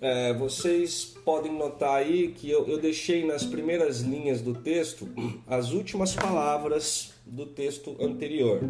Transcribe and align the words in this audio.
é, 0.00 0.32
vocês 0.32 1.04
podem 1.24 1.52
notar 1.52 1.96
aí 1.96 2.32
que 2.32 2.50
eu, 2.50 2.66
eu 2.66 2.78
deixei 2.78 3.24
nas 3.26 3.44
primeiras 3.44 4.00
linhas 4.00 4.40
do 4.40 4.54
texto 4.54 5.08
as 5.46 5.72
últimas 5.72 6.14
palavras 6.14 7.12
do 7.26 7.46
texto 7.46 7.96
anterior. 8.00 8.60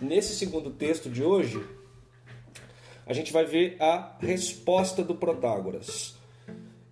Nesse 0.00 0.36
segundo 0.36 0.70
texto 0.70 1.10
de 1.10 1.22
hoje, 1.22 1.62
a 3.06 3.12
gente 3.12 3.32
vai 3.32 3.44
ver 3.44 3.76
a 3.80 4.16
resposta 4.20 5.02
do 5.02 5.14
Protágoras. 5.14 6.16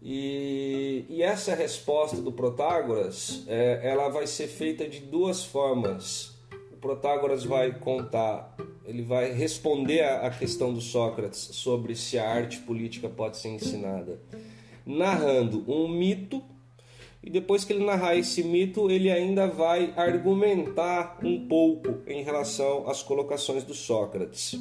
E, 0.02 1.04
e 1.08 1.22
essa 1.22 1.54
resposta 1.54 2.22
do 2.22 2.30
Protágoras, 2.30 3.44
é, 3.46 3.80
ela 3.82 4.08
vai 4.08 4.26
ser 4.26 4.46
feita 4.46 4.88
de 4.88 5.00
duas 5.00 5.44
formas. 5.44 6.34
O 6.72 6.76
Protágoras 6.76 7.44
vai 7.44 7.72
contar, 7.78 8.56
ele 8.86 9.02
vai 9.02 9.32
responder 9.32 10.02
a 10.02 10.30
questão 10.30 10.72
do 10.72 10.80
Sócrates 10.80 11.38
sobre 11.52 11.94
se 11.94 12.18
a 12.18 12.28
arte 12.28 12.58
política 12.58 13.08
pode 13.08 13.36
ser 13.36 13.48
ensinada, 13.48 14.20
narrando 14.84 15.64
um 15.70 15.88
mito 15.88 16.42
e 17.26 17.30
depois 17.30 17.64
que 17.64 17.72
ele 17.72 17.84
narrar 17.84 18.14
esse 18.14 18.44
mito, 18.44 18.88
ele 18.88 19.10
ainda 19.10 19.48
vai 19.48 19.92
argumentar 19.96 21.18
um 21.24 21.48
pouco 21.48 21.98
em 22.06 22.22
relação 22.22 22.88
às 22.88 23.02
colocações 23.02 23.64
do 23.64 23.74
Sócrates. 23.74 24.56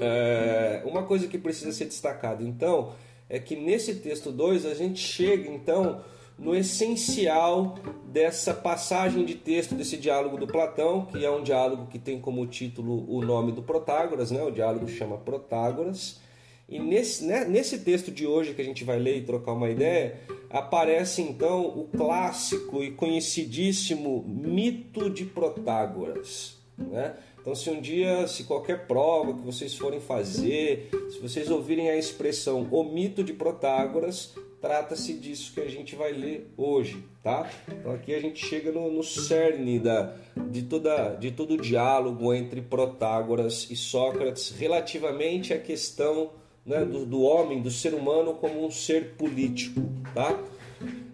É, 0.00 0.82
uma 0.86 1.02
coisa 1.02 1.26
que 1.26 1.36
precisa 1.36 1.72
ser 1.72 1.86
destacada, 1.86 2.44
então, 2.44 2.92
é 3.28 3.40
que 3.40 3.56
nesse 3.56 3.96
texto 3.96 4.30
2 4.30 4.66
a 4.66 4.74
gente 4.74 5.00
chega, 5.00 5.50
então, 5.50 6.00
no 6.38 6.54
essencial 6.54 7.76
dessa 8.06 8.54
passagem 8.54 9.24
de 9.24 9.34
texto, 9.34 9.74
desse 9.74 9.96
diálogo 9.96 10.36
do 10.36 10.46
Platão, 10.46 11.04
que 11.06 11.24
é 11.24 11.30
um 11.30 11.42
diálogo 11.42 11.86
que 11.86 11.98
tem 11.98 12.20
como 12.20 12.46
título 12.46 13.04
o 13.12 13.20
nome 13.20 13.52
do 13.52 13.62
Protágoras, 13.62 14.30
né? 14.30 14.42
o 14.42 14.50
diálogo 14.50 14.88
chama 14.88 15.18
Protágoras. 15.18 16.20
E 16.68 16.78
nesse, 16.78 17.24
né, 17.24 17.44
nesse 17.46 17.78
texto 17.78 18.10
de 18.10 18.26
hoje 18.26 18.54
que 18.54 18.60
a 18.60 18.64
gente 18.64 18.84
vai 18.84 18.98
ler 18.98 19.16
e 19.16 19.22
trocar 19.22 19.52
uma 19.52 19.70
ideia, 19.70 20.20
aparece 20.50 21.22
então 21.22 21.66
o 21.66 21.88
clássico 21.88 22.84
e 22.84 22.90
conhecidíssimo 22.92 24.24
mito 24.28 25.08
de 25.08 25.24
Protágoras. 25.24 26.58
Né? 26.76 27.16
Então, 27.40 27.54
se 27.54 27.70
um 27.70 27.80
dia, 27.80 28.28
se 28.28 28.44
qualquer 28.44 28.86
prova 28.86 29.32
que 29.32 29.40
vocês 29.40 29.74
forem 29.74 30.00
fazer, 30.00 30.90
se 31.10 31.18
vocês 31.18 31.50
ouvirem 31.50 31.88
a 31.88 31.96
expressão 31.96 32.68
o 32.70 32.84
mito 32.84 33.24
de 33.24 33.32
Protágoras, 33.32 34.34
trata-se 34.60 35.14
disso 35.14 35.52
que 35.52 35.60
a 35.60 35.68
gente 35.68 35.94
vai 35.94 36.12
ler 36.12 36.50
hoje, 36.56 37.04
tá? 37.22 37.48
Então 37.68 37.92
aqui 37.92 38.14
a 38.14 38.20
gente 38.20 38.44
chega 38.44 38.72
no, 38.72 38.90
no 38.90 39.02
cerne 39.02 39.78
da, 39.78 40.14
de, 40.50 40.62
toda, 40.62 41.14
de 41.14 41.30
todo 41.30 41.54
o 41.54 41.56
diálogo 41.56 42.32
entre 42.34 42.60
Protágoras 42.60 43.68
e 43.70 43.76
Sócrates 43.76 44.50
relativamente 44.50 45.52
à 45.52 45.58
questão 45.58 46.30
né, 46.66 46.84
do, 46.84 47.06
do 47.06 47.22
homem, 47.22 47.62
do 47.62 47.70
ser 47.70 47.94
humano 47.94 48.34
como 48.34 48.64
um 48.64 48.70
ser 48.70 49.14
político, 49.14 49.80
tá? 50.14 50.38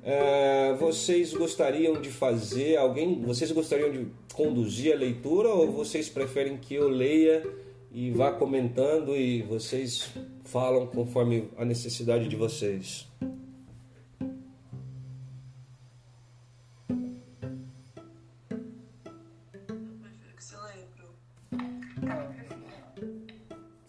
É, 0.03 0.75
vocês 0.75 1.33
gostariam 1.33 2.01
de 2.01 2.11
fazer 2.11 2.77
alguém? 2.77 3.23
Vocês 3.23 3.51
gostariam 3.53 3.91
de 3.91 4.07
conduzir 4.35 4.93
a 4.93 4.97
leitura 4.97 5.49
ou 5.49 5.71
vocês 5.71 6.11
preferem 6.11 6.59
que 6.59 6.75
eu 6.75 6.89
leia 6.89 7.43
e 7.91 8.11
vá 8.11 8.33
comentando 8.33 9.17
e 9.17 9.43
vocês 9.43 10.11
falam 10.45 10.87
conforme 10.89 11.49
a 11.57 11.65
necessidade 11.65 12.29
de 12.29 12.37
vocês? 12.37 13.07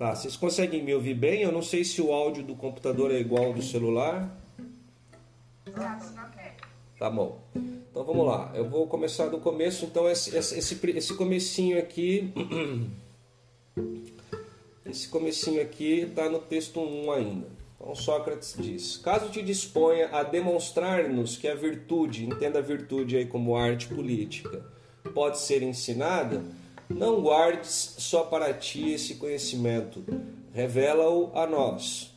Tá, 0.06 0.14
vocês 0.14 0.38
conseguem 0.38 0.84
me 0.84 0.94
ouvir 0.94 1.16
bem? 1.16 1.42
Eu 1.42 1.52
não 1.52 1.64
sei 1.64 1.84
se 1.84 2.00
o 2.00 2.14
áudio 2.14 2.44
do 2.44 2.56
computador 2.56 3.10
é 3.10 3.20
igual 3.20 3.46
ao 3.46 3.54
do 3.54 3.64
celular. 3.64 4.40
Tá 7.00 7.10
bom. 7.10 7.42
Então 7.90 8.04
vamos 8.04 8.28
lá. 8.28 8.52
Eu 8.54 8.70
vou 8.70 8.86
começar 8.86 9.30
do 9.30 9.40
começo. 9.40 9.84
Então 9.86 10.08
esse, 10.08 10.38
esse, 10.38 10.80
esse 10.92 11.14
comecinho 11.16 11.80
aqui... 11.80 12.32
Esse 14.86 15.08
comecinho 15.08 15.60
aqui 15.60 16.02
está 16.08 16.30
no 16.30 16.38
texto 16.38 16.80
1 16.80 17.12
ainda. 17.12 17.48
Então 17.76 17.96
Sócrates 17.96 18.56
diz: 18.60 18.98
Caso 18.98 19.30
te 19.30 19.42
disponha 19.42 20.10
a 20.10 20.22
demonstrar-nos 20.22 21.36
que 21.36 21.48
a 21.48 21.56
virtude, 21.56 22.28
entenda 22.28 22.60
a 22.60 22.62
virtude 22.62 23.18
aí 23.18 23.26
como 23.26 23.58
arte 23.58 23.88
política, 23.88 24.64
pode 25.16 25.40
ser 25.40 25.64
ensinada, 25.64 26.44
não 26.90 27.22
guardes 27.22 27.96
só 27.98 28.24
para 28.24 28.54
ti 28.54 28.92
esse 28.92 29.16
conhecimento, 29.16 30.04
revela-o 30.54 31.32
a 31.34 31.48
nós, 31.48 32.14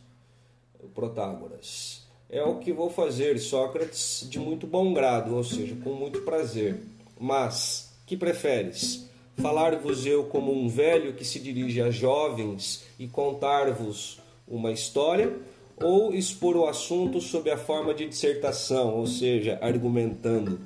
Protágoras. 0.94 2.02
É 2.28 2.42
o 2.42 2.56
que 2.56 2.72
vou 2.72 2.90
fazer, 2.90 3.38
Sócrates, 3.38 4.26
de 4.28 4.38
muito 4.38 4.66
bom 4.66 4.92
grado, 4.92 5.34
ou 5.34 5.44
seja, 5.44 5.76
com 5.76 5.90
muito 5.90 6.22
prazer. 6.22 6.76
Mas, 7.18 7.94
que 8.04 8.16
preferes? 8.16 9.08
Falar-vos 9.36 10.04
eu 10.04 10.24
como 10.24 10.52
um 10.52 10.68
velho 10.68 11.14
que 11.14 11.24
se 11.24 11.38
dirige 11.38 11.80
a 11.80 11.90
jovens 11.90 12.84
e 12.98 13.06
contar-vos 13.06 14.18
uma 14.46 14.72
história? 14.72 15.36
Ou 15.80 16.12
expor 16.12 16.56
o 16.56 16.66
assunto 16.66 17.20
sob 17.20 17.48
a 17.48 17.56
forma 17.56 17.94
de 17.94 18.06
dissertação, 18.06 18.96
ou 18.96 19.06
seja, 19.06 19.58
argumentando? 19.62 20.60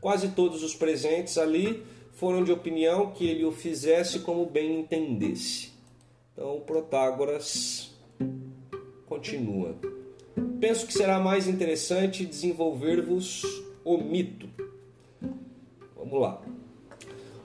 Quase 0.00 0.28
todos 0.28 0.62
os 0.62 0.74
presentes 0.74 1.36
ali 1.36 1.82
foram 2.24 2.42
de 2.42 2.50
opinião 2.50 3.10
que 3.10 3.28
ele 3.28 3.44
o 3.44 3.52
fizesse 3.52 4.20
como 4.20 4.46
bem 4.46 4.80
entendesse. 4.80 5.72
Então, 6.32 6.58
Protágoras 6.66 7.94
continua. 9.04 9.76
Penso 10.58 10.86
que 10.86 10.94
será 10.94 11.20
mais 11.20 11.46
interessante 11.46 12.24
desenvolver-vos 12.24 13.42
o 13.84 13.98
mito. 13.98 14.48
Vamos 15.94 16.18
lá. 16.18 16.40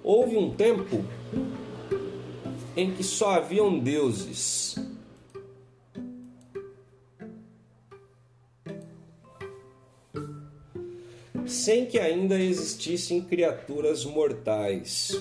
Houve 0.01 0.37
um 0.37 0.55
tempo 0.55 1.03
em 2.73 2.93
que 2.93 3.03
só 3.03 3.31
haviam 3.31 3.77
deuses. 3.77 4.77
Sem 11.59 11.85
que 11.85 11.99
ainda 11.99 12.39
existissem 12.39 13.21
criaturas 13.21 14.05
mortais. 14.05 15.11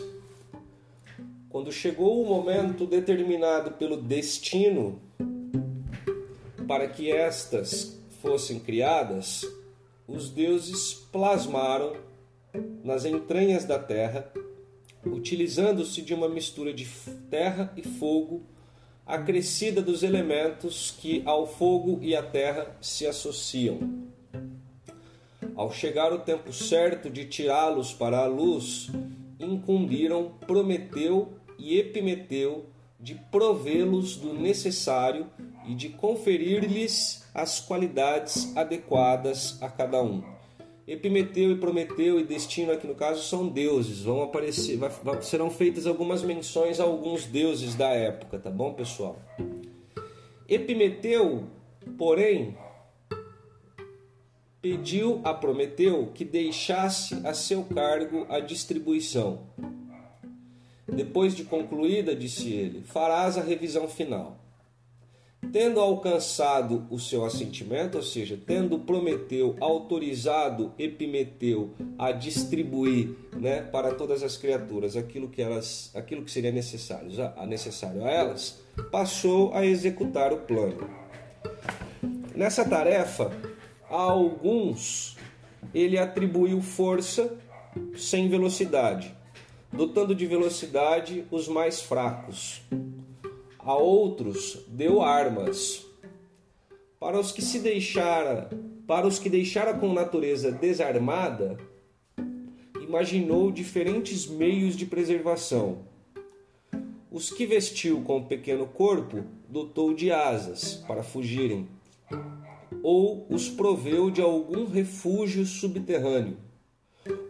Quando 1.50 1.72
chegou 1.72 2.22
o 2.22 2.26
momento 2.26 2.87
determinado 2.87 3.72
pelo 3.72 3.97
destino 3.97 5.00
para 6.69 6.87
que 6.87 7.10
estas 7.10 8.00
fossem 8.22 8.60
criadas, 8.60 9.44
os 10.06 10.31
deuses 10.31 10.94
plasmaram 10.94 11.97
nas 12.84 13.04
entranhas 13.04 13.65
da 13.65 13.78
terra, 13.78 14.32
utilizando-se 15.04 16.03
de 16.03 16.15
uma 16.15 16.28
mistura 16.28 16.72
de 16.72 16.87
terra 17.28 17.72
e 17.77 17.82
fogo, 17.82 18.43
acrescida 19.04 19.82
dos 19.82 20.04
elementos 20.04 20.94
que 21.00 21.21
ao 21.25 21.48
fogo 21.48 21.98
e 22.00 22.15
à 22.15 22.22
terra 22.22 22.77
se 22.81 23.06
associam. 23.09 24.09
Ao 25.59 25.73
chegar 25.73 26.13
o 26.13 26.21
tempo 26.21 26.53
certo 26.53 27.11
de 27.11 27.25
tirá-los 27.25 27.93
para 27.93 28.21
a 28.21 28.27
luz, 28.27 28.93
incumbiram 29.41 30.31
Prometeu 30.47 31.33
e 31.59 31.77
Epimeteu 31.77 32.67
de 33.01 33.17
provê-los 33.17 34.15
do 34.15 34.33
necessário 34.33 35.27
e 35.67 35.75
de 35.75 35.89
conferir-lhes 35.89 37.29
as 37.35 37.59
qualidades 37.59 38.57
adequadas 38.57 39.61
a 39.61 39.69
cada 39.69 40.01
um. 40.01 40.23
Epimeteu 40.87 41.51
e 41.51 41.57
Prometeu 41.57 42.21
e 42.21 42.25
Destino 42.25 42.71
aqui 42.71 42.87
no 42.87 42.95
caso 42.95 43.25
são 43.25 43.49
deuses. 43.49 44.03
Vão 44.03 44.23
aparecer, 44.23 44.77
vai, 44.77 44.93
serão 45.23 45.51
feitas 45.51 45.89
algumas 45.89 46.22
menções 46.22 46.78
a 46.78 46.84
alguns 46.84 47.25
deuses 47.25 47.75
da 47.75 47.89
época, 47.89 48.39
tá 48.39 48.49
bom, 48.49 48.75
pessoal? 48.75 49.19
Epimeteu, 50.49 51.49
porém, 51.99 52.57
pediu 54.60 55.21
a 55.25 55.33
Prometeu 55.33 56.10
que 56.15 56.25
deixasse 56.25 57.15
a 57.25 57.33
seu 57.33 57.65
cargo 57.65 58.27
a 58.28 58.41
distribuição. 58.41 59.41
Depois 60.87 61.34
de 61.34 61.45
concluída, 61.45 62.16
disse 62.16 62.53
ele, 62.53 62.83
farás 62.83 63.37
a 63.37 63.43
revisão 63.43 63.87
final. 63.87 64.37
Tendo 65.53 65.78
alcançado 65.78 66.87
o 66.91 66.99
seu 66.99 67.25
assentimento, 67.25 67.97
ou 67.97 68.03
seja, 68.03 68.39
tendo 68.45 68.81
Prometeu 68.81 69.55
autorizado 69.60 70.72
Epimeteu 70.77 71.71
a 71.97 72.11
distribuir 72.11 73.11
né, 73.37 73.63
para 73.63 73.95
todas 73.95 74.22
as 74.22 74.37
criaturas 74.37 74.97
aquilo 74.97 75.28
que, 75.28 75.41
elas, 75.41 75.93
aquilo 75.95 76.25
que 76.25 76.31
seria 76.31 76.51
necessário 76.51 77.11
a, 77.37 77.47
necessário 77.47 78.04
a 78.04 78.11
elas, 78.11 78.59
passou 78.91 79.54
a 79.54 79.65
executar 79.65 80.33
o 80.33 80.39
plano. 80.39 80.91
Nessa 82.34 82.65
tarefa, 82.65 83.31
a 83.91 83.97
alguns 83.97 85.17
ele 85.75 85.99
atribuiu 85.99 86.61
força 86.61 87.39
sem 87.97 88.29
velocidade, 88.29 89.15
dotando 89.73 90.15
de 90.15 90.27
velocidade 90.27 91.25
os 91.31 91.49
mais 91.49 91.81
fracos. 91.81 92.63
A 93.59 93.75
outros 93.75 94.65
deu 94.69 95.03
armas, 95.03 95.85
Para 97.01 97.21
os 97.21 97.31
que 97.31 97.41
se 97.41 97.61
deixara, 97.61 98.51
para 98.85 99.07
os 99.07 99.21
que 99.21 99.31
deixara 99.31 99.73
com 99.73 99.93
natureza 99.93 100.51
desarmada, 100.51 101.57
imaginou 102.81 103.53
diferentes 103.53 104.27
meios 104.27 104.75
de 104.75 104.85
preservação. 104.85 105.79
Os 107.09 107.31
que 107.31 107.47
vestiu 107.47 108.03
com 108.03 108.25
pequeno 108.25 108.67
corpo, 108.67 109.23
dotou 109.49 109.95
de 109.95 110.11
asas 110.11 110.83
para 110.89 111.05
fugirem, 111.05 111.69
ou 112.82 113.26
os 113.30 113.48
proveu 113.48 114.10
de 114.10 114.20
algum 114.20 114.66
refúgio 114.66 115.44
subterrâneo. 115.44 116.36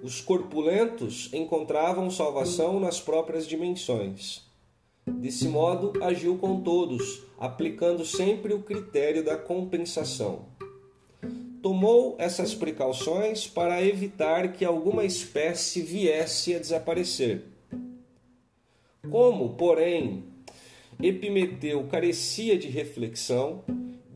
Os 0.03 0.21
corpulentos 0.21 1.31
encontravam 1.33 2.11
salvação 2.11 2.81
nas 2.81 3.01
próprias 3.01 3.47
dimensões. 3.47 4.47
Desse 5.07 5.49
modo, 5.49 5.93
agiu 6.03 6.37
com 6.37 6.61
todos, 6.61 7.23
aplicando 7.39 8.05
sempre 8.05 8.53
o 8.53 8.63
critério 8.63 9.25
da 9.25 9.37
compensação. 9.37 10.47
Tomou 11.63 12.15
essas 12.19 12.55
precauções 12.55 13.47
para 13.47 13.83
evitar 13.83 14.53
que 14.53 14.65
alguma 14.65 15.05
espécie 15.05 15.81
viesse 15.81 16.55
a 16.55 16.59
desaparecer. 16.59 17.45
Como, 19.11 19.55
porém, 19.55 20.25
Epimeteu 21.01 21.85
carecia 21.85 22.59
de 22.59 22.69
reflexão, 22.69 23.63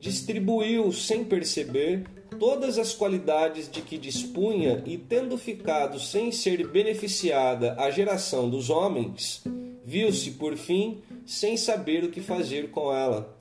distribuiu 0.02 0.90
sem 0.90 1.22
perceber 1.22 2.02
todas 2.37 2.76
as 2.76 2.93
qualidades 2.93 3.70
de 3.70 3.81
que 3.81 3.96
dispunha 3.96 4.82
e, 4.84 4.99
tendo 4.99 5.38
ficado 5.38 6.00
sem 6.00 6.32
ser 6.32 6.66
beneficiada 6.66 7.76
a 7.78 7.88
geração 7.88 8.50
dos 8.50 8.69
homens, 8.69 9.44
viu-se, 9.84 10.32
por 10.32 10.56
fim, 10.56 11.00
sem 11.25 11.56
saber 11.56 12.02
o 12.02 12.10
que 12.10 12.20
fazer 12.20 12.72
com 12.72 12.93
ela. 12.93 13.38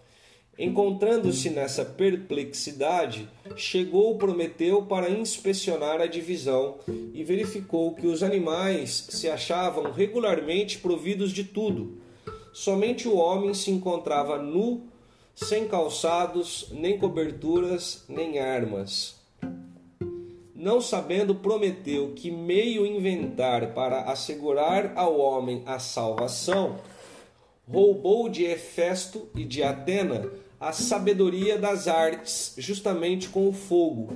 Encontrando-se 0.56 1.50
nessa 1.50 1.84
perplexidade, 1.84 3.28
chegou 3.56 4.16
Prometeu 4.20 4.84
para 4.84 5.10
inspecionar 5.10 6.00
a 6.00 6.06
divisão 6.06 6.76
e 7.12 7.24
verificou 7.24 7.96
que 7.96 8.06
os 8.06 8.22
animais 8.22 9.08
se 9.10 9.28
achavam 9.28 9.92
regularmente 9.92 10.78
providos 10.78 11.32
de 11.32 11.44
tudo. 11.44 11.98
Somente 12.54 13.08
o 13.08 13.16
homem 13.16 13.52
se 13.56 13.72
encontrava 13.72 14.38
nu 14.38 14.91
sem 15.42 15.68
calçados, 15.68 16.68
nem 16.72 16.98
coberturas, 17.00 18.06
nem 18.08 18.40
armas. 18.40 19.16
Não 20.56 20.80
sabendo, 20.80 21.34
prometeu 21.34 22.14
que 22.16 22.30
meio 22.30 22.86
inventar 22.86 23.74
para 23.74 24.04
assegurar 24.04 24.94
ao 24.96 25.18
homem 25.18 25.64
a 25.66 25.80
salvação, 25.80 26.78
roubou 27.68 28.30
de 28.30 28.44
Hefesto 28.44 29.28
e 29.36 29.44
de 29.44 29.64
Atena 29.64 30.32
a 30.60 30.72
sabedoria 30.72 31.58
das 31.58 31.88
artes, 31.88 32.54
justamente 32.58 33.28
com 33.28 33.50
o 33.50 33.54
fogo. 33.54 34.14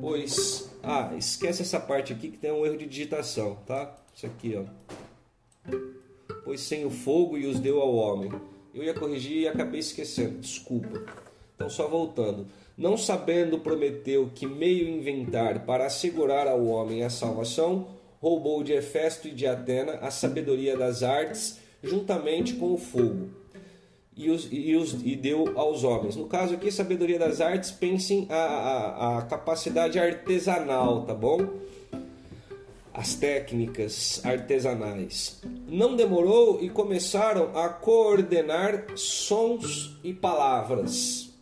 Pois, 0.00 0.70
ah, 0.80 1.12
esquece 1.18 1.62
essa 1.62 1.80
parte 1.80 2.12
aqui 2.12 2.30
que 2.30 2.38
tem 2.38 2.52
um 2.52 2.64
erro 2.64 2.78
de 2.78 2.86
digitação, 2.86 3.56
tá? 3.66 3.92
Isso 4.14 4.26
aqui, 4.26 4.56
ó. 4.56 4.62
Pois 6.44 6.60
sem 6.60 6.84
o 6.84 6.90
fogo 6.90 7.36
e 7.36 7.46
os 7.46 7.58
deu 7.58 7.80
ao 7.80 7.92
homem 7.92 8.30
eu 8.74 8.82
ia 8.82 8.94
corrigir 8.94 9.42
e 9.42 9.48
acabei 9.48 9.80
esquecendo, 9.80 10.38
desculpa. 10.38 11.02
Então, 11.54 11.68
só 11.68 11.88
voltando. 11.88 12.46
Não 12.76 12.96
sabendo 12.96 13.58
Prometeu 13.58 14.30
que 14.34 14.46
meio 14.46 14.88
inventar 14.88 15.66
para 15.66 15.86
assegurar 15.86 16.46
ao 16.48 16.64
homem 16.66 17.04
a 17.04 17.10
salvação, 17.10 17.86
roubou 18.20 18.62
de 18.62 18.72
Hefesto 18.72 19.28
e 19.28 19.32
de 19.32 19.46
Atena 19.46 19.94
a 19.94 20.10
sabedoria 20.10 20.76
das 20.76 21.02
artes, 21.02 21.58
juntamente 21.82 22.54
com 22.54 22.72
o 22.72 22.78
fogo, 22.78 23.28
e, 24.16 24.30
os, 24.30 24.48
e, 24.50 24.74
os, 24.76 24.94
e 25.04 25.16
deu 25.16 25.58
aos 25.58 25.84
homens. 25.84 26.16
No 26.16 26.26
caso 26.26 26.54
aqui, 26.54 26.70
sabedoria 26.70 27.18
das 27.18 27.40
artes, 27.40 27.70
pensem 27.70 28.26
a, 28.30 28.36
a, 28.36 29.18
a 29.18 29.22
capacidade 29.22 29.98
artesanal, 29.98 31.04
tá 31.04 31.14
bom? 31.14 31.46
As 32.94 33.14
técnicas 33.14 34.20
artesanais. 34.24 35.40
Não 35.66 35.96
demorou 35.96 36.62
e 36.62 36.68
começaram 36.68 37.56
a 37.56 37.68
coordenar 37.68 38.86
sons 38.96 39.98
e 40.04 40.12
palavras. 40.12 41.32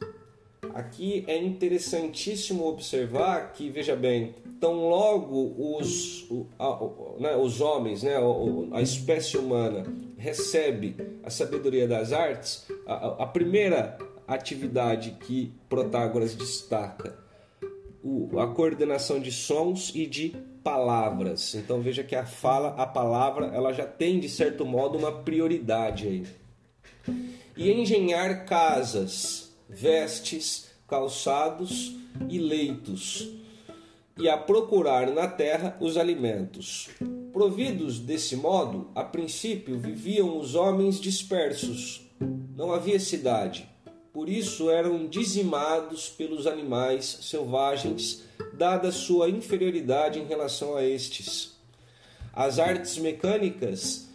Aqui 0.74 1.24
é 1.26 1.36
interessantíssimo 1.36 2.66
observar 2.66 3.52
que, 3.52 3.68
veja 3.68 3.96
bem, 3.96 4.34
tão 4.60 4.88
logo 4.88 5.76
os, 5.76 6.28
né, 7.18 7.34
os 7.36 7.60
homens, 7.60 8.02
né, 8.02 8.14
a 8.72 8.80
espécie 8.80 9.36
humana, 9.36 9.84
recebe 10.16 10.94
a 11.24 11.30
sabedoria 11.30 11.88
das 11.88 12.12
artes, 12.12 12.66
a, 12.86 13.24
a 13.24 13.26
primeira 13.26 13.98
atividade 14.28 15.16
que 15.20 15.52
Protágoras 15.68 16.34
destaca, 16.36 17.18
a 18.38 18.46
coordenação 18.46 19.18
de 19.18 19.32
sons 19.32 19.92
e 19.94 20.06
de 20.06 20.36
palavras. 20.62 21.54
Então 21.54 21.80
veja 21.80 22.02
que 22.02 22.16
a 22.16 22.24
fala, 22.26 22.70
a 22.70 22.86
palavra, 22.86 23.46
ela 23.46 23.72
já 23.72 23.86
tem 23.86 24.18
de 24.20 24.28
certo 24.28 24.64
modo 24.64 24.98
uma 24.98 25.12
prioridade 25.12 26.06
aí. 26.06 26.26
E 27.56 27.70
engenhar 27.70 28.44
casas, 28.44 29.52
vestes, 29.68 30.70
calçados 30.88 31.96
e 32.28 32.38
leitos, 32.38 33.30
e 34.18 34.28
a 34.28 34.36
procurar 34.36 35.06
na 35.10 35.28
terra 35.28 35.76
os 35.80 35.96
alimentos. 35.96 36.88
Providos 37.32 38.00
desse 38.00 38.36
modo, 38.36 38.90
a 38.94 39.04
princípio 39.04 39.78
viviam 39.78 40.36
os 40.38 40.54
homens 40.54 41.00
dispersos. 41.00 42.06
Não 42.56 42.72
havia 42.72 42.98
cidade. 42.98 43.69
Por 44.12 44.28
isso 44.28 44.70
eram 44.70 45.06
dizimados 45.06 46.08
pelos 46.08 46.46
animais 46.46 47.18
selvagens 47.22 48.22
dada 48.52 48.90
sua 48.90 49.30
inferioridade 49.30 50.18
em 50.18 50.26
relação 50.26 50.76
a 50.76 50.84
estes. 50.84 51.56
As 52.32 52.58
artes 52.58 52.98
mecânicas 52.98 54.08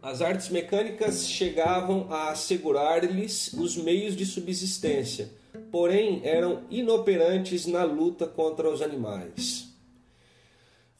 As 0.00 0.22
artes 0.22 0.48
mecânicas 0.48 1.28
chegavam 1.28 2.06
a 2.10 2.30
assegurar-lhes 2.30 3.52
os 3.52 3.76
meios 3.76 4.16
de 4.16 4.24
subsistência, 4.24 5.28
porém 5.70 6.22
eram 6.24 6.62
inoperantes 6.70 7.66
na 7.66 7.84
luta 7.84 8.26
contra 8.26 8.70
os 8.70 8.80
animais. 8.80 9.67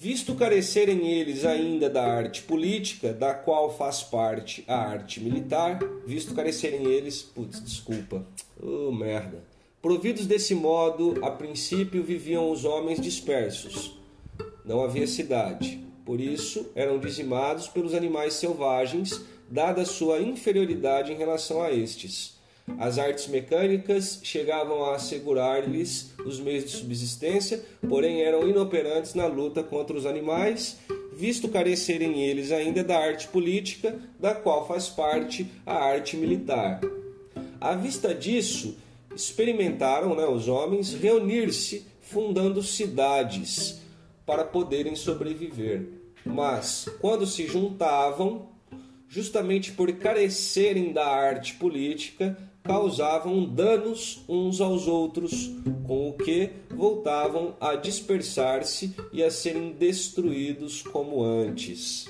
Visto 0.01 0.37
carecerem 0.37 1.09
eles 1.09 1.45
ainda 1.45 1.91
da 1.91 2.07
arte 2.07 2.43
política, 2.43 3.13
da 3.13 3.35
qual 3.35 3.77
faz 3.77 4.01
parte 4.01 4.63
a 4.69 4.77
arte 4.77 5.21
militar, 5.21 5.81
visto 6.07 6.37
carecerem 6.37 6.87
eles, 6.87 7.21
putz, 7.21 7.61
desculpa, 7.61 8.25
oh 8.63 8.93
merda. 8.93 9.43
Providos 9.83 10.25
desse 10.25 10.55
modo, 10.55 11.19
a 11.25 11.33
princípio 11.33 12.05
viviam 12.05 12.49
os 12.49 12.65
homens 12.65 13.01
dispersos. 13.01 13.99
Não 14.65 14.85
havia 14.85 15.05
cidade. 15.09 15.85
Por 16.05 16.21
isso, 16.21 16.71
eram 16.77 17.01
dizimados 17.01 17.67
pelos 17.67 17.93
animais 17.93 18.35
selvagens, 18.35 19.21
dada 19.51 19.85
sua 19.85 20.21
inferioridade 20.21 21.13
em 21.13 21.17
relação 21.17 21.61
a 21.61 21.73
estes. 21.73 22.38
As 22.77 22.99
artes 22.99 23.29
mecânicas 23.29 24.21
chegavam 24.23 24.85
a 24.85 24.97
assegurar-lhes 24.97 26.13
os 26.25 26.39
meios 26.39 26.65
de 26.65 26.71
subsistência, 26.71 27.65
porém 27.89 28.23
eram 28.23 28.49
inoperantes 28.49 29.15
na 29.15 29.27
luta 29.27 29.63
contra 29.63 29.97
os 29.97 30.05
animais, 30.05 30.79
visto 31.13 31.49
carecerem 31.49 32.23
eles 32.23 32.53
ainda 32.53 32.85
da 32.85 32.99
arte 32.99 33.29
política, 33.29 33.99
da 34.19 34.35
qual 34.35 34.67
faz 34.67 34.89
parte 34.89 35.51
a 35.65 35.75
arte 35.75 36.17
militar. 36.17 36.81
À 37.61 37.75
vista 37.75 38.15
disso, 38.15 38.77
experimentaram 39.15 40.15
né, 40.15 40.27
os 40.27 40.47
homens 40.47 40.95
reunir-se 40.95 41.85
fundando 42.01 42.63
cidades 42.63 43.81
para 44.25 44.45
poderem 44.45 44.95
sobreviver. 44.95 45.89
Mas, 46.25 46.89
quando 47.01 47.27
se 47.27 47.47
juntavam, 47.47 48.49
justamente 49.09 49.73
por 49.73 49.91
carecerem 49.95 50.93
da 50.93 51.07
arte 51.07 51.55
política, 51.55 52.37
causavam 52.69 53.47
danos 53.47 54.23
uns 54.29 54.61
aos 54.61 54.87
outros, 54.87 55.51
com 55.87 56.11
o 56.11 56.13
que 56.13 56.51
voltavam 56.69 57.57
a 57.59 57.75
dispersar-se 57.75 58.95
e 59.11 59.25
a 59.25 59.31
serem 59.31 59.73
destruídos 59.73 60.83
como 60.83 61.25
antes. 61.25 62.07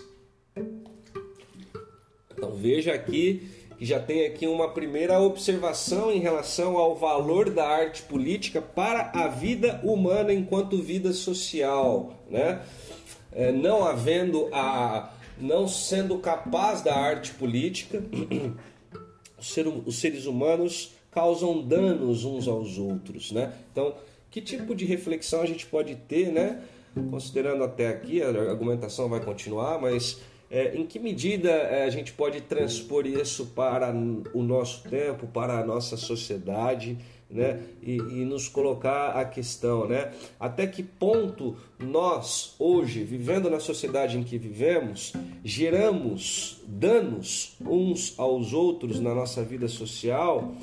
Então 2.32 2.50
veja 2.56 2.92
aqui 2.92 3.48
que 3.78 3.84
já 3.84 4.00
tem 4.00 4.26
aqui 4.26 4.48
uma 4.48 4.72
primeira 4.72 5.20
observação 5.20 6.10
em 6.10 6.18
relação 6.18 6.76
ao 6.76 6.96
valor 6.96 7.50
da 7.50 7.64
arte 7.64 8.02
política 8.02 8.60
para 8.60 9.12
a 9.14 9.28
vida 9.28 9.80
humana 9.84 10.32
enquanto 10.32 10.82
vida 10.82 11.12
social, 11.12 12.14
né? 12.28 12.62
É, 13.30 13.52
não 13.52 13.84
havendo 13.84 14.48
a 14.52 15.12
não 15.40 15.68
sendo 15.68 16.18
capaz 16.18 16.82
da 16.82 16.96
arte 16.96 17.32
política 17.34 18.02
os 19.86 19.98
seres 20.00 20.26
humanos 20.26 20.92
causam 21.10 21.62
danos 21.62 22.24
uns 22.24 22.46
aos 22.48 22.78
outros, 22.78 23.32
né? 23.32 23.52
Então, 23.72 23.94
que 24.30 24.40
tipo 24.40 24.74
de 24.74 24.84
reflexão 24.84 25.40
a 25.40 25.46
gente 25.46 25.64
pode 25.66 25.94
ter, 25.94 26.30
né? 26.32 26.62
Considerando 27.10 27.64
até 27.64 27.88
aqui, 27.88 28.22
a 28.22 28.28
argumentação 28.28 29.08
vai 29.08 29.20
continuar, 29.20 29.80
mas 29.80 30.18
É, 30.50 30.74
em 30.74 30.86
que 30.86 30.98
medida 30.98 31.50
é, 31.50 31.84
a 31.84 31.90
gente 31.90 32.10
pode 32.14 32.40
transpor 32.40 33.06
isso 33.06 33.48
para 33.54 33.92
o 34.32 34.42
nosso 34.42 34.88
tempo, 34.88 35.26
para 35.26 35.58
a 35.58 35.62
nossa 35.62 35.94
sociedade? 35.94 36.96
Né? 37.30 37.62
E, 37.82 37.96
e, 37.96 38.24
nos 38.24 38.48
colocar 38.48 39.10
a 39.10 39.24
questão, 39.24 39.86
né? 39.86 40.12
Até 40.40 40.66
que 40.66 40.82
ponto 40.82 41.56
nós, 41.78 42.54
hoje, 42.58 43.04
vivendo 43.04 43.50
na 43.50 43.60
sociedade 43.60 44.16
em 44.16 44.22
que 44.22 44.38
vivemos, 44.38 45.12
geramos 45.44 46.62
danos 46.66 47.56
uns 47.60 48.14
aos 48.18 48.52
outros 48.52 48.98
na 48.98 49.14
nossa 49.14 49.42
vida 49.42 49.68
social 49.68 50.54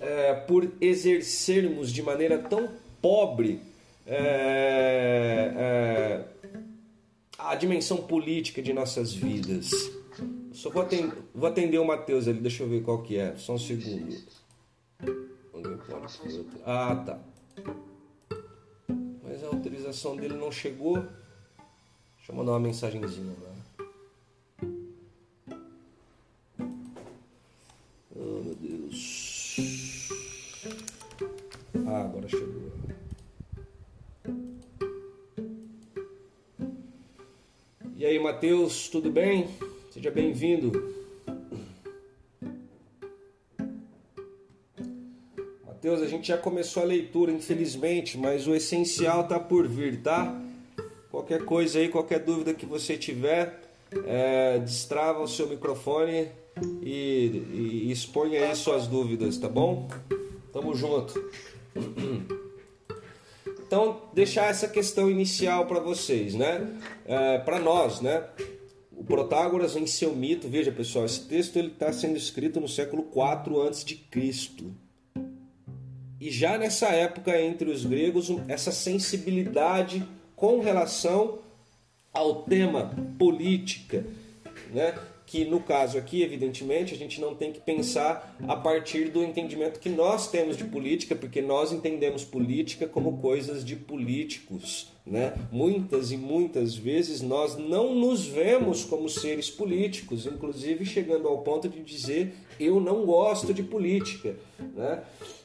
é, 0.00 0.34
por 0.34 0.70
exercermos 0.80 1.90
de 1.92 2.02
maneira 2.02 2.38
tão 2.38 2.68
pobre 3.00 3.60
é, 4.06 5.52
é, 5.56 6.24
a 7.38 7.54
dimensão 7.54 7.98
política 7.98 8.60
de 8.60 8.72
nossas 8.72 9.14
vidas. 9.14 9.70
Só 10.52 10.68
vou 10.68 10.82
atender, 10.82 11.16
vou 11.34 11.48
atender 11.48 11.78
o 11.78 11.84
Matheus 11.84 12.28
ali, 12.28 12.38
deixa 12.38 12.62
eu 12.62 12.68
ver 12.68 12.82
qual 12.82 13.02
que 13.02 13.16
é, 13.16 13.34
só 13.36 13.54
um 13.54 13.58
segundo. 13.58 14.14
Ah, 16.64 16.96
tá. 16.96 17.18
Mas 19.22 19.44
a 19.44 19.46
autorização 19.46 20.16
dele 20.16 20.34
não 20.34 20.50
chegou. 20.50 20.96
Deixa 22.16 22.30
eu 22.30 22.34
mandar 22.34 22.52
uma 22.52 22.60
mensagenzinha 22.60 23.34
lá. 23.40 23.52
Oh, 28.16 28.42
meu 28.42 28.54
Deus. 28.56 30.08
Ah, 31.86 32.00
agora 32.00 32.28
chegou. 32.28 32.72
E 37.96 38.04
aí, 38.04 38.18
Matheus, 38.18 38.88
tudo 38.88 39.10
bem? 39.10 39.48
Seja 39.92 40.10
bem-vindo. 40.10 41.01
Gente 46.22 46.28
já 46.28 46.38
começou 46.38 46.84
a 46.84 46.86
leitura, 46.86 47.32
infelizmente, 47.32 48.16
mas 48.16 48.46
o 48.46 48.54
essencial 48.54 49.26
tá 49.26 49.40
por 49.40 49.66
vir, 49.66 50.02
tá? 50.02 50.40
Qualquer 51.10 51.44
coisa 51.44 51.80
aí, 51.80 51.88
qualquer 51.88 52.20
dúvida 52.20 52.54
que 52.54 52.64
você 52.64 52.96
tiver, 52.96 53.60
é, 54.06 54.60
destrava 54.60 55.20
o 55.20 55.26
seu 55.26 55.48
microfone 55.48 56.28
e, 56.80 57.42
e 57.52 57.90
exponha 57.90 58.44
aí 58.44 58.54
suas 58.54 58.86
dúvidas, 58.86 59.36
tá 59.36 59.48
bom? 59.48 59.88
Tamo 60.52 60.76
junto. 60.76 61.12
Então, 63.66 64.02
deixar 64.12 64.48
essa 64.48 64.68
questão 64.68 65.10
inicial 65.10 65.66
para 65.66 65.80
vocês, 65.80 66.34
né? 66.34 66.78
É, 67.04 67.38
para 67.38 67.58
nós, 67.58 68.00
né? 68.00 68.22
O 68.96 69.02
Protágoras 69.02 69.74
em 69.74 69.88
seu 69.88 70.14
mito, 70.14 70.46
veja 70.46 70.70
pessoal, 70.70 71.04
esse 71.04 71.26
texto 71.26 71.56
ele 71.56 71.68
está 71.68 71.92
sendo 71.92 72.16
escrito 72.16 72.60
no 72.60 72.68
século 72.68 73.02
4 73.04 73.60
antes 73.60 73.84
de 73.84 73.96
Cristo. 73.96 74.72
E 76.22 76.30
já 76.30 76.56
nessa 76.56 76.86
época, 76.90 77.36
entre 77.42 77.68
os 77.68 77.84
gregos, 77.84 78.30
essa 78.46 78.70
sensibilidade 78.70 80.06
com 80.36 80.60
relação 80.60 81.40
ao 82.12 82.44
tema 82.44 82.94
política, 83.18 84.06
né? 84.72 84.94
que 85.26 85.44
no 85.44 85.58
caso 85.58 85.98
aqui, 85.98 86.22
evidentemente, 86.22 86.94
a 86.94 86.96
gente 86.96 87.20
não 87.20 87.34
tem 87.34 87.50
que 87.50 87.58
pensar 87.58 88.36
a 88.46 88.54
partir 88.54 89.10
do 89.10 89.24
entendimento 89.24 89.80
que 89.80 89.88
nós 89.88 90.30
temos 90.30 90.56
de 90.56 90.62
política, 90.62 91.16
porque 91.16 91.42
nós 91.42 91.72
entendemos 91.72 92.22
política 92.22 92.86
como 92.86 93.18
coisas 93.18 93.64
de 93.64 93.74
políticos. 93.74 94.92
Né? 95.04 95.34
Muitas 95.50 96.12
e 96.12 96.16
muitas 96.16 96.76
vezes 96.76 97.20
nós 97.20 97.56
não 97.56 97.96
nos 97.96 98.24
vemos 98.24 98.84
como 98.84 99.08
seres 99.08 99.50
políticos, 99.50 100.24
inclusive 100.24 100.84
chegando 100.84 101.26
ao 101.26 101.38
ponto 101.38 101.68
de 101.68 101.82
dizer 101.82 102.32
eu 102.60 102.78
não 102.78 103.04
gosto 103.04 103.52
de 103.52 103.64
política. 103.64 104.36
Né? 104.76 105.02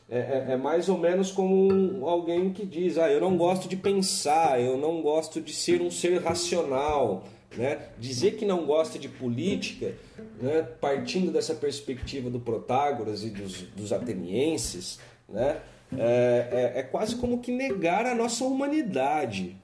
É, 0.09 0.19
é, 0.19 0.45
é, 0.53 0.57
mais 0.57 0.87
ou 0.87 0.97
menos 0.97 1.31
como 1.31 2.07
alguém 2.07 2.53
que 2.53 2.65
diz: 2.65 2.97
ah, 2.97 3.11
eu 3.11 3.19
não 3.19 3.35
gosto 3.35 3.67
de 3.67 3.75
pensar, 3.75 4.61
eu 4.61 4.77
não 4.77 5.01
gosto 5.01 5.41
de 5.41 5.53
ser 5.53 5.81
um 5.81 5.91
ser 5.91 6.21
racional. 6.21 7.25
Né? 7.55 7.79
Dizer 7.97 8.35
que 8.35 8.45
não 8.45 8.65
gosta 8.65 8.99
de 8.99 9.07
política, 9.07 9.95
né? 10.41 10.61
partindo 10.79 11.31
dessa 11.31 11.55
perspectiva 11.55 12.29
do 12.29 12.39
Protágoras 12.39 13.23
e 13.23 13.29
dos, 13.29 13.61
dos 13.61 13.93
atenienses, 13.93 14.99
né? 15.27 15.61
É, 15.97 16.73
é, 16.75 16.79
é, 16.79 16.83
quase 16.83 17.15
como 17.15 17.39
que 17.39 17.49
negar 17.49 18.05
a 18.05 18.13
nossa 18.13 18.43
humanidade. 18.43 19.55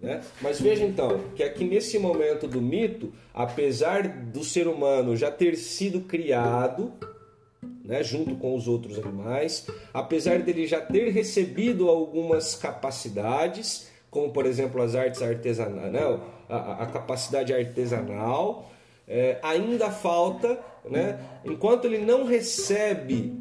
Né? 0.00 0.22
Mas 0.40 0.58
veja 0.58 0.82
então 0.82 1.20
que 1.36 1.42
aqui 1.42 1.64
nesse 1.64 1.98
momento 1.98 2.48
do 2.48 2.60
mito, 2.60 3.12
apesar 3.34 4.08
do 4.08 4.42
ser 4.42 4.66
humano 4.66 5.14
já 5.14 5.30
ter 5.30 5.56
sido 5.56 6.00
criado 6.00 6.94
né, 7.84 8.02
junto 8.02 8.36
com 8.36 8.54
os 8.54 8.68
outros 8.68 8.98
animais, 8.98 9.66
apesar 9.92 10.38
dele 10.40 10.66
já 10.66 10.80
ter 10.80 11.10
recebido 11.10 11.88
algumas 11.88 12.54
capacidades, 12.54 13.88
como 14.10 14.30
por 14.30 14.46
exemplo 14.46 14.80
as 14.80 14.94
artes 14.94 15.22
artesanais, 15.22 15.92
né, 15.92 16.20
a, 16.48 16.82
a, 16.82 16.86
capacidade 16.86 17.52
artesanal, 17.52 18.70
é, 19.08 19.38
ainda 19.42 19.90
falta, 19.90 20.58
né, 20.84 21.18
enquanto 21.44 21.86
ele 21.86 21.98
não 21.98 22.24
recebe 22.24 23.34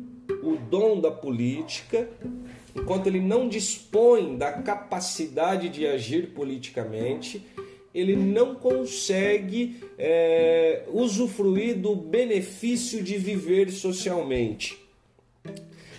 o 0.43 0.57
dom 0.57 0.99
da 0.99 1.11
política, 1.11 2.09
enquanto 2.75 3.07
ele 3.07 3.19
não 3.19 3.47
dispõe 3.47 4.37
da 4.37 4.51
capacidade 4.53 5.69
de 5.69 5.85
agir 5.85 6.33
politicamente, 6.33 7.45
ele 7.93 8.15
não 8.15 8.55
consegue 8.55 9.81
é, 9.97 10.83
usufruir 10.91 11.77
do 11.77 11.95
benefício 11.95 13.03
de 13.03 13.17
viver 13.17 13.71
socialmente. 13.71 14.77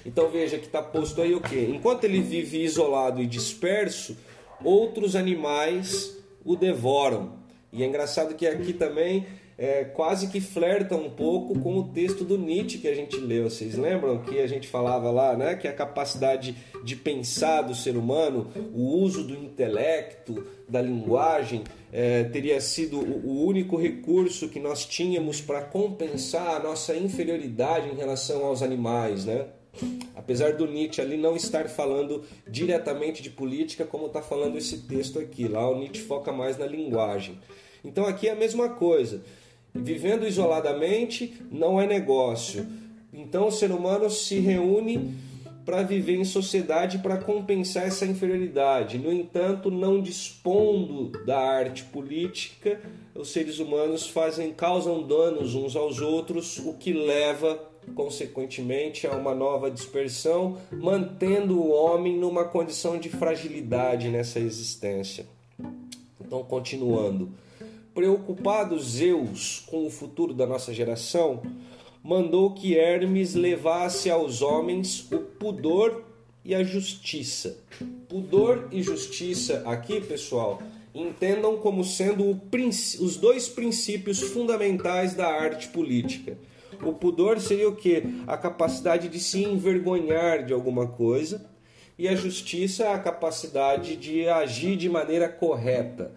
Então 0.04 0.28
veja 0.30 0.58
que 0.58 0.66
está 0.66 0.82
posto 0.82 1.22
aí 1.22 1.34
o 1.34 1.40
que? 1.40 1.60
Enquanto 1.60 2.04
ele 2.04 2.20
vive 2.20 2.62
isolado 2.62 3.22
e 3.22 3.26
disperso, 3.26 4.16
outros 4.64 5.14
animais 5.14 6.16
o 6.44 6.56
devoram. 6.56 7.34
E 7.72 7.82
é 7.82 7.86
engraçado 7.86 8.34
que 8.34 8.46
aqui 8.46 8.72
também 8.72 9.26
é, 9.62 9.84
quase 9.84 10.26
que 10.26 10.40
flerta 10.40 10.96
um 10.96 11.08
pouco 11.08 11.56
com 11.60 11.78
o 11.78 11.84
texto 11.84 12.24
do 12.24 12.36
Nietzsche 12.36 12.78
que 12.78 12.88
a 12.88 12.94
gente 12.96 13.16
leu. 13.16 13.48
Vocês 13.48 13.78
lembram 13.78 14.18
que 14.18 14.40
a 14.40 14.46
gente 14.48 14.66
falava 14.66 15.08
lá, 15.12 15.36
né? 15.36 15.54
Que 15.54 15.68
a 15.68 15.72
capacidade 15.72 16.56
de 16.82 16.96
pensar 16.96 17.62
do 17.62 17.72
ser 17.72 17.96
humano, 17.96 18.50
o 18.74 18.82
uso 18.82 19.22
do 19.22 19.36
intelecto, 19.36 20.44
da 20.68 20.82
linguagem, 20.82 21.62
é, 21.92 22.24
teria 22.24 22.60
sido 22.60 22.98
o 22.98 23.46
único 23.46 23.76
recurso 23.76 24.48
que 24.48 24.58
nós 24.58 24.84
tínhamos 24.84 25.40
para 25.40 25.62
compensar 25.62 26.56
a 26.56 26.58
nossa 26.58 26.96
inferioridade 26.96 27.88
em 27.88 27.94
relação 27.94 28.44
aos 28.44 28.62
animais, 28.62 29.26
né? 29.26 29.46
Apesar 30.16 30.54
do 30.54 30.66
Nietzsche 30.66 31.00
ali 31.00 31.16
não 31.16 31.36
estar 31.36 31.68
falando 31.68 32.24
diretamente 32.48 33.22
de 33.22 33.30
política, 33.30 33.84
como 33.84 34.06
está 34.06 34.20
falando 34.20 34.58
esse 34.58 34.78
texto 34.88 35.20
aqui, 35.20 35.46
lá 35.46 35.70
o 35.70 35.78
Nietzsche 35.78 36.02
foca 36.02 36.32
mais 36.32 36.58
na 36.58 36.66
linguagem. 36.66 37.38
Então 37.84 38.06
aqui 38.06 38.26
é 38.26 38.32
a 38.32 38.36
mesma 38.36 38.70
coisa. 38.70 39.22
Vivendo 39.74 40.26
isoladamente 40.26 41.34
não 41.50 41.80
é 41.80 41.86
negócio. 41.86 42.66
Então 43.12 43.48
o 43.48 43.52
ser 43.52 43.70
humano 43.70 44.10
se 44.10 44.38
reúne 44.38 45.14
para 45.64 45.82
viver 45.82 46.16
em 46.16 46.24
sociedade 46.24 46.98
para 46.98 47.16
compensar 47.16 47.86
essa 47.86 48.04
inferioridade. 48.04 48.98
No 48.98 49.12
entanto, 49.12 49.70
não 49.70 50.00
dispondo 50.00 51.10
da 51.24 51.38
arte 51.38 51.84
política, 51.84 52.80
os 53.14 53.30
seres 53.30 53.58
humanos 53.58 54.08
fazem 54.08 54.52
causam 54.52 55.02
danos 55.02 55.54
uns 55.54 55.76
aos 55.76 56.00
outros, 56.00 56.58
o 56.58 56.74
que 56.74 56.92
leva 56.92 57.58
consequentemente 57.94 59.06
a 59.06 59.12
uma 59.12 59.34
nova 59.34 59.70
dispersão, 59.70 60.58
mantendo 60.70 61.60
o 61.60 61.70
homem 61.70 62.16
numa 62.16 62.44
condição 62.44 62.98
de 62.98 63.08
fragilidade 63.08 64.08
nessa 64.08 64.38
existência. 64.38 65.26
Então, 66.20 66.42
continuando, 66.44 67.30
preocupado 67.94 68.78
Zeus 68.78 69.62
com 69.66 69.86
o 69.86 69.90
futuro 69.90 70.32
da 70.32 70.46
nossa 70.46 70.72
geração, 70.72 71.42
mandou 72.02 72.52
que 72.52 72.76
Hermes 72.76 73.34
levasse 73.34 74.10
aos 74.10 74.42
homens 74.42 75.10
o 75.12 75.18
pudor 75.18 76.04
e 76.44 76.54
a 76.54 76.64
justiça. 76.64 77.58
Pudor 78.08 78.68
e 78.72 78.82
justiça 78.82 79.62
aqui, 79.64 80.00
pessoal, 80.00 80.60
entendam 80.94 81.56
como 81.56 81.84
sendo 81.84 82.40
os 83.00 83.16
dois 83.16 83.48
princípios 83.48 84.20
fundamentais 84.20 85.14
da 85.14 85.26
arte 85.26 85.68
política. 85.68 86.36
O 86.82 86.92
pudor 86.92 87.38
seria 87.40 87.68
o 87.68 87.76
que? 87.76 88.02
A 88.26 88.36
capacidade 88.36 89.08
de 89.08 89.20
se 89.20 89.44
envergonhar 89.44 90.44
de 90.44 90.52
alguma 90.52 90.86
coisa, 90.86 91.50
e 91.98 92.08
a 92.08 92.16
justiça 92.16 92.90
a 92.90 92.98
capacidade 92.98 93.96
de 93.96 94.28
agir 94.28 94.76
de 94.76 94.88
maneira 94.88 95.28
correta. 95.28 96.10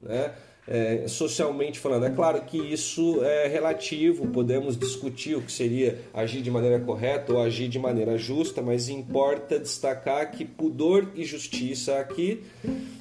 Né? 0.00 0.32
É, 0.66 1.06
socialmente 1.06 1.78
falando. 1.78 2.06
É 2.06 2.10
claro 2.10 2.40
que 2.42 2.58
isso 2.58 3.22
é 3.24 3.46
relativo, 3.46 4.26
podemos 4.28 4.76
discutir 4.76 5.36
o 5.36 5.42
que 5.42 5.52
seria 5.52 6.00
agir 6.12 6.42
de 6.42 6.50
maneira 6.50 6.80
correta 6.80 7.32
ou 7.32 7.40
agir 7.40 7.68
de 7.68 7.78
maneira 7.78 8.18
justa, 8.18 8.60
mas 8.60 8.88
importa 8.88 9.58
destacar 9.58 10.30
que 10.30 10.44
pudor 10.44 11.10
e 11.14 11.24
justiça 11.24 11.98
aqui 11.98 12.42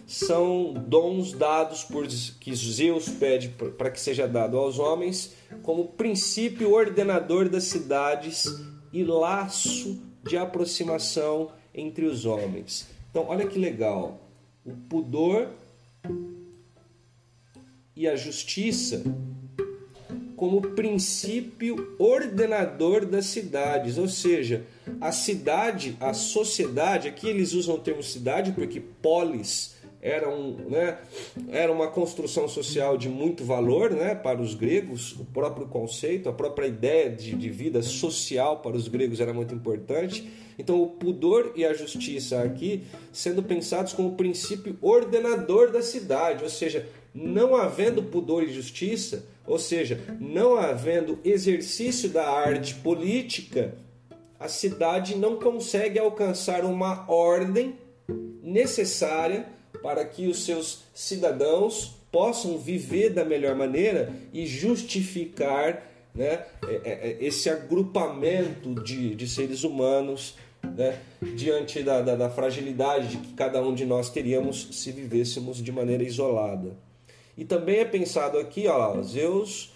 são 0.05 0.73
dons 0.73 1.33
dados 1.33 1.83
por 1.83 2.05
que 2.07 2.53
Zeus 2.53 3.09
pede 3.09 3.49
para 3.49 3.89
que 3.89 3.99
seja 3.99 4.27
dado 4.27 4.57
aos 4.57 4.77
homens 4.77 5.33
como 5.63 5.87
princípio 5.87 6.73
ordenador 6.73 7.49
das 7.49 7.63
cidades 7.63 8.45
e 8.93 9.03
laço 9.03 9.99
de 10.23 10.37
aproximação 10.37 11.51
entre 11.73 12.05
os 12.05 12.25
homens. 12.25 12.87
Então, 13.09 13.25
olha 13.27 13.47
que 13.47 13.57
legal. 13.57 14.19
O 14.65 14.71
pudor 14.89 15.49
e 17.95 18.07
a 18.07 18.15
justiça 18.15 19.03
como 20.35 20.61
princípio 20.61 21.95
ordenador 21.97 23.05
das 23.05 23.27
cidades, 23.27 23.97
ou 23.97 24.07
seja, 24.07 24.65
a 24.99 25.11
cidade, 25.11 25.95
a 25.99 26.13
sociedade, 26.13 27.07
aqui 27.07 27.29
eles 27.29 27.53
usam 27.53 27.75
o 27.75 27.79
termo 27.79 28.03
cidade 28.03 28.51
porque 28.51 28.81
polis 29.01 29.75
era, 30.01 30.29
um, 30.29 30.69
né, 30.69 30.99
era 31.47 31.71
uma 31.71 31.87
construção 31.87 32.47
social 32.47 32.95
de 32.95 33.09
muito 33.09 33.43
valor 33.43 33.89
né, 33.89 34.13
para 34.13 34.39
os 34.39 34.53
gregos, 34.53 35.13
o 35.13 35.25
próprio 35.25 35.65
conceito, 35.65 36.29
a 36.29 36.33
própria 36.33 36.67
ideia 36.67 37.09
de, 37.09 37.33
de 37.33 37.49
vida 37.49 37.81
social 37.81 38.59
para 38.59 38.75
os 38.75 38.87
gregos 38.87 39.19
era 39.19 39.33
muito 39.33 39.55
importante. 39.55 40.29
Então, 40.59 40.81
o 40.81 40.87
pudor 40.87 41.53
e 41.55 41.65
a 41.65 41.73
justiça 41.73 42.41
aqui 42.43 42.83
sendo 43.11 43.41
pensados 43.41 43.93
como 43.93 44.15
princípio 44.15 44.77
ordenador 44.79 45.71
da 45.71 45.81
cidade, 45.81 46.43
ou 46.43 46.49
seja, 46.49 46.87
não 47.15 47.55
havendo 47.55 48.03
pudor 48.03 48.43
e 48.43 48.53
justiça, 48.53 49.25
ou 49.47 49.57
seja, 49.57 49.99
não 50.19 50.57
havendo 50.57 51.17
exercício 51.23 52.09
da 52.09 52.27
arte 52.27 52.75
política, 52.75 53.73
a 54.37 54.49
cidade 54.49 55.15
não 55.15 55.37
consegue 55.37 55.97
alcançar 55.97 56.65
uma 56.65 57.09
ordem 57.09 57.75
necessária 58.43 59.45
para 59.81 60.03
que 60.03 60.27
os 60.27 60.43
seus 60.43 60.83
cidadãos 60.93 61.95
possam 62.11 62.57
viver 62.57 63.11
da 63.11 63.23
melhor 63.23 63.55
maneira 63.55 64.11
e 64.33 64.45
justificar 64.45 65.83
né, 66.13 66.45
é, 66.67 66.81
é, 66.83 66.91
é, 66.91 67.17
esse 67.21 67.49
agrupamento 67.49 68.73
de, 68.83 69.15
de 69.15 69.27
seres 69.27 69.63
humanos 69.63 70.35
né, 70.63 70.99
diante 71.35 71.83
da, 71.83 72.01
da, 72.01 72.15
da 72.15 72.29
fragilidade 72.29 73.09
de 73.09 73.17
que 73.17 73.33
cada 73.33 73.61
um 73.61 73.73
de 73.73 73.85
nós 73.85 74.09
teríamos 74.09 74.69
se 74.71 74.91
vivêssemos 74.91 75.61
de 75.61 75.71
maneira 75.71 76.03
isolada. 76.03 76.84
E 77.37 77.43
também 77.43 77.79
é 77.79 77.85
pensado 77.85 78.37
aqui, 78.37 78.67
ó, 78.67 79.01
Zeus 79.01 79.75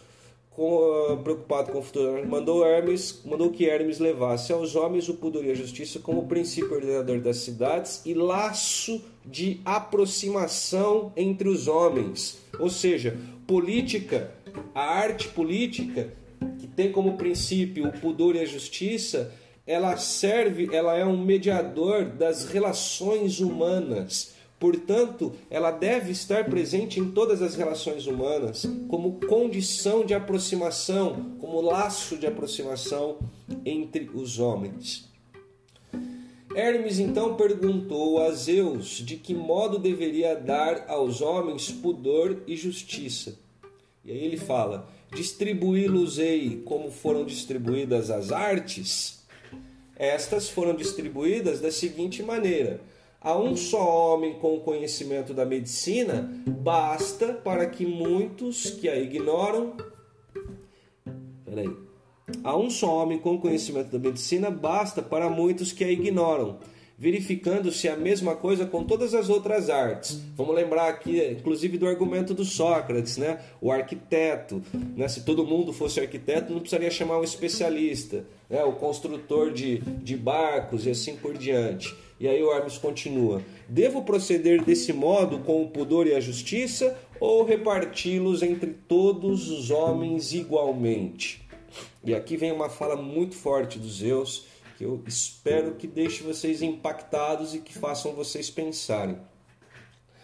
com, 0.60 1.14
uh, 1.14 1.18
preocupado 1.24 1.72
com 1.72 1.80
o 1.80 1.82
futuro, 1.82 2.28
mandou 2.28 2.66
Hermes, 2.66 3.22
mandou 3.24 3.50
que 3.50 3.66
Hermes 3.66 3.98
levasse 3.98 4.52
aos 4.52 4.76
homens 4.76 5.08
o 5.08 5.14
pudor 5.14 5.46
e 5.46 5.52
a 5.52 5.56
justiça 5.56 6.00
como 6.00 6.28
princípio 6.28 6.74
ordenador 6.74 7.22
das 7.22 7.38
cidades 7.38 8.02
e 8.06 8.14
laço 8.14 9.02
de 9.26 9.62
aproximação 9.64 11.14
entre 11.16 11.48
os 11.48 11.70
homens. 11.70 12.42
Ou 12.60 12.70
seja, 12.70 13.18
política, 13.48 14.34
a 14.76 14.82
arte 14.82 15.30
política 15.30 16.12
que 16.60 16.68
tem 16.68 16.92
como 16.92 17.16
princípio 17.16 17.88
o 17.88 17.94
pudor 17.94 18.36
e 18.36 18.40
a 18.40 18.46
justiça, 18.46 19.34
ela 19.66 19.96
serve, 19.96 20.68
ela 20.74 20.94
é 20.98 21.06
um 21.06 21.24
mediador 21.24 22.04
das 22.04 22.50
relações 22.50 23.40
humanas 23.40 24.36
Portanto, 24.60 25.32
ela 25.50 25.72
deve 25.72 26.12
estar 26.12 26.46
presente 26.50 27.00
em 27.00 27.12
todas 27.12 27.42
as 27.42 27.56
relações 27.56 28.08
humanas 28.08 28.66
como 28.90 29.20
condição 29.26 30.06
de 30.06 30.14
aproximação, 30.14 31.38
como 31.40 31.62
laço 31.62 32.18
de 32.18 32.28
aproximação 32.28 33.20
entre 33.66 34.10
os 34.14 34.38
homens. 34.38 35.08
Hermes 36.54 37.00
então 37.00 37.36
perguntou 37.36 38.22
a 38.22 38.32
Zeus 38.32 38.98
de 38.98 39.16
que 39.16 39.34
modo 39.34 39.80
deveria 39.80 40.36
dar 40.36 40.86
aos 40.90 41.22
homens 41.22 41.72
pudor 41.72 42.44
e 42.46 42.58
justiça. 42.58 43.38
E 44.04 44.12
aí 44.12 44.26
ele 44.26 44.38
fala: 44.38 44.90
distribuí-los-ei 45.14 46.64
como 46.66 46.92
foram 46.92 47.24
distribuídas 47.24 48.10
as 48.10 48.32
artes. 48.32 49.24
Estas 49.96 50.50
foram 50.50 50.76
distribuídas 50.76 51.62
da 51.62 51.72
seguinte 51.72 52.24
maneira: 52.24 52.82
a 53.22 53.38
um 53.38 53.56
só 53.56 54.14
homem 54.14 54.36
com 54.40 54.56
o 54.56 54.62
conhecimento 54.62 55.34
da 55.34 55.46
medicina 55.46 56.32
basta 56.48 57.34
para 57.34 57.66
que 57.66 57.86
muitos 57.86 58.70
que 58.70 58.88
a 58.88 58.98
ignoram. 58.98 59.74
Peraí. 61.44 61.70
A 62.44 62.56
um 62.56 62.70
só 62.70 63.02
homem 63.02 63.20
com 63.20 63.40
conhecimento 63.40 63.92
da 63.92 64.00
medicina 64.00 64.50
basta 64.50 65.02
para 65.02 65.30
muitos 65.30 65.72
que 65.72 65.84
a 65.84 65.92
ignoram, 65.92 66.60
verificando-se 67.00 67.88
a 67.88 67.96
mesma 67.96 68.36
coisa 68.36 68.66
com 68.66 68.84
todas 68.84 69.14
as 69.14 69.30
outras 69.30 69.70
artes. 69.70 70.22
Vamos 70.36 70.54
lembrar 70.54 70.90
aqui, 70.90 71.26
inclusive, 71.32 71.78
do 71.78 71.88
argumento 71.88 72.34
do 72.34 72.44
Sócrates, 72.44 73.16
né? 73.16 73.40
O 73.62 73.72
arquiteto, 73.72 74.62
né? 74.98 75.08
Se 75.08 75.22
todo 75.22 75.46
mundo 75.46 75.72
fosse 75.72 76.02
arquiteto, 76.02 76.52
não 76.52 76.60
precisaria 76.60 76.92
chamar 76.92 77.18
um 77.18 77.24
especialista, 77.24 78.26
né? 78.50 78.66
O 78.66 78.74
construtor 78.74 79.54
de, 79.54 79.78
de 79.78 80.18
barcos 80.18 80.86
e 80.86 80.90
assim 80.90 81.16
por 81.16 81.38
diante. 81.38 81.96
E 82.20 82.28
aí 82.28 82.44
o 82.44 82.52
Hermes 82.52 82.78
continua: 82.78 83.42
Devo 83.70 84.02
proceder 84.02 84.62
desse 84.62 84.92
modo 84.92 85.40
com 85.40 85.64
o 85.64 85.70
pudor 85.70 86.06
e 86.06 86.14
a 86.14 86.20
justiça 86.20 87.00
ou 87.18 87.46
reparti-los 87.46 88.44
entre 88.44 88.72
todos 88.72 89.50
os 89.50 89.72
homens 89.72 90.34
igualmente? 90.34 91.48
E 92.04 92.14
aqui 92.14 92.36
vem 92.36 92.52
uma 92.52 92.70
fala 92.70 92.98
muito 92.98 93.36
forte 93.36 93.80
dos 93.80 94.00
Zeus 94.00 94.49
que 94.80 94.86
eu 94.86 95.04
espero 95.06 95.76
que 95.76 95.86
deixe 95.86 96.24
vocês 96.24 96.62
impactados 96.62 97.54
e 97.54 97.60
que 97.60 97.78
façam 97.78 98.14
vocês 98.14 98.50
pensarem. 98.50 99.18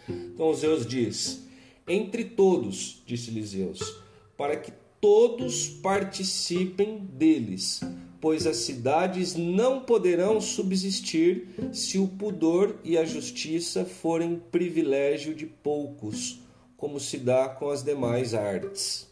Então 0.08 0.54
Zeus 0.54 0.86
diz: 0.86 1.42
Entre 1.86 2.24
todos, 2.24 3.02
disse-lhe 3.04 3.44
Zeus, 3.44 3.98
para 4.34 4.56
que 4.56 4.72
todos 4.98 5.68
participem 5.68 7.00
deles 7.00 7.82
pois 8.18 8.46
as 8.46 8.56
cidades 8.56 9.36
não 9.36 9.80
poderão 9.80 10.40
subsistir 10.40 11.48
se 11.70 11.98
o 11.98 12.08
pudor 12.08 12.76
e 12.82 12.96
a 12.96 13.04
justiça 13.04 13.84
forem 13.84 14.42
privilégio 14.50 15.34
de 15.34 15.44
poucos, 15.44 16.40
como 16.78 16.98
se 16.98 17.18
dá 17.18 17.46
com 17.46 17.68
as 17.68 17.84
demais 17.84 18.32
artes. 18.32 19.06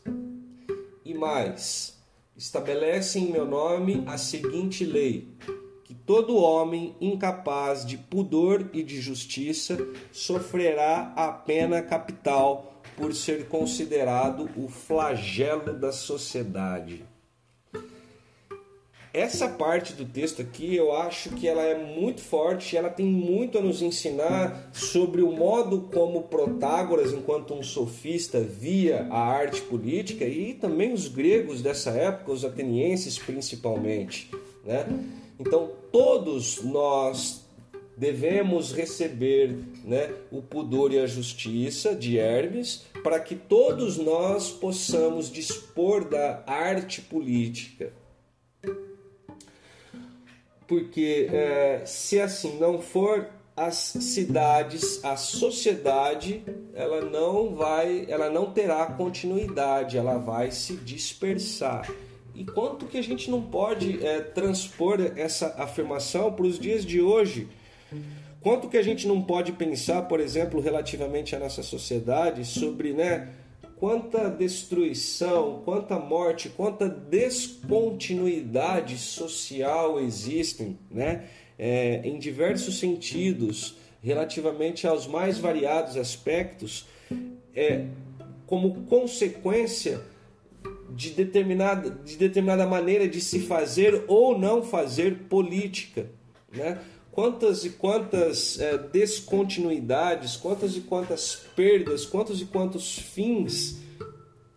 E 1.05 1.13
mais, 1.13 1.94
estabelece 2.37 3.19
em 3.19 3.31
meu 3.31 3.47
nome 3.47 4.03
a 4.07 4.19
seguinte 4.19 4.85
lei: 4.85 5.29
que 5.85 5.95
todo 5.95 6.37
homem 6.37 6.97
incapaz 7.01 7.85
de 7.85 7.97
pudor 7.97 8.71
e 8.73 8.83
de 8.83 9.01
justiça 9.01 9.79
sofrerá 10.13 11.13
a 11.17 11.31
pena 11.31 11.83
capital 11.83 12.83
por 12.97 13.15
ser 13.15 13.49
considerado 13.49 14.49
o 14.57 14.69
flagelo 14.69 15.75
da 15.75 15.93
sociedade 15.93 17.05
essa 19.15 19.49
parte 19.49 19.93
do 19.93 20.05
texto 20.05 20.43
aqui 20.43 20.75
eu 20.75 20.93
acho 20.93 21.31
que 21.31 21.47
ela 21.47 21.63
é 21.63 21.79
muito 21.79 22.21
forte, 22.21 22.77
ela 22.77 22.91
tem 22.91 23.07
muito 23.07 23.57
a 23.57 23.63
nos 23.63 23.81
ensinar 23.81 24.71
sobre 24.73 25.23
o 25.23 25.31
modo 25.31 25.83
como 25.83 26.25
Protágoras, 26.25 27.13
enquanto 27.13 27.55
um 27.55 27.63
sofista, 27.63 28.41
via 28.41 29.07
a 29.11 29.21
arte 29.21 29.63
política 29.63 30.25
e 30.25 30.53
também 30.53 30.93
os 30.93 31.07
gregos 31.07 31.63
dessa 31.63 31.91
época, 31.91 32.33
os 32.33 32.45
atenienses 32.45 33.17
principalmente. 33.17 34.29
Né? 34.65 34.85
Então, 35.39 35.71
todos 35.93 36.65
nós 36.65 37.45
devemos 37.97 38.73
receber 38.73 39.57
né, 39.85 40.13
o 40.33 40.43
pudor 40.43 40.93
e 40.93 40.99
a 40.99 41.07
justiça 41.07 41.95
de 41.95 42.19
Hermes 42.19 42.85
para 43.05 43.21
que 43.21 43.37
todos 43.37 43.97
nós 43.97 44.51
possamos 44.51 45.31
dispor 45.31 46.05
da 46.05 46.43
arte 46.49 47.01
política 47.01 47.93
porque 50.67 51.29
é, 51.33 51.83
se 51.85 52.21
assim 52.21 52.59
não 52.59 52.81
for, 52.81 53.29
as 53.57 53.77
cidades, 53.77 55.05
a 55.05 55.17
sociedade, 55.17 56.43
ela 56.75 57.03
não 57.03 57.55
vai, 57.55 58.05
ela 58.09 58.29
não 58.29 58.51
terá 58.51 58.87
continuidade, 58.87 59.97
ela 59.97 60.19
vai 60.19 60.51
se 60.51 60.77
dispersar. 60.77 61.89
E 62.35 62.45
quanto 62.45 62.87
que 62.87 62.99
a 62.99 63.03
gente 63.03 63.31
não 63.31 63.41
pode 63.41 64.05
é, 64.05 64.21
transpor 64.21 65.01
essa 65.17 65.55
afirmação 65.57 66.33
para 66.33 66.45
os 66.45 66.59
dias 66.59 66.85
de 66.85 67.01
hoje? 67.01 67.49
Quanto 68.41 68.69
que 68.69 68.77
a 68.77 68.83
gente 68.83 69.07
não 69.07 69.23
pode 69.23 69.53
pensar, 69.53 70.03
por 70.03 70.19
exemplo, 70.19 70.61
relativamente 70.61 71.37
à 71.37 71.39
nossa 71.39 71.63
sociedade, 71.63 72.45
sobre 72.45 72.93
né, 72.93 73.29
quanta 73.85 74.31
destruição, 74.31 75.61
quanta 75.63 75.99
morte, 75.99 76.49
quanta 76.49 76.89
descontinuidade 76.89 78.97
social 78.97 80.01
existem, 80.01 80.79
né? 80.91 81.27
É, 81.59 82.01
em 82.03 82.19
diversos 82.19 82.79
sentidos, 82.79 83.77
relativamente 84.03 84.87
aos 84.87 85.07
mais 85.07 85.37
variados 85.37 85.99
aspectos, 85.99 86.87
é, 87.55 87.85
como 88.47 88.85
consequência 88.85 90.01
de 90.89 91.11
determinada, 91.11 91.91
de 91.91 92.17
determinada 92.17 92.67
maneira 92.67 93.07
de 93.07 93.21
se 93.21 93.41
fazer 93.41 94.05
ou 94.09 94.39
não 94.39 94.63
fazer 94.63 95.25
política. 95.29 96.07
Né? 96.51 96.79
Quantas 97.15 97.65
e 97.65 97.71
quantas 97.71 98.59
é, 98.59 98.77
descontinuidades, 98.77 100.37
quantas 100.37 100.77
e 100.77 100.81
quantas 100.81 101.37
perdas, 101.55 102.05
quantos 102.05 102.43
e 102.43 102.45
quantos 102.45 102.99
fins, 102.99 103.79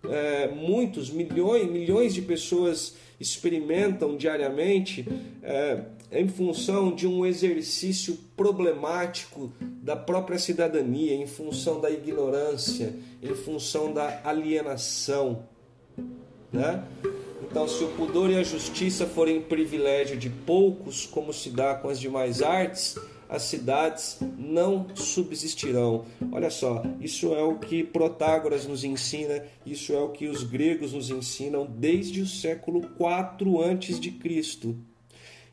é, 0.10 0.48
muitos, 0.48 1.12
milhões, 1.12 1.70
milhões 1.70 2.16
de 2.16 2.22
pessoas 2.24 2.96
experimentam 3.20 4.18
diariamente 4.18 5.08
é, 5.44 5.84
em 6.12 6.28
função 6.28 6.96
de 6.96 7.06
um 7.06 7.28
exercício 7.28 8.18
problemático 8.36 9.52
da 9.62 9.96
própria 9.96 10.40
cidadania, 10.40 11.14
em 11.14 11.28
função 11.28 11.80
da 11.80 11.92
ignorância, 11.92 12.92
em 13.22 13.36
função 13.36 13.94
da 13.94 14.20
alienação. 14.24 15.44
Né? 16.52 16.84
Então, 17.50 17.68
se 17.68 17.84
o 17.84 17.88
pudor 17.90 18.30
e 18.30 18.36
a 18.36 18.44
justiça 18.44 19.06
forem 19.06 19.42
privilégio 19.42 20.18
de 20.18 20.30
poucos, 20.30 21.06
como 21.06 21.34
se 21.34 21.50
dá 21.50 21.74
com 21.76 21.90
as 21.90 22.00
demais 22.00 22.42
artes, 22.42 22.98
as 23.30 23.44
cidades 23.44 24.20
não 24.38 24.88
subsistirão. 24.96 26.06
Olha 26.32 26.50
só, 26.50 26.84
isso 27.02 27.34
é 27.34 27.42
o 27.42 27.58
que 27.58 27.84
Protágoras 27.84 28.66
nos 28.68 28.84
ensina, 28.84 29.44
isso 29.66 29.94
é 29.94 30.00
o 30.00 30.10
que 30.10 30.28
os 30.28 30.44
gregos 30.44 30.94
nos 30.94 31.10
ensinam 31.10 31.66
desde 31.66 32.22
o 32.22 32.28
século 32.28 32.82
4 32.98 33.62
antes 33.62 34.00
de 34.00 34.12
Cristo. 34.12 34.78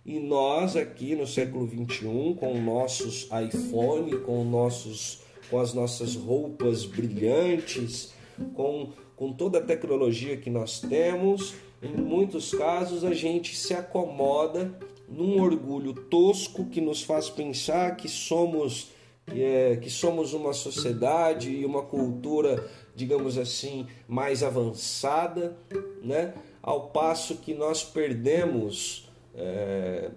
E 0.04 0.20
nós 0.20 0.76
aqui 0.76 1.14
no 1.16 1.26
século 1.26 1.66
21, 1.66 2.34
com 2.34 2.60
nossos 2.60 3.28
iPhone, 3.32 4.18
com 4.18 4.44
nossos 4.44 5.24
com 5.50 5.60
as 5.60 5.74
nossas 5.74 6.16
roupas 6.16 6.84
brilhantes, 6.84 8.12
com, 8.54 8.92
com 9.16 9.32
toda 9.32 9.58
a 9.58 9.62
tecnologia 9.62 10.36
que 10.36 10.50
nós 10.50 10.80
temos, 10.80 11.54
em 11.84 12.00
muitos 12.00 12.52
casos 12.52 13.04
a 13.04 13.12
gente 13.12 13.54
se 13.54 13.74
acomoda 13.74 14.76
num 15.08 15.40
orgulho 15.40 15.92
tosco 15.92 16.64
que 16.66 16.80
nos 16.80 17.02
faz 17.02 17.28
pensar 17.28 17.96
que 17.96 18.08
somos 18.08 18.92
é, 19.26 19.76
que 19.76 19.88
somos 19.88 20.34
uma 20.34 20.52
sociedade 20.52 21.50
e 21.50 21.64
uma 21.64 21.82
cultura, 21.82 22.68
digamos 22.94 23.38
assim, 23.38 23.86
mais 24.06 24.42
avançada, 24.42 25.56
né? 26.02 26.34
Ao 26.62 26.88
passo 26.88 27.36
que 27.36 27.54
nós 27.54 27.82
perdemos, 27.82 29.08
é, 29.34 30.10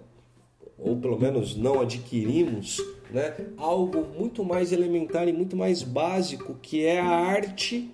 ou 0.78 0.96
pelo 0.98 1.18
menos 1.18 1.56
não 1.56 1.80
adquirimos, 1.80 2.82
né? 3.10 3.34
Algo 3.56 4.06
muito 4.18 4.44
mais 4.44 4.72
elementar 4.72 5.26
e 5.26 5.32
muito 5.32 5.56
mais 5.56 5.82
básico, 5.82 6.54
que 6.60 6.84
é 6.84 7.00
a 7.00 7.08
arte 7.08 7.90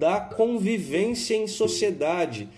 da 0.00 0.18
convivência 0.20 1.36
em 1.36 1.46
sociedade 1.46 2.48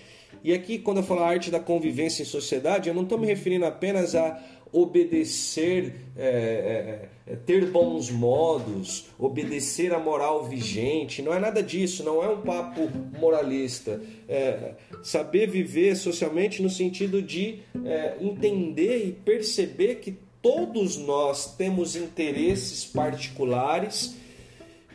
e 0.45 0.53
aqui, 0.53 0.79
quando 0.79 0.99
eu 0.99 1.03
falo 1.05 1.23
arte 1.23 1.51
da 1.51 1.61
convivência 1.61 2.23
em 2.23 2.27
sociedade, 2.27 2.89
eu 2.89 2.95
não 2.95 3.05
estou 3.05 3.17
me 3.17 3.27
referindo 3.27 3.65
apenas 3.65 4.15
a 4.17 4.43
obedecer, 4.73 5.95
é, 6.17 7.09
é, 7.27 7.33
é, 7.33 7.37
ter 7.37 7.71
bons 7.71 8.11
modos, 8.11 9.07
obedecer 9.19 9.95
a 9.95 10.01
moral 10.01 10.45
vigente. 10.45 11.23
Não 11.23 11.33
é 11.33 11.39
nada 11.39 11.63
disso, 11.63 12.03
não 12.03 12.25
é 12.25 12.29
um 12.29 12.41
papo 12.41 12.91
moralista. 13.21 14.01
É, 14.29 14.73
saber 15.03 15.47
viver 15.47 15.95
socialmente 15.95 16.61
no 16.61 16.71
sentido 16.71 17.23
de 17.23 17.61
é, 17.85 18.17
entender 18.21 19.07
e 19.07 19.13
perceber 19.13 19.97
que 19.97 20.17
todos 20.41 20.97
nós 20.97 21.55
temos 21.55 21.95
interesses 21.95 22.85
particulares 22.85 24.17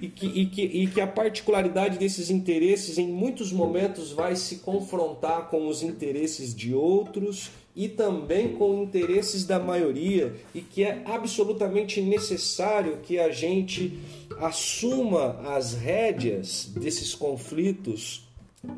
e 0.02 0.08
que, 0.08 0.26
e, 0.28 0.46
que, 0.46 0.62
e 0.62 0.88
que 0.88 1.02
a 1.02 1.08
particularidade 1.08 1.98
desses 1.98 2.30
interesses 2.30 2.98
em 2.98 3.08
muitos 3.08 3.52
momentos 3.52 4.12
vai 4.12 4.36
se 4.36 4.58
confrontar 4.58 5.50
com 5.50 5.68
os 5.68 5.82
interesses 5.82 6.54
de 6.54 6.74
outros 6.74 7.50
e 7.76 7.88
também 7.88 8.56
com 8.56 8.84
interesses 8.84 9.46
da 9.46 9.60
maioria. 9.60 10.36
E 10.54 10.62
que 10.62 10.84
é 10.84 11.02
absolutamente 11.06 12.02
necessário 12.02 13.00
que 13.04 13.20
a 13.20 13.32
gente 13.32 14.00
assuma 14.40 15.40
as 15.56 15.74
rédeas 15.74 16.70
desses 16.76 17.16
conflitos 17.16 18.28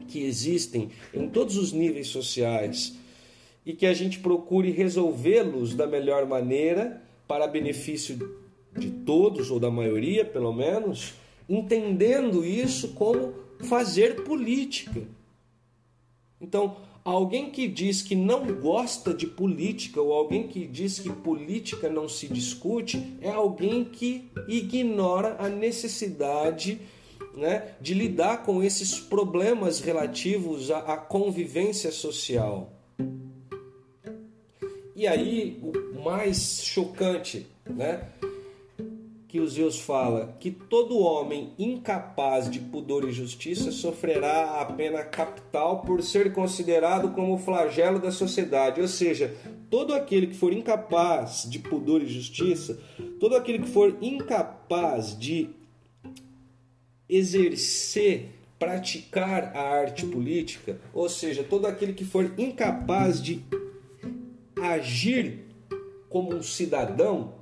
que 0.07 0.23
existem 0.23 0.89
em 1.13 1.29
todos 1.29 1.57
os 1.57 1.71
níveis 1.71 2.07
sociais. 2.07 2.95
E 3.65 3.73
que 3.73 3.85
a 3.85 3.93
gente 3.93 4.19
procure 4.19 4.71
resolvê-los 4.71 5.75
da 5.75 5.85
melhor 5.85 6.25
maneira 6.25 7.01
para 7.27 7.45
benefício 7.45 8.38
de 8.77 8.89
todos, 8.89 9.49
ou 9.51 9.59
da 9.59 9.71
maioria 9.71 10.23
pelo 10.25 10.53
menos, 10.53 11.13
entendendo 11.47 12.45
isso 12.45 12.89
como 12.89 13.33
fazer 13.59 14.23
política. 14.23 15.01
Então, 16.39 16.77
alguém 17.03 17.49
que 17.49 17.67
diz 17.67 18.01
que 18.01 18.15
não 18.15 18.45
gosta 18.55 19.13
de 19.13 19.27
política, 19.27 20.01
ou 20.01 20.13
alguém 20.13 20.47
que 20.47 20.65
diz 20.65 20.99
que 20.99 21.09
política 21.09 21.89
não 21.89 22.07
se 22.07 22.27
discute, 22.27 23.17
é 23.21 23.29
alguém 23.29 23.83
que 23.83 24.29
ignora 24.47 25.35
a 25.39 25.49
necessidade 25.49 26.79
né, 27.35 27.73
de 27.81 27.93
lidar 27.93 28.43
com 28.43 28.63
esses 28.63 28.99
problemas 28.99 29.79
relativos 29.79 30.71
à, 30.71 30.79
à 30.79 30.97
convivência 30.97 31.91
social. 31.91 32.71
E 34.95 35.07
aí, 35.07 35.59
o 35.63 36.01
mais 36.03 36.61
chocante, 36.63 37.47
né? 37.65 38.09
Que 39.29 39.39
os 39.39 39.53
Zeus 39.53 39.79
fala 39.79 40.35
que 40.39 40.49
todo 40.49 40.97
homem 40.97 41.53
incapaz 41.59 42.49
de 42.49 42.59
pudor 42.59 43.07
e 43.07 43.11
justiça 43.11 43.71
sofrerá 43.71 44.59
a 44.59 44.65
pena 44.65 45.03
capital 45.03 45.83
por 45.83 46.01
ser 46.01 46.33
considerado 46.33 47.11
como 47.11 47.37
flagelo 47.37 47.99
da 47.99 48.11
sociedade. 48.11 48.81
Ou 48.81 48.87
seja, 48.87 49.31
todo 49.69 49.93
aquele 49.93 50.25
que 50.25 50.33
for 50.33 50.51
incapaz 50.51 51.47
de 51.47 51.59
pudor 51.59 52.01
e 52.01 52.07
justiça, 52.07 52.81
todo 53.19 53.35
aquele 53.35 53.59
que 53.59 53.69
for 53.69 53.95
incapaz 54.01 55.15
de 55.15 55.51
exercer, 57.07 58.31
praticar 58.57 59.55
a 59.55 59.61
arte 59.61 60.07
política, 60.07 60.81
ou 60.91 61.07
seja, 61.07 61.43
todo 61.43 61.67
aquele 61.67 61.93
que 61.93 62.03
for 62.03 62.33
incapaz 62.35 63.21
de 63.21 63.43
agir 64.59 65.45
como 66.09 66.33
um 66.33 66.41
cidadão, 66.41 67.38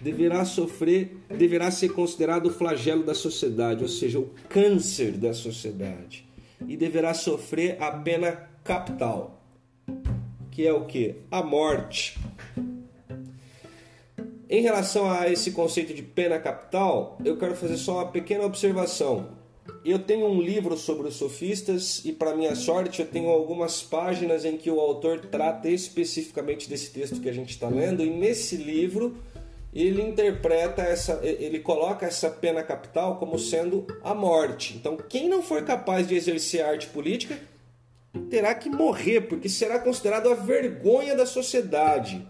deverá 0.00 0.44
sofrer, 0.44 1.16
deverá 1.28 1.70
ser 1.70 1.90
considerado 1.90 2.46
o 2.46 2.50
flagelo 2.50 3.02
da 3.02 3.14
sociedade, 3.14 3.82
ou 3.82 3.88
seja, 3.88 4.18
o 4.18 4.30
câncer 4.48 5.12
da 5.12 5.34
sociedade, 5.34 6.26
e 6.66 6.76
deverá 6.76 7.12
sofrer 7.12 7.76
a 7.82 7.90
pena 7.92 8.48
capital, 8.64 9.42
que 10.50 10.66
é 10.66 10.72
o 10.72 10.86
que? 10.86 11.16
A 11.30 11.42
morte. 11.42 12.18
Em 14.48 14.62
relação 14.62 15.08
a 15.08 15.30
esse 15.30 15.52
conceito 15.52 15.94
de 15.94 16.02
pena 16.02 16.38
capital, 16.38 17.18
eu 17.24 17.36
quero 17.36 17.54
fazer 17.54 17.76
só 17.76 17.98
uma 17.98 18.08
pequena 18.08 18.44
observação. 18.44 19.38
Eu 19.84 20.00
tenho 20.00 20.26
um 20.26 20.42
livro 20.42 20.76
sobre 20.76 21.06
os 21.06 21.14
sofistas 21.14 22.04
e, 22.04 22.12
para 22.12 22.34
minha 22.34 22.56
sorte, 22.56 23.00
eu 23.00 23.06
tenho 23.06 23.28
algumas 23.28 23.80
páginas 23.80 24.44
em 24.44 24.56
que 24.56 24.68
o 24.68 24.80
autor 24.80 25.20
trata 25.20 25.70
especificamente 25.70 26.68
desse 26.68 26.90
texto 26.90 27.20
que 27.20 27.28
a 27.28 27.32
gente 27.32 27.50
está 27.50 27.68
lendo, 27.68 28.04
e 28.04 28.10
nesse 28.10 28.56
livro 28.56 29.16
ele 29.72 30.02
interpreta 30.02 30.82
essa, 30.82 31.20
ele 31.22 31.60
coloca 31.60 32.04
essa 32.04 32.28
pena 32.28 32.62
capital 32.62 33.18
como 33.18 33.38
sendo 33.38 33.86
a 34.02 34.14
morte. 34.14 34.76
Então, 34.76 34.96
quem 34.96 35.28
não 35.28 35.42
for 35.42 35.62
capaz 35.64 36.08
de 36.08 36.16
exercer 36.16 36.64
arte 36.64 36.88
política 36.88 37.38
terá 38.28 38.54
que 38.54 38.68
morrer, 38.68 39.22
porque 39.22 39.48
será 39.48 39.78
considerado 39.78 40.28
a 40.28 40.34
vergonha 40.34 41.14
da 41.14 41.24
sociedade. 41.24 42.26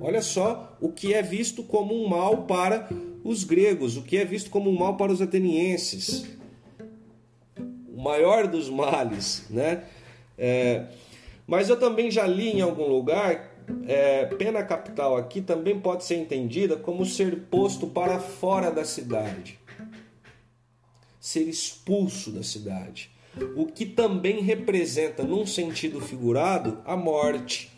Olha 0.00 0.22
só 0.22 0.76
o 0.80 0.92
que 0.92 1.12
é 1.12 1.22
visto 1.22 1.62
como 1.62 1.94
um 1.94 2.08
mal 2.08 2.44
para 2.44 2.88
os 3.24 3.42
gregos, 3.42 3.96
o 3.96 4.02
que 4.02 4.16
é 4.16 4.24
visto 4.24 4.50
como 4.50 4.70
um 4.70 4.78
mal 4.78 4.96
para 4.96 5.12
os 5.12 5.20
atenienses. 5.20 6.24
O 7.92 8.00
maior 8.00 8.46
dos 8.46 8.68
males, 8.70 9.46
né? 9.50 9.84
É, 10.38 10.86
mas 11.46 11.68
eu 11.68 11.78
também 11.78 12.10
já 12.10 12.26
li 12.26 12.50
em 12.50 12.60
algum 12.60 12.86
lugar 12.86 13.53
é, 13.86 14.26
pena 14.26 14.62
capital 14.62 15.16
aqui 15.16 15.40
também 15.40 15.78
pode 15.78 16.04
ser 16.04 16.16
entendida 16.16 16.76
como 16.76 17.04
ser 17.04 17.42
posto 17.50 17.86
para 17.86 18.18
fora 18.18 18.70
da 18.70 18.84
cidade, 18.84 19.58
ser 21.20 21.48
expulso 21.48 22.30
da 22.30 22.42
cidade, 22.42 23.10
o 23.56 23.66
que 23.66 23.84
também 23.84 24.40
representa, 24.40 25.22
num 25.22 25.46
sentido 25.46 26.00
figurado, 26.00 26.78
a 26.84 26.96
morte 26.96 27.70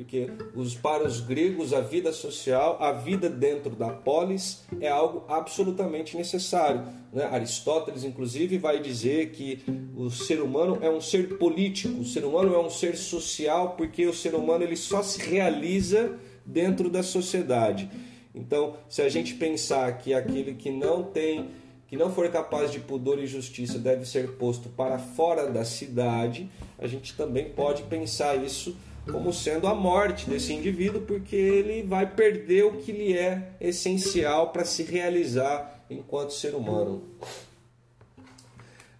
porque 0.00 0.30
os, 0.54 0.74
para 0.74 1.06
os 1.06 1.20
gregos 1.20 1.74
a 1.74 1.82
vida 1.82 2.10
social, 2.10 2.78
a 2.80 2.90
vida 2.90 3.28
dentro 3.28 3.76
da 3.76 3.90
polis 3.90 4.64
é 4.80 4.88
algo 4.88 5.26
absolutamente 5.28 6.16
necessário. 6.16 6.86
Né? 7.12 7.24
Aristóteles, 7.24 8.02
inclusive, 8.02 8.56
vai 8.56 8.80
dizer 8.80 9.30
que 9.32 9.62
o 9.94 10.08
ser 10.08 10.40
humano 10.40 10.78
é 10.80 10.88
um 10.88 11.02
ser 11.02 11.36
político, 11.36 12.00
o 12.00 12.04
ser 12.06 12.24
humano 12.24 12.54
é 12.54 12.58
um 12.58 12.70
ser 12.70 12.96
social, 12.96 13.74
porque 13.76 14.06
o 14.06 14.14
ser 14.14 14.34
humano 14.34 14.64
ele 14.64 14.74
só 14.74 15.02
se 15.02 15.20
realiza 15.20 16.18
dentro 16.46 16.88
da 16.88 17.02
sociedade. 17.02 17.90
Então, 18.34 18.76
se 18.88 19.02
a 19.02 19.08
gente 19.10 19.34
pensar 19.34 19.98
que 19.98 20.14
aquele 20.14 20.54
que 20.54 20.70
não 20.70 21.02
tem 21.02 21.50
que 21.86 21.96
não 21.96 22.08
for 22.08 22.26
capaz 22.30 22.70
de 22.70 22.78
pudor 22.78 23.18
e 23.18 23.26
justiça 23.26 23.76
deve 23.76 24.06
ser 24.06 24.36
posto 24.36 24.68
para 24.68 24.96
fora 24.96 25.50
da 25.50 25.64
cidade, 25.64 26.48
a 26.78 26.86
gente 26.86 27.16
também 27.16 27.50
pode 27.50 27.82
pensar 27.82 28.36
isso 28.36 28.76
como 29.10 29.32
sendo 29.32 29.66
a 29.66 29.74
morte 29.74 30.28
desse 30.28 30.52
indivíduo, 30.52 31.02
porque 31.02 31.36
ele 31.36 31.82
vai 31.82 32.06
perder 32.06 32.64
o 32.64 32.72
que 32.72 32.92
lhe 32.92 33.16
é 33.16 33.52
essencial 33.60 34.50
para 34.50 34.64
se 34.64 34.82
realizar 34.82 35.84
enquanto 35.90 36.32
ser 36.32 36.54
humano. 36.54 37.02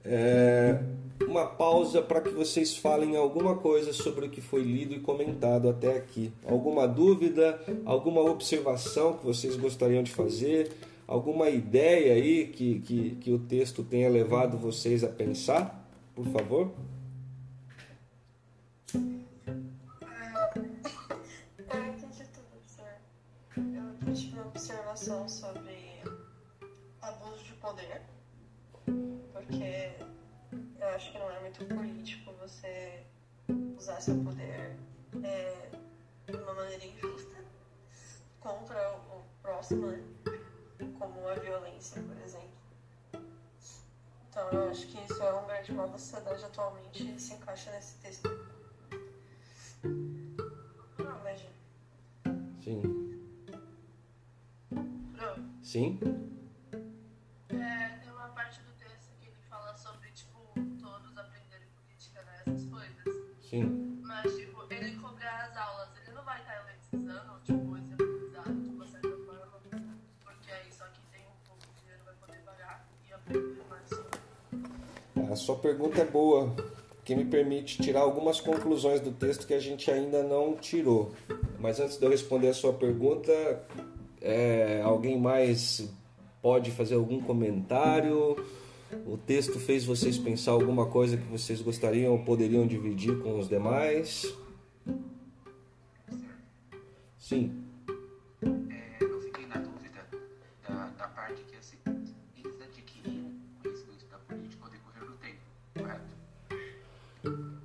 É, 0.04 0.80
uma 1.26 1.46
pausa 1.46 2.00
para 2.00 2.20
que 2.20 2.30
vocês 2.30 2.76
falem 2.76 3.16
alguma 3.16 3.56
coisa 3.56 3.92
sobre 3.92 4.26
o 4.26 4.30
que 4.30 4.40
foi 4.40 4.62
lido 4.62 4.94
e 4.94 5.00
comentado 5.00 5.68
até 5.68 5.96
aqui. 5.96 6.32
Alguma 6.46 6.88
dúvida, 6.88 7.60
alguma 7.84 8.20
observação 8.22 9.14
que 9.14 9.24
vocês 9.24 9.56
gostariam 9.56 10.02
de 10.02 10.10
fazer, 10.10 10.72
alguma 11.06 11.50
ideia 11.50 12.14
aí 12.14 12.46
que, 12.46 12.80
que, 12.80 13.10
que 13.20 13.32
o 13.32 13.38
texto 13.38 13.82
tenha 13.82 14.08
levado 14.08 14.56
vocês 14.56 15.04
a 15.04 15.08
pensar, 15.08 15.86
por 16.14 16.26
favor? 16.26 16.70
Poder, 27.70 28.02
porque 29.32 29.94
eu 30.80 30.88
acho 30.88 31.12
que 31.12 31.18
não 31.18 31.30
é 31.30 31.40
muito 31.40 31.64
político 31.66 32.32
você 32.40 33.04
usar 33.76 34.00
seu 34.00 34.16
poder 34.24 34.76
é, 35.22 35.70
de 36.26 36.36
uma 36.36 36.54
maneira 36.54 36.84
injusta 36.84 37.36
contra 38.40 38.96
o 38.96 39.22
próximo, 39.40 39.86
né? 39.86 40.02
como 40.98 41.28
a 41.28 41.34
violência, 41.34 42.02
por 42.02 42.16
exemplo. 42.18 42.50
Então 44.28 44.48
eu 44.50 44.70
acho 44.70 44.88
que 44.88 44.98
isso 45.04 45.22
é 45.22 45.32
um 45.32 45.46
grande 45.46 45.72
mal 45.72 45.88
da 45.88 45.98
sociedade 45.98 46.44
atualmente 46.44 47.14
e 47.14 47.20
se 47.20 47.34
encaixa 47.34 47.70
nesse 47.70 47.98
texto. 47.98 48.28
Não, 50.98 51.20
imagina. 51.20 51.52
Sim. 52.60 52.82
Pronto. 55.16 55.44
Sim? 55.62 56.00
Essas 62.46 62.64
coisas. 62.66 63.22
Sim. 63.40 64.00
Mas, 64.02 64.34
tipo, 64.36 64.64
ele 64.70 64.96
cobrar 64.96 65.48
as 65.50 65.56
aulas, 65.56 65.88
ele 66.02 66.14
não 66.14 66.24
vai 66.24 66.40
estar 66.40 66.64
elitizando, 66.68 67.40
tipo, 67.44 67.76
exemplificado 67.76 68.54
de 68.54 68.68
uma 68.70 68.86
certa 68.86 69.08
forma. 69.08 69.60
Porque 70.24 70.52
aí 70.52 70.72
só 70.72 70.84
quem 70.84 71.02
tem 71.12 71.26
um 71.26 71.48
pouco 71.48 71.62
de 71.74 71.80
dinheiro 71.80 72.02
vai 72.04 72.14
poder 72.14 72.38
pagar 72.44 72.88
e 73.08 73.12
aprender 73.12 73.62
mais 73.68 73.88
sobre. 73.88 75.32
A 75.32 75.36
sua 75.36 75.56
pergunta 75.56 76.00
é 76.00 76.04
boa, 76.04 76.54
que 77.04 77.14
me 77.14 77.24
permite 77.24 77.82
tirar 77.82 78.00
algumas 78.00 78.40
conclusões 78.40 79.00
do 79.00 79.12
texto 79.12 79.46
que 79.46 79.54
a 79.54 79.60
gente 79.60 79.90
ainda 79.90 80.22
não 80.22 80.54
tirou. 80.54 81.12
Mas 81.58 81.78
antes 81.80 81.98
de 81.98 82.04
eu 82.04 82.10
responder 82.10 82.48
a 82.48 82.54
sua 82.54 82.72
pergunta, 82.72 83.32
é, 84.20 84.80
alguém 84.82 85.18
mais 85.18 85.88
pode 86.40 86.70
fazer 86.70 86.94
algum 86.94 87.20
comentário? 87.20 88.36
O 89.06 89.16
texto 89.16 89.58
fez 89.58 89.84
vocês 89.84 90.18
pensar 90.18 90.52
alguma 90.52 90.86
coisa 90.86 91.16
que 91.16 91.26
vocês 91.26 91.60
gostariam 91.60 92.12
ou 92.12 92.18
poderiam 92.24 92.66
dividir 92.66 93.18
com 93.20 93.38
os 93.38 93.48
demais? 93.48 94.34
Sim. 97.18 97.64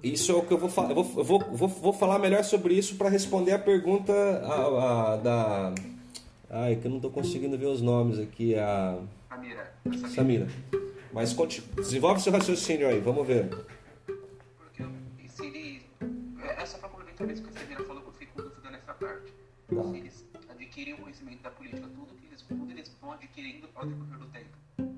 Isso 0.04 0.32
é 0.32 0.36
o 0.36 0.44
que 0.44 0.54
eu 0.54 0.58
vou 0.58 0.70
falar. 0.70 0.92
Eu 0.92 1.04
vou, 1.04 1.24
vou, 1.24 1.40
vou, 1.52 1.68
vou 1.68 1.94
falar 1.94 2.20
melhor 2.20 2.44
sobre 2.44 2.76
isso 2.76 2.96
para 2.96 3.10
responder 3.10 3.54
a 3.54 3.60
pergunta 3.60 4.14
a, 4.14 5.14
a- 5.14 5.18
da. 5.18 5.74
Ai, 6.50 6.76
que 6.76 6.86
eu 6.86 6.90
não 6.90 6.98
estou 6.98 7.12
conseguindo 7.12 7.58
ver 7.58 7.66
os 7.66 7.82
nomes 7.82 8.20
aqui. 8.20 8.54
A 8.56 9.00
Samira, 9.30 9.74
essa 9.92 10.08
Samira. 10.10 10.48
Mas 11.16 11.32
conti- 11.34 11.62
desenvolve 11.78 12.20
seu 12.22 12.34
raciocínio 12.34 12.90
aí, 12.90 13.00
vamos 13.00 13.26
ver. 13.26 13.48
Porque 14.58 14.84
eu 14.84 14.90
inseri. 15.24 15.82
É 16.60 16.66
só 16.66 16.78
pra 16.78 16.90
complementar 16.90 17.26
mesmo 17.26 17.48
que 17.48 17.58
a 17.58 17.62
Samira 17.62 17.84
falou 17.86 18.02
que 18.02 18.10
eu 18.10 18.14
fico 18.14 18.42
dúvida 18.42 18.70
nessa 18.70 18.94
parte. 18.94 19.32
Tá. 19.74 19.84
Se 19.92 19.98
eles 19.98 20.26
adquirem 20.50 20.94
o 20.96 20.98
conhecimento 20.98 21.42
da 21.42 21.50
política, 21.52 21.88
tudo 21.88 22.08
que 22.20 22.28
eles, 22.28 22.42
tudo 22.42 22.70
eles 22.70 22.92
vão 23.02 23.14
adquirindo 23.14 23.70
ao 23.76 23.86
decorrer 23.86 24.20
do 24.20 24.26
tempo. 24.26 24.94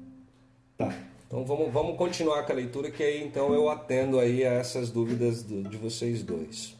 Tá. 0.75 0.99
Então 1.27 1.45
vamos, 1.45 1.71
vamos 1.71 1.95
continuar 1.97 2.43
com 2.47 2.51
a 2.51 2.55
leitura, 2.55 2.89
que 2.89 3.03
aí 3.03 3.23
então 3.23 3.53
eu 3.53 3.69
atendo 3.69 4.19
aí 4.19 4.43
a 4.43 4.53
essas 4.53 4.89
dúvidas 4.89 5.43
do- 5.43 5.61
de 5.69 5.77
vocês 5.77 6.23
dois. 6.23 6.75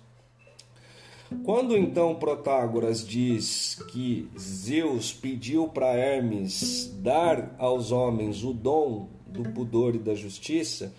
Quando 1.44 1.78
então 1.78 2.16
Protágoras 2.16 3.06
diz 3.06 3.76
que 3.92 4.32
Zeus 4.40 5.14
pediu 5.14 5.68
para 5.68 5.94
Hermes 5.94 6.88
dar 7.04 7.54
aos 7.60 7.92
homens 7.92 8.44
o 8.44 8.52
dom 8.54 9.10
do 9.30 9.44
pudor 9.52 9.96
e 9.96 10.00
da 10.00 10.16
justiça, 10.16 10.94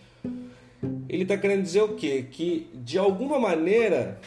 ele 1.09 1.23
está 1.23 1.37
querendo 1.37 1.63
dizer 1.63 1.83
o 1.83 1.95
quê? 1.95 2.25
Que 2.31 2.69
de 2.75 2.99
alguma 2.99 3.39
maneira 3.39 4.21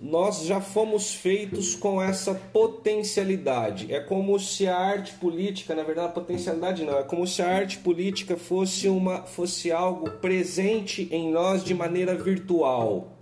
nós 0.00 0.44
já 0.44 0.60
fomos 0.60 1.14
feitos 1.14 1.74
com 1.74 2.00
essa 2.00 2.34
potencialidade. 2.34 3.92
É 3.92 4.00
como 4.00 4.38
se 4.38 4.66
a 4.66 4.76
arte 4.76 5.14
política, 5.14 5.74
na 5.74 5.82
verdade, 5.82 6.12
potencialidade 6.12 6.84
não, 6.84 6.98
é 6.98 7.02
como 7.02 7.26
se 7.26 7.42
a 7.42 7.48
arte 7.48 7.78
política 7.78 8.36
fosse 8.36 8.88
uma 8.88 9.22
fosse 9.22 9.70
algo 9.70 10.10
presente 10.10 11.08
em 11.10 11.30
nós 11.30 11.64
de 11.64 11.74
maneira 11.74 12.14
virtual. 12.14 13.12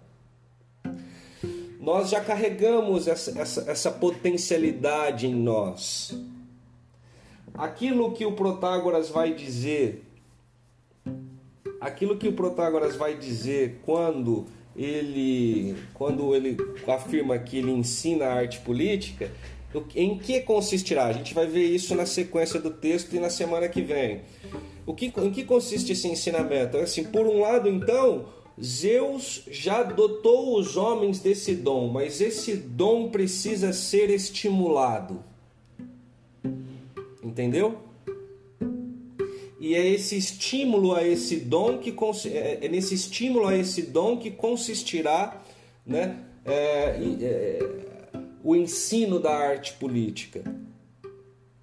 Nós 1.80 2.10
já 2.10 2.20
carregamos 2.20 3.08
essa, 3.08 3.38
essa, 3.40 3.70
essa 3.70 3.90
potencialidade 3.90 5.26
em 5.26 5.34
nós. 5.34 6.16
Aquilo 7.54 8.12
que 8.12 8.24
o 8.24 8.32
Protágoras 8.32 9.10
vai 9.10 9.34
dizer, 9.34 10.04
aquilo 11.80 12.16
que 12.16 12.28
o 12.28 12.32
Protágoras 12.32 12.96
vai 12.96 13.16
dizer 13.16 13.80
quando 13.84 14.46
ele, 14.74 15.76
quando 15.92 16.34
ele 16.34 16.56
afirma 16.86 17.38
que 17.38 17.58
ele 17.58 17.70
ensina 17.70 18.26
a 18.26 18.34
arte 18.34 18.60
política, 18.60 19.30
em 19.94 20.18
que 20.18 20.40
consistirá? 20.40 21.06
A 21.06 21.12
gente 21.12 21.34
vai 21.34 21.46
ver 21.46 21.64
isso 21.64 21.94
na 21.94 22.06
sequência 22.06 22.60
do 22.60 22.70
texto 22.70 23.14
e 23.14 23.20
na 23.20 23.30
semana 23.30 23.68
que 23.68 23.80
vem. 23.80 24.22
O 24.86 24.94
que, 24.94 25.12
em 25.16 25.30
que 25.30 25.44
consiste 25.44 25.92
esse 25.92 26.08
ensinamento? 26.08 26.76
É 26.76 26.82
Assim, 26.82 27.04
por 27.04 27.26
um 27.26 27.40
lado, 27.40 27.68
então, 27.68 28.26
Zeus 28.60 29.44
já 29.50 29.82
dotou 29.82 30.58
os 30.58 30.76
homens 30.76 31.20
desse 31.20 31.54
dom, 31.54 31.88
mas 31.88 32.20
esse 32.20 32.54
dom 32.54 33.08
precisa 33.10 33.72
ser 33.72 34.10
estimulado. 34.10 35.31
Entendeu? 37.32 37.78
E 39.58 39.74
é 39.74 39.88
esse 39.88 40.18
estímulo 40.18 40.94
a 40.94 41.02
esse 41.02 41.36
dom 41.36 41.78
que 41.78 41.94
é 42.28 42.58
é 42.60 42.68
nesse 42.68 42.94
estímulo 42.94 43.46
a 43.46 43.56
esse 43.56 43.84
dom 43.84 44.18
que 44.18 44.30
consistirá, 44.30 45.40
né, 45.86 46.18
é, 46.44 46.98
é, 47.22 47.58
o 48.44 48.54
ensino 48.54 49.18
da 49.18 49.34
arte 49.34 49.72
política. 49.72 50.44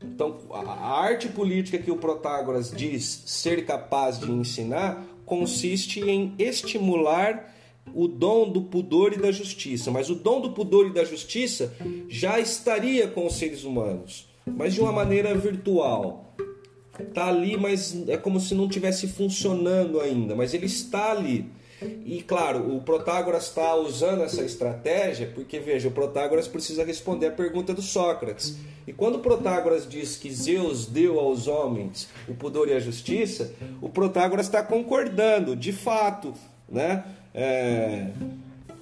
Então, 0.03 0.39
a 0.51 1.01
arte 1.01 1.27
política 1.27 1.77
que 1.77 1.91
o 1.91 1.97
Protágoras 1.97 2.71
diz 2.71 3.23
ser 3.27 3.63
capaz 3.63 4.19
de 4.19 4.31
ensinar 4.31 5.05
consiste 5.23 5.99
em 5.99 6.33
estimular 6.39 7.53
o 7.93 8.07
dom 8.07 8.51
do 8.51 8.63
pudor 8.63 9.13
e 9.13 9.17
da 9.17 9.31
justiça. 9.31 9.91
Mas 9.91 10.09
o 10.09 10.15
dom 10.15 10.41
do 10.41 10.51
pudor 10.51 10.87
e 10.87 10.93
da 10.93 11.03
justiça 11.03 11.75
já 12.07 12.39
estaria 12.39 13.07
com 13.07 13.27
os 13.27 13.35
seres 13.35 13.63
humanos, 13.63 14.28
mas 14.55 14.73
de 14.73 14.81
uma 14.81 14.91
maneira 14.91 15.35
virtual. 15.35 16.33
Está 16.99 17.27
ali, 17.27 17.55
mas 17.57 18.07
é 18.07 18.17
como 18.17 18.39
se 18.39 18.53
não 18.53 18.67
tivesse 18.67 19.07
funcionando 19.07 20.01
ainda, 20.01 20.35
mas 20.35 20.53
ele 20.53 20.65
está 20.65 21.11
ali. 21.11 21.49
E 22.05 22.21
claro, 22.21 22.75
o 22.75 22.81
Protágoras 22.81 23.47
está 23.47 23.73
usando 23.75 24.23
essa 24.23 24.43
estratégia 24.43 25.31
porque, 25.33 25.59
veja, 25.59 25.87
o 25.87 25.91
Protágoras 25.91 26.47
precisa 26.47 26.83
responder 26.83 27.27
a 27.27 27.31
pergunta 27.31 27.73
do 27.73 27.81
Sócrates. 27.81 28.57
E 28.85 28.91
quando 28.91 29.15
o 29.15 29.19
Protágoras 29.19 29.87
diz 29.87 30.17
que 30.17 30.29
Zeus 30.29 30.87
deu 30.87 31.19
aos 31.19 31.47
homens 31.47 32.09
o 32.27 32.33
pudor 32.33 32.67
e 32.67 32.73
a 32.73 32.79
justiça, 32.79 33.53
o 33.81 33.87
Protágoras 33.87 34.47
está 34.47 34.61
concordando, 34.61 35.55
de 35.55 35.71
fato, 35.71 36.33
né? 36.67 37.05
É, 37.33 38.07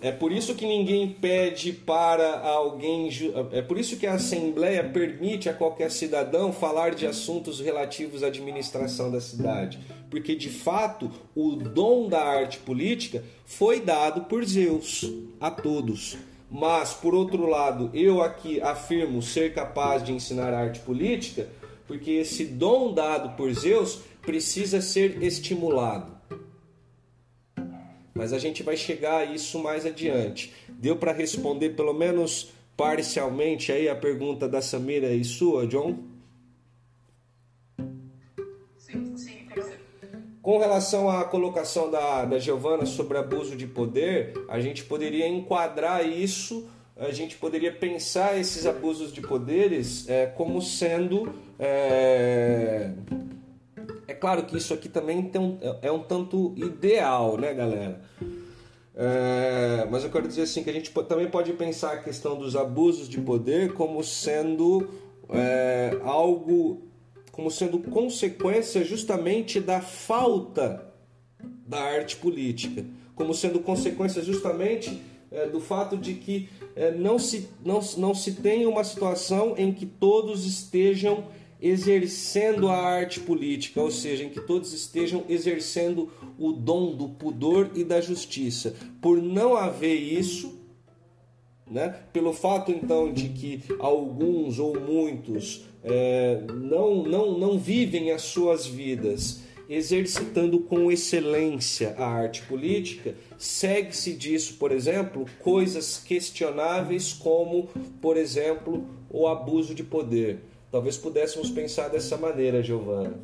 é 0.01 0.11
por 0.11 0.31
isso 0.31 0.55
que 0.55 0.65
ninguém 0.65 1.09
pede 1.09 1.71
para 1.71 2.39
alguém. 2.41 3.09
É 3.51 3.61
por 3.61 3.77
isso 3.77 3.97
que 3.97 4.05
a 4.05 4.13
Assembleia 4.13 4.83
permite 4.83 5.49
a 5.49 5.53
qualquer 5.53 5.91
cidadão 5.91 6.51
falar 6.51 6.93
de 6.93 7.05
assuntos 7.07 7.59
relativos 7.59 8.23
à 8.23 8.27
administração 8.27 9.11
da 9.11 9.19
cidade. 9.19 9.79
Porque, 10.09 10.35
de 10.35 10.49
fato, 10.49 11.11
o 11.35 11.55
dom 11.55 12.07
da 12.07 12.23
arte 12.23 12.59
política 12.59 13.23
foi 13.45 13.81
dado 13.81 14.21
por 14.25 14.45
Zeus 14.45 15.05
a 15.39 15.51
todos. 15.51 16.17
Mas, 16.49 16.93
por 16.93 17.13
outro 17.13 17.45
lado, 17.45 17.89
eu 17.93 18.21
aqui 18.21 18.61
afirmo 18.61 19.21
ser 19.21 19.53
capaz 19.53 20.03
de 20.03 20.13
ensinar 20.13 20.53
arte 20.53 20.79
política 20.79 21.47
porque 21.87 22.11
esse 22.11 22.45
dom 22.45 22.93
dado 22.93 23.35
por 23.37 23.51
Zeus 23.53 24.01
precisa 24.21 24.81
ser 24.81 25.23
estimulado. 25.23 26.16
Mas 28.17 28.33
a 28.33 28.39
gente 28.39 28.63
vai 28.63 28.75
chegar 28.75 29.19
a 29.19 29.25
isso 29.25 29.59
mais 29.59 29.85
adiante. 29.85 30.51
Deu 30.67 30.95
para 30.95 31.13
responder 31.13 31.69
pelo 31.69 31.93
menos 31.93 32.51
parcialmente 32.75 33.71
aí 33.71 33.87
a 33.87 33.95
pergunta 33.95 34.49
da 34.49 34.61
Samira 34.61 35.13
e 35.13 35.23
sua, 35.23 35.67
John? 35.67 35.99
Sim, 38.77 39.15
Sim. 39.15 39.37
Com 40.47 40.59
relação 40.59 41.09
à 41.09 41.25
colocação 41.25 41.91
da, 41.91 42.23
da 42.23 42.39
Giovana 42.39 42.85
sobre 42.85 43.17
abuso 43.17 43.53
de 43.53 43.67
poder, 43.67 44.33
a 44.47 44.61
gente 44.61 44.85
poderia 44.85 45.27
enquadrar 45.27 46.07
isso, 46.07 46.69
a 46.95 47.11
gente 47.11 47.35
poderia 47.35 47.73
pensar 47.73 48.39
esses 48.39 48.65
abusos 48.65 49.11
de 49.11 49.19
poderes 49.19 50.07
é, 50.07 50.25
como 50.25 50.61
sendo. 50.61 51.33
É, 51.59 52.91
é 54.07 54.13
claro 54.13 54.45
que 54.45 54.57
isso 54.57 54.73
aqui 54.73 54.87
também 54.87 55.29
um, 55.35 55.57
é 55.81 55.91
um 55.91 55.99
tanto 55.99 56.53
ideal, 56.55 57.37
né, 57.37 57.53
galera? 57.53 58.01
É, 58.95 59.85
mas 59.91 60.03
eu 60.03 60.09
quero 60.09 60.27
dizer 60.27 60.43
assim 60.43 60.63
que 60.63 60.69
a 60.69 60.73
gente 60.73 60.91
também 61.03 61.29
pode 61.29 61.53
pensar 61.53 61.93
a 61.93 61.97
questão 61.97 62.35
dos 62.35 62.55
abusos 62.55 63.07
de 63.07 63.19
poder 63.19 63.73
como 63.73 64.03
sendo 64.03 64.89
é, 65.29 65.99
algo, 66.03 66.81
como 67.31 67.51
sendo 67.51 67.79
consequência 67.79 68.83
justamente 68.83 69.59
da 69.59 69.81
falta 69.81 70.91
da 71.67 71.79
arte 71.79 72.15
política, 72.15 72.85
como 73.13 73.33
sendo 73.33 73.59
consequência 73.59 74.23
justamente 74.23 74.99
é, 75.29 75.47
do 75.47 75.59
fato 75.59 75.97
de 75.97 76.13
que 76.13 76.49
é, 76.75 76.91
não, 76.91 77.19
se, 77.19 77.49
não, 77.63 77.79
não 77.97 78.15
se 78.15 78.33
tem 78.35 78.65
uma 78.65 78.83
situação 78.83 79.53
em 79.57 79.71
que 79.73 79.85
todos 79.85 80.45
estejam 80.45 81.25
exercendo 81.61 82.67
a 82.69 82.77
arte 82.77 83.19
política, 83.19 83.81
ou 83.81 83.89
seja, 83.89 84.23
em 84.23 84.29
que 84.29 84.41
todos 84.41 84.73
estejam 84.73 85.23
exercendo 85.27 86.11
o 86.37 86.51
dom 86.51 86.95
do 86.95 87.09
pudor 87.09 87.71
e 87.75 87.83
da 87.83 87.99
justiça. 87.99 88.75
Por 89.01 89.21
não 89.21 89.55
haver 89.55 89.95
isso, 89.95 90.59
né? 91.69 91.95
Pelo 92.13 92.33
fato 92.33 92.71
então 92.71 93.11
de 93.11 93.29
que 93.29 93.63
alguns 93.79 94.59
ou 94.59 94.79
muitos 94.79 95.65
é, 95.83 96.41
não, 96.53 97.03
não, 97.03 97.37
não 97.37 97.57
vivem 97.57 98.11
as 98.11 98.21
suas 98.21 98.65
vidas 98.65 99.41
exercitando 99.69 100.59
com 100.59 100.91
excelência 100.91 101.93
a 101.97 102.07
arte 102.07 102.41
política, 102.43 103.15
segue-se 103.37 104.13
disso, 104.13 104.55
por 104.57 104.71
exemplo, 104.71 105.25
coisas 105.39 105.97
questionáveis 105.97 107.11
como, 107.11 107.67
por 108.01 108.15
exemplo, 108.15 108.87
o 109.09 109.27
abuso 109.27 109.75
de 109.75 109.83
poder. 109.83 110.39
Talvez 110.71 110.97
pudéssemos 110.97 111.49
pensar 111.49 111.87
dessa 111.89 112.17
maneira, 112.17 112.61
Giovana. 112.61 113.19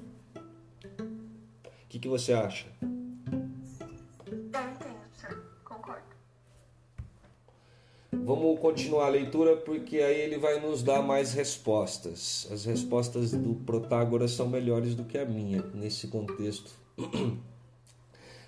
O 0.97 1.88
que, 1.89 1.99
que 1.99 2.08
você 2.08 2.34
acha? 2.34 2.67
Vamos 8.25 8.58
continuar 8.62 9.08
a 9.08 9.10
leitura 9.10 9.58
porque 9.58 9.97
aí 9.97 10.21
ele 10.21 10.38
vai 10.38 10.60
nos 10.62 10.82
dar 10.82 11.01
mais 11.01 11.34
respostas. 11.34 12.47
As 12.49 12.63
respostas 12.63 13.32
do 13.32 13.53
Protágoras 13.53 14.32
são 14.32 14.47
melhores 14.47 14.95
do 14.95 15.03
que 15.03 15.17
a 15.17 15.25
minha 15.25 15.62
nesse 15.73 16.08
contexto. 16.08 16.71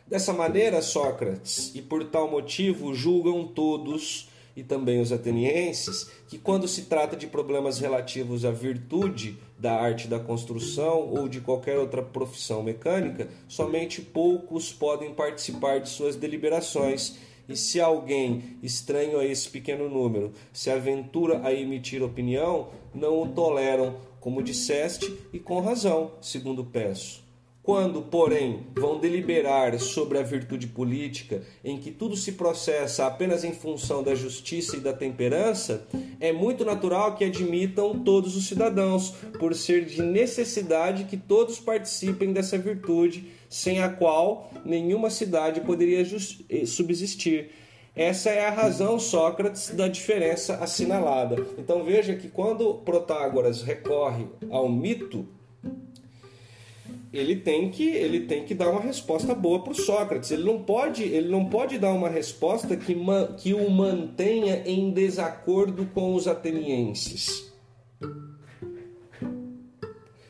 Dessa 0.07 0.31
maneira, 0.31 0.81
Sócrates, 0.81 1.75
e 1.75 1.81
por 1.81 2.05
tal 2.05 2.29
motivo 2.29 2.93
julgam 2.93 3.45
todos, 3.47 4.29
e 4.55 4.63
também 4.63 5.01
os 5.01 5.11
atenienses, 5.11 6.09
que 6.27 6.37
quando 6.37 6.67
se 6.67 6.83
trata 6.83 7.15
de 7.15 7.27
problemas 7.27 7.79
relativos 7.79 8.45
à 8.45 8.51
virtude 8.51 9.37
da 9.59 9.73
arte 9.73 10.07
da 10.07 10.19
construção 10.19 11.13
ou 11.13 11.27
de 11.27 11.41
qualquer 11.41 11.77
outra 11.77 12.01
profissão 12.01 12.63
mecânica, 12.63 13.27
somente 13.47 14.01
poucos 14.01 14.71
podem 14.71 15.13
participar 15.13 15.79
de 15.79 15.89
suas 15.89 16.15
deliberações 16.15 17.17
e 17.47 17.55
se 17.55 17.79
alguém, 17.79 18.57
estranho 18.63 19.19
a 19.19 19.25
esse 19.25 19.49
pequeno 19.49 19.87
número, 19.89 20.33
se 20.51 20.69
aventura 20.69 21.41
a 21.43 21.53
emitir 21.53 22.01
opinião, 22.01 22.69
não 22.93 23.21
o 23.21 23.27
toleram, 23.29 23.97
como 24.19 24.41
disseste, 24.41 25.15
e 25.31 25.37
com 25.37 25.59
razão, 25.59 26.13
segundo 26.21 26.65
peço. 26.65 27.24
Quando, 27.65 28.03
porém, 28.03 28.67
vão 28.75 28.99
deliberar 28.99 29.79
sobre 29.79 30.19
a 30.19 30.21
virtude 30.21 30.67
política, 30.67 31.41
em 31.63 31.79
que 31.79 31.89
tudo 31.89 32.15
se 32.15 32.33
processa 32.33 33.07
apenas 33.07 33.43
em 33.43 33.53
função 33.53 34.03
da 34.03 34.13
justiça 34.13 34.77
e 34.77 34.79
da 34.79 34.93
temperança, 34.93 35.87
é 36.19 36.31
muito 36.31 36.63
natural 36.63 37.15
que 37.15 37.25
admitam 37.25 38.03
todos 38.03 38.37
os 38.37 38.45
cidadãos, 38.45 39.15
por 39.39 39.55
ser 39.55 39.83
de 39.83 40.03
necessidade 40.03 41.05
que 41.05 41.17
todos 41.17 41.59
participem 41.59 42.31
dessa 42.31 42.55
virtude, 42.55 43.31
sem 43.49 43.81
a 43.81 43.89
qual 43.89 44.51
nenhuma 44.63 45.09
cidade 45.09 45.61
poderia 45.61 46.05
subsistir. 46.67 47.49
Essa 47.95 48.29
é 48.29 48.45
a 48.45 48.51
razão, 48.51 48.99
Sócrates, 48.99 49.71
da 49.71 49.87
diferença 49.87 50.57
assinalada. 50.57 51.43
Então 51.57 51.83
veja 51.83 52.13
que 52.13 52.27
quando 52.27 52.75
Protágoras 52.75 53.63
recorre 53.63 54.27
ao 54.51 54.69
mito, 54.69 55.25
ele 57.17 57.37
tem 57.37 57.69
que 57.69 57.83
ele 57.83 58.21
tem 58.21 58.43
que 58.43 58.53
dar 58.53 58.69
uma 58.69 58.81
resposta 58.81 59.33
boa 59.33 59.63
para 59.63 59.71
o 59.71 59.75
Sócrates. 59.75 60.31
Ele 60.31 60.43
não 60.43 60.61
pode 60.61 61.03
ele 61.03 61.29
não 61.29 61.45
pode 61.45 61.77
dar 61.77 61.93
uma 61.93 62.09
resposta 62.09 62.75
que, 62.75 62.95
que 63.37 63.53
o 63.53 63.69
mantenha 63.69 64.63
em 64.65 64.91
desacordo 64.91 65.85
com 65.93 66.13
os 66.13 66.27
atenienses. 66.27 67.51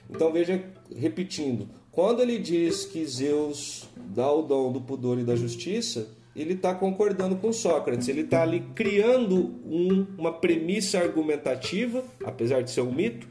Então 0.10 0.32
veja, 0.32 0.64
repetindo, 0.96 1.68
quando 1.92 2.22
ele 2.22 2.38
diz 2.38 2.86
que 2.86 3.06
Zeus 3.06 3.90
dá 3.96 4.32
o 4.32 4.42
dom 4.42 4.72
do 4.72 4.82
pudor 4.82 5.18
e 5.20 5.24
da 5.24 5.36
justiça, 5.36 6.08
ele 6.36 6.54
está 6.54 6.76
concordando 6.76 7.38
com 7.38 7.54
Sócrates. 7.54 8.08
Ele 8.08 8.22
está 8.22 8.44
ali 8.44 8.62
criando 8.76 9.56
um, 9.66 10.06
uma 10.18 10.34
premissa 10.34 11.00
argumentativa, 11.00 12.04
apesar 12.24 12.62
de 12.62 12.72
ser 12.72 12.82
um 12.82 12.94
mito, 12.94 13.28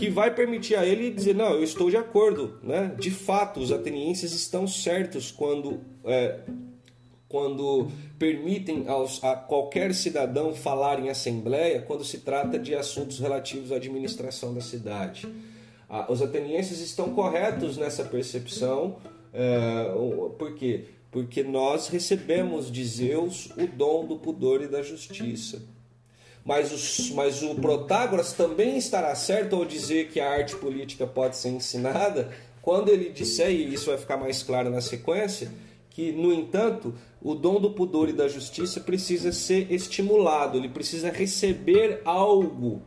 que 0.00 0.08
vai 0.08 0.34
permitir 0.34 0.76
a 0.76 0.86
ele 0.86 1.10
dizer 1.10 1.34
não, 1.34 1.52
eu 1.52 1.62
estou 1.62 1.90
de 1.90 1.96
acordo, 1.98 2.58
né? 2.62 2.94
De 2.98 3.10
fato, 3.10 3.60
os 3.60 3.70
atenienses 3.70 4.32
estão 4.32 4.66
certos 4.66 5.30
quando 5.30 5.82
é, 6.06 6.40
quando 7.28 7.88
permitem 8.18 8.88
aos, 8.88 9.22
a 9.22 9.36
qualquer 9.36 9.94
cidadão 9.94 10.54
falar 10.54 10.98
em 10.98 11.10
assembleia 11.10 11.82
quando 11.82 12.02
se 12.02 12.18
trata 12.18 12.58
de 12.58 12.74
assuntos 12.74 13.20
relativos 13.20 13.70
à 13.70 13.76
administração 13.76 14.54
da 14.54 14.62
cidade. 14.62 15.28
Ah, 15.86 16.10
os 16.10 16.22
atenienses 16.22 16.80
estão 16.80 17.10
corretos 17.10 17.76
nessa 17.76 18.02
percepção, 18.02 18.96
é, 19.34 19.92
por 20.38 20.54
quê? 20.54 20.86
Porque 21.10 21.42
nós 21.42 21.88
recebemos 21.88 22.72
de 22.72 22.84
Zeus 22.84 23.50
o 23.50 23.66
dom 23.66 24.06
do 24.06 24.16
pudor 24.16 24.62
e 24.62 24.66
da 24.66 24.82
justiça. 24.82 25.62
Mas, 26.44 26.72
os, 26.72 27.10
mas 27.10 27.42
o 27.42 27.54
Protágoras 27.56 28.32
também 28.32 28.76
estará 28.76 29.14
certo 29.14 29.56
ao 29.56 29.64
dizer 29.64 30.08
que 30.08 30.20
a 30.20 30.30
arte 30.30 30.56
política 30.56 31.06
pode 31.06 31.36
ser 31.36 31.50
ensinada, 31.50 32.30
quando 32.62 32.88
ele 32.88 33.10
disser, 33.10 33.50
e 33.50 33.72
isso 33.72 33.86
vai 33.86 33.98
ficar 33.98 34.16
mais 34.16 34.42
claro 34.42 34.70
na 34.70 34.80
sequência, 34.80 35.50
que, 35.90 36.12
no 36.12 36.32
entanto, 36.32 36.94
o 37.20 37.34
dom 37.34 37.60
do 37.60 37.70
pudor 37.70 38.08
e 38.08 38.12
da 38.12 38.28
justiça 38.28 38.80
precisa 38.80 39.32
ser 39.32 39.70
estimulado, 39.70 40.56
ele 40.56 40.68
precisa 40.68 41.10
receber 41.10 42.00
algo 42.04 42.82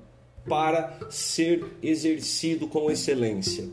para 0.47 0.97
ser 1.09 1.65
exercido 1.81 2.67
com 2.67 2.89
excelência. 2.89 3.69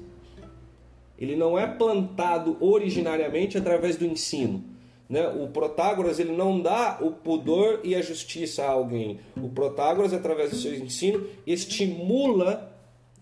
Ele 1.19 1.37
não 1.37 1.59
é 1.59 1.67
plantado 1.67 2.57
originariamente 2.61 3.59
através 3.59 3.97
do 3.97 4.07
ensino. 4.07 4.65
Né? 5.11 5.27
O 5.29 5.49
Protágoras 5.49 6.21
ele 6.21 6.31
não 6.31 6.61
dá 6.61 6.99
o 7.01 7.11
pudor 7.11 7.81
e 7.83 7.97
a 7.97 8.01
justiça 8.01 8.63
a 8.63 8.71
alguém. 8.71 9.19
O 9.37 9.49
Protágoras, 9.49 10.15
através 10.15 10.51
do 10.51 10.57
seu 10.57 10.73
ensino, 10.73 11.27
estimula 11.45 12.73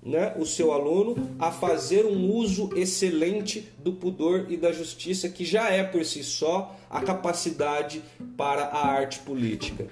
né, 0.02 0.34
o 0.38 0.44
seu 0.44 0.70
aluno 0.70 1.16
a 1.38 1.50
fazer 1.50 2.04
um 2.04 2.30
uso 2.30 2.70
excelente 2.76 3.72
do 3.78 3.94
pudor 3.94 4.46
e 4.50 4.56
da 4.58 4.70
justiça, 4.70 5.30
que 5.30 5.46
já 5.46 5.70
é 5.70 5.82
por 5.82 6.04
si 6.04 6.22
só 6.22 6.76
a 6.90 7.00
capacidade 7.00 8.02
para 8.36 8.64
a 8.64 8.86
arte 8.86 9.20
política. 9.20 9.86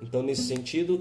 Então, 0.00 0.22
nesse 0.22 0.42
sentido, 0.42 1.00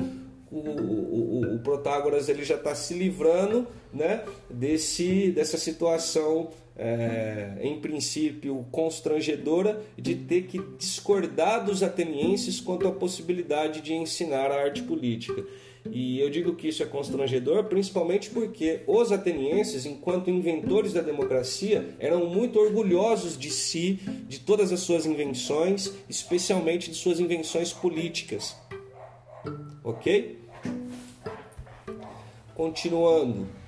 o, 0.51 0.57
o, 0.57 1.55
o 1.55 1.59
Protágoras 1.59 2.29
ele 2.29 2.43
já 2.43 2.55
está 2.55 2.73
se 2.73 2.95
livrando 2.95 3.67
né, 3.93 4.23
desse, 4.49 5.31
dessa 5.31 5.57
situação 5.57 6.49
é, 6.81 7.59
em 7.61 7.79
princípio 7.79 8.65
constrangedora 8.71 9.83
de 9.95 10.15
ter 10.15 10.47
que 10.47 10.59
discordar 10.79 11.63
dos 11.63 11.83
atenienses 11.83 12.59
quanto 12.59 12.87
à 12.87 12.91
possibilidade 12.91 13.81
de 13.81 13.93
ensinar 13.93 14.49
a 14.49 14.63
arte 14.63 14.81
política. 14.81 15.45
E 15.91 16.19
eu 16.19 16.29
digo 16.29 16.55
que 16.55 16.67
isso 16.67 16.81
é 16.81 16.85
constrangedor 16.87 17.65
principalmente 17.65 18.31
porque 18.31 18.81
os 18.87 19.11
atenienses, 19.11 19.85
enquanto 19.85 20.31
inventores 20.31 20.93
da 20.93 21.01
democracia, 21.01 21.95
eram 21.99 22.25
muito 22.25 22.59
orgulhosos 22.59 23.37
de 23.37 23.51
si, 23.51 23.99
de 24.27 24.39
todas 24.39 24.71
as 24.71 24.79
suas 24.79 25.05
invenções, 25.05 25.93
especialmente 26.09 26.89
de 26.89 26.95
suas 26.95 27.19
invenções 27.19 27.71
políticas. 27.71 28.55
Ok? 29.83 30.39
Continuando. 32.55 33.60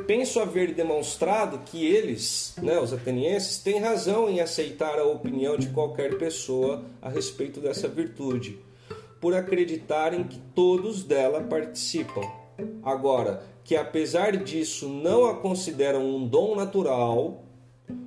Penso 0.00 0.40
haver 0.40 0.74
demonstrado 0.74 1.60
que 1.64 1.84
eles, 1.84 2.54
né, 2.62 2.78
os 2.78 2.92
atenienses, 2.92 3.58
têm 3.58 3.78
razão 3.78 4.28
em 4.28 4.40
aceitar 4.40 4.98
a 4.98 5.04
opinião 5.04 5.56
de 5.56 5.68
qualquer 5.68 6.18
pessoa 6.18 6.84
a 7.00 7.08
respeito 7.08 7.60
dessa 7.60 7.88
virtude, 7.88 8.58
por 9.20 9.34
acreditarem 9.34 10.24
que 10.24 10.38
todos 10.54 11.02
dela 11.04 11.40
participam. 11.42 12.22
Agora, 12.82 13.42
que 13.64 13.74
apesar 13.74 14.36
disso 14.36 14.88
não 14.88 15.26
a 15.26 15.34
consideram 15.34 16.04
um 16.04 16.26
dom 16.26 16.54
natural 16.54 17.42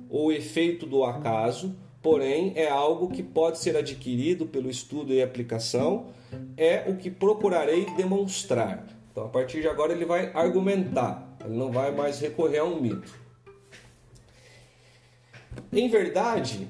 ou 0.08 0.32
efeito 0.32 0.86
do 0.86 1.04
acaso, 1.04 1.76
porém 2.00 2.52
é 2.54 2.68
algo 2.68 3.08
que 3.08 3.22
pode 3.22 3.58
ser 3.58 3.76
adquirido 3.76 4.46
pelo 4.46 4.70
estudo 4.70 5.12
e 5.12 5.20
aplicação, 5.20 6.06
é 6.56 6.84
o 6.88 6.96
que 6.96 7.10
procurarei 7.10 7.86
demonstrar. 7.96 8.86
Então, 9.10 9.24
a 9.24 9.28
partir 9.28 9.60
de 9.60 9.68
agora, 9.68 9.92
ele 9.92 10.04
vai 10.04 10.30
argumentar, 10.32 11.27
ele 11.44 11.56
não 11.56 11.70
vai 11.70 11.90
mais 11.90 12.20
recorrer 12.20 12.58
a 12.58 12.64
um 12.64 12.80
mito. 12.80 13.14
Em 15.72 15.88
verdade, 15.88 16.68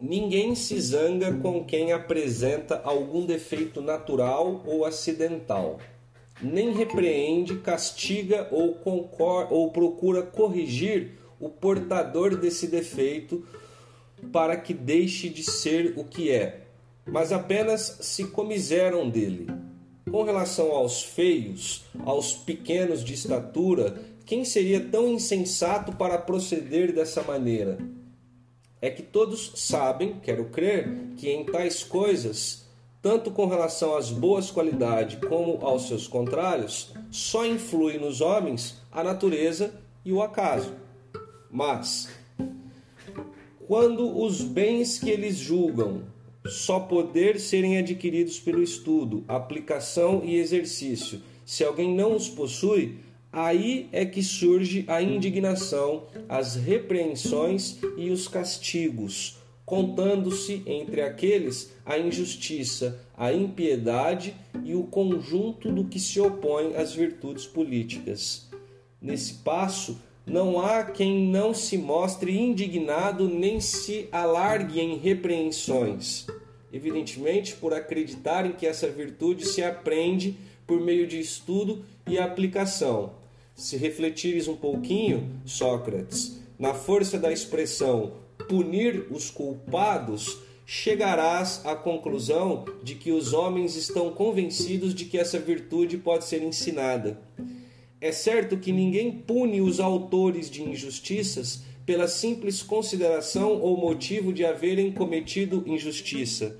ninguém 0.00 0.54
se 0.54 0.80
zanga 0.80 1.32
com 1.34 1.64
quem 1.64 1.92
apresenta 1.92 2.80
algum 2.84 3.24
defeito 3.24 3.80
natural 3.80 4.62
ou 4.66 4.84
acidental, 4.84 5.80
nem 6.40 6.72
repreende, 6.72 7.58
castiga 7.58 8.48
ou, 8.50 8.78
ou 9.50 9.70
procura 9.70 10.22
corrigir 10.22 11.18
o 11.40 11.48
portador 11.48 12.36
desse 12.36 12.66
defeito 12.66 13.44
para 14.32 14.56
que 14.56 14.72
deixe 14.72 15.28
de 15.28 15.42
ser 15.42 15.94
o 15.96 16.04
que 16.04 16.30
é, 16.30 16.62
mas 17.04 17.32
apenas 17.32 17.98
se 18.00 18.26
comiseram 18.26 19.08
dele. 19.08 19.65
Com 20.10 20.22
relação 20.22 20.70
aos 20.70 21.02
feios, 21.02 21.84
aos 22.04 22.32
pequenos 22.32 23.02
de 23.02 23.14
estatura, 23.14 24.00
quem 24.24 24.44
seria 24.44 24.80
tão 24.80 25.08
insensato 25.08 25.92
para 25.96 26.16
proceder 26.16 26.94
dessa 26.94 27.22
maneira? 27.22 27.76
É 28.80 28.88
que 28.88 29.02
todos 29.02 29.52
sabem, 29.56 30.20
quero 30.22 30.44
crer, 30.44 30.88
que 31.16 31.28
em 31.28 31.44
tais 31.44 31.82
coisas, 31.82 32.66
tanto 33.02 33.32
com 33.32 33.46
relação 33.46 33.96
às 33.96 34.12
boas 34.12 34.48
qualidades 34.48 35.18
como 35.28 35.58
aos 35.66 35.88
seus 35.88 36.06
contrários, 36.06 36.92
só 37.10 37.44
influi 37.44 37.98
nos 37.98 38.20
homens 38.20 38.80
a 38.92 39.02
natureza 39.02 39.74
e 40.04 40.12
o 40.12 40.22
acaso. 40.22 40.72
Mas, 41.50 42.08
quando 43.66 44.22
os 44.22 44.40
bens 44.40 45.00
que 45.00 45.10
eles 45.10 45.36
julgam 45.36 46.04
só 46.48 46.80
poder 46.80 47.38
serem 47.38 47.78
adquiridos 47.78 48.38
pelo 48.38 48.62
estudo, 48.62 49.24
aplicação 49.28 50.22
e 50.24 50.36
exercício, 50.36 51.20
se 51.44 51.62
alguém 51.62 51.94
não 51.94 52.16
os 52.16 52.28
possui, 52.28 52.96
aí 53.32 53.88
é 53.92 54.04
que 54.04 54.22
surge 54.22 54.84
a 54.88 55.00
indignação, 55.00 56.04
as 56.28 56.56
repreensões 56.56 57.78
e 57.96 58.10
os 58.10 58.26
castigos, 58.26 59.36
contando-se 59.64 60.62
entre 60.66 61.02
aqueles 61.02 61.72
a 61.84 61.98
injustiça, 61.98 63.00
a 63.16 63.32
impiedade 63.32 64.34
e 64.64 64.74
o 64.74 64.84
conjunto 64.84 65.70
do 65.70 65.84
que 65.84 66.00
se 66.00 66.20
opõe 66.20 66.74
às 66.74 66.92
virtudes 66.92 67.46
políticas. 67.46 68.48
Nesse 69.00 69.34
passo, 69.34 70.00
não 70.26 70.60
há 70.60 70.82
quem 70.82 71.28
não 71.28 71.54
se 71.54 71.78
mostre 71.78 72.36
indignado 72.36 73.28
nem 73.28 73.60
se 73.60 74.08
alargue 74.10 74.80
em 74.80 74.96
repreensões. 74.96 76.26
Evidentemente, 76.72 77.54
por 77.54 77.72
acreditarem 77.72 78.52
que 78.52 78.66
essa 78.66 78.88
virtude 78.88 79.46
se 79.46 79.62
aprende 79.62 80.36
por 80.66 80.80
meio 80.80 81.06
de 81.06 81.20
estudo 81.20 81.84
e 82.06 82.18
aplicação. 82.18 83.12
Se 83.54 83.76
refletires 83.76 84.48
um 84.48 84.56
pouquinho, 84.56 85.30
Sócrates, 85.44 86.40
na 86.58 86.74
força 86.74 87.18
da 87.18 87.32
expressão 87.32 88.12
punir 88.48 89.06
os 89.10 89.30
culpados, 89.30 90.38
chegarás 90.66 91.64
à 91.64 91.76
conclusão 91.76 92.64
de 92.82 92.96
que 92.96 93.12
os 93.12 93.32
homens 93.32 93.76
estão 93.76 94.10
convencidos 94.10 94.92
de 94.92 95.04
que 95.04 95.16
essa 95.16 95.38
virtude 95.38 95.96
pode 95.96 96.24
ser 96.24 96.42
ensinada. 96.42 97.20
É 98.06 98.12
certo 98.12 98.56
que 98.56 98.70
ninguém 98.70 99.10
pune 99.10 99.60
os 99.60 99.80
autores 99.80 100.48
de 100.48 100.62
injustiças 100.62 101.64
pela 101.84 102.06
simples 102.06 102.62
consideração 102.62 103.60
ou 103.60 103.76
motivo 103.76 104.32
de 104.32 104.44
haverem 104.44 104.92
cometido 104.92 105.64
injustiça. 105.66 106.56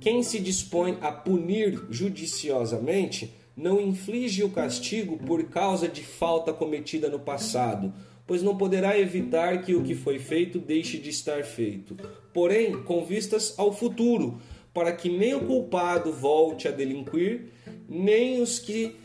Quem 0.00 0.22
se 0.22 0.40
dispõe 0.40 0.96
a 1.02 1.12
punir 1.12 1.84
judiciosamente 1.90 3.30
não 3.54 3.78
inflige 3.78 4.42
o 4.42 4.48
castigo 4.48 5.18
por 5.18 5.44
causa 5.50 5.86
de 5.86 6.02
falta 6.02 6.50
cometida 6.50 7.10
no 7.10 7.20
passado, 7.20 7.92
pois 8.26 8.42
não 8.42 8.56
poderá 8.56 8.98
evitar 8.98 9.62
que 9.66 9.74
o 9.74 9.82
que 9.82 9.94
foi 9.94 10.18
feito 10.18 10.58
deixe 10.58 10.96
de 10.96 11.10
estar 11.10 11.44
feito. 11.44 11.94
Porém, 12.32 12.82
com 12.84 13.04
vistas 13.04 13.52
ao 13.58 13.70
futuro, 13.70 14.40
para 14.72 14.92
que 14.92 15.10
nem 15.10 15.34
o 15.34 15.44
culpado 15.44 16.10
volte 16.10 16.68
a 16.68 16.70
delinquir, 16.70 17.50
nem 17.86 18.40
os 18.40 18.58
que 18.58 18.96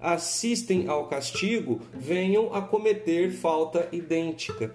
assistem 0.00 0.88
ao 0.88 1.06
castigo 1.06 1.80
venham 1.92 2.54
a 2.54 2.62
cometer 2.62 3.30
falta 3.30 3.88
idêntica. 3.92 4.74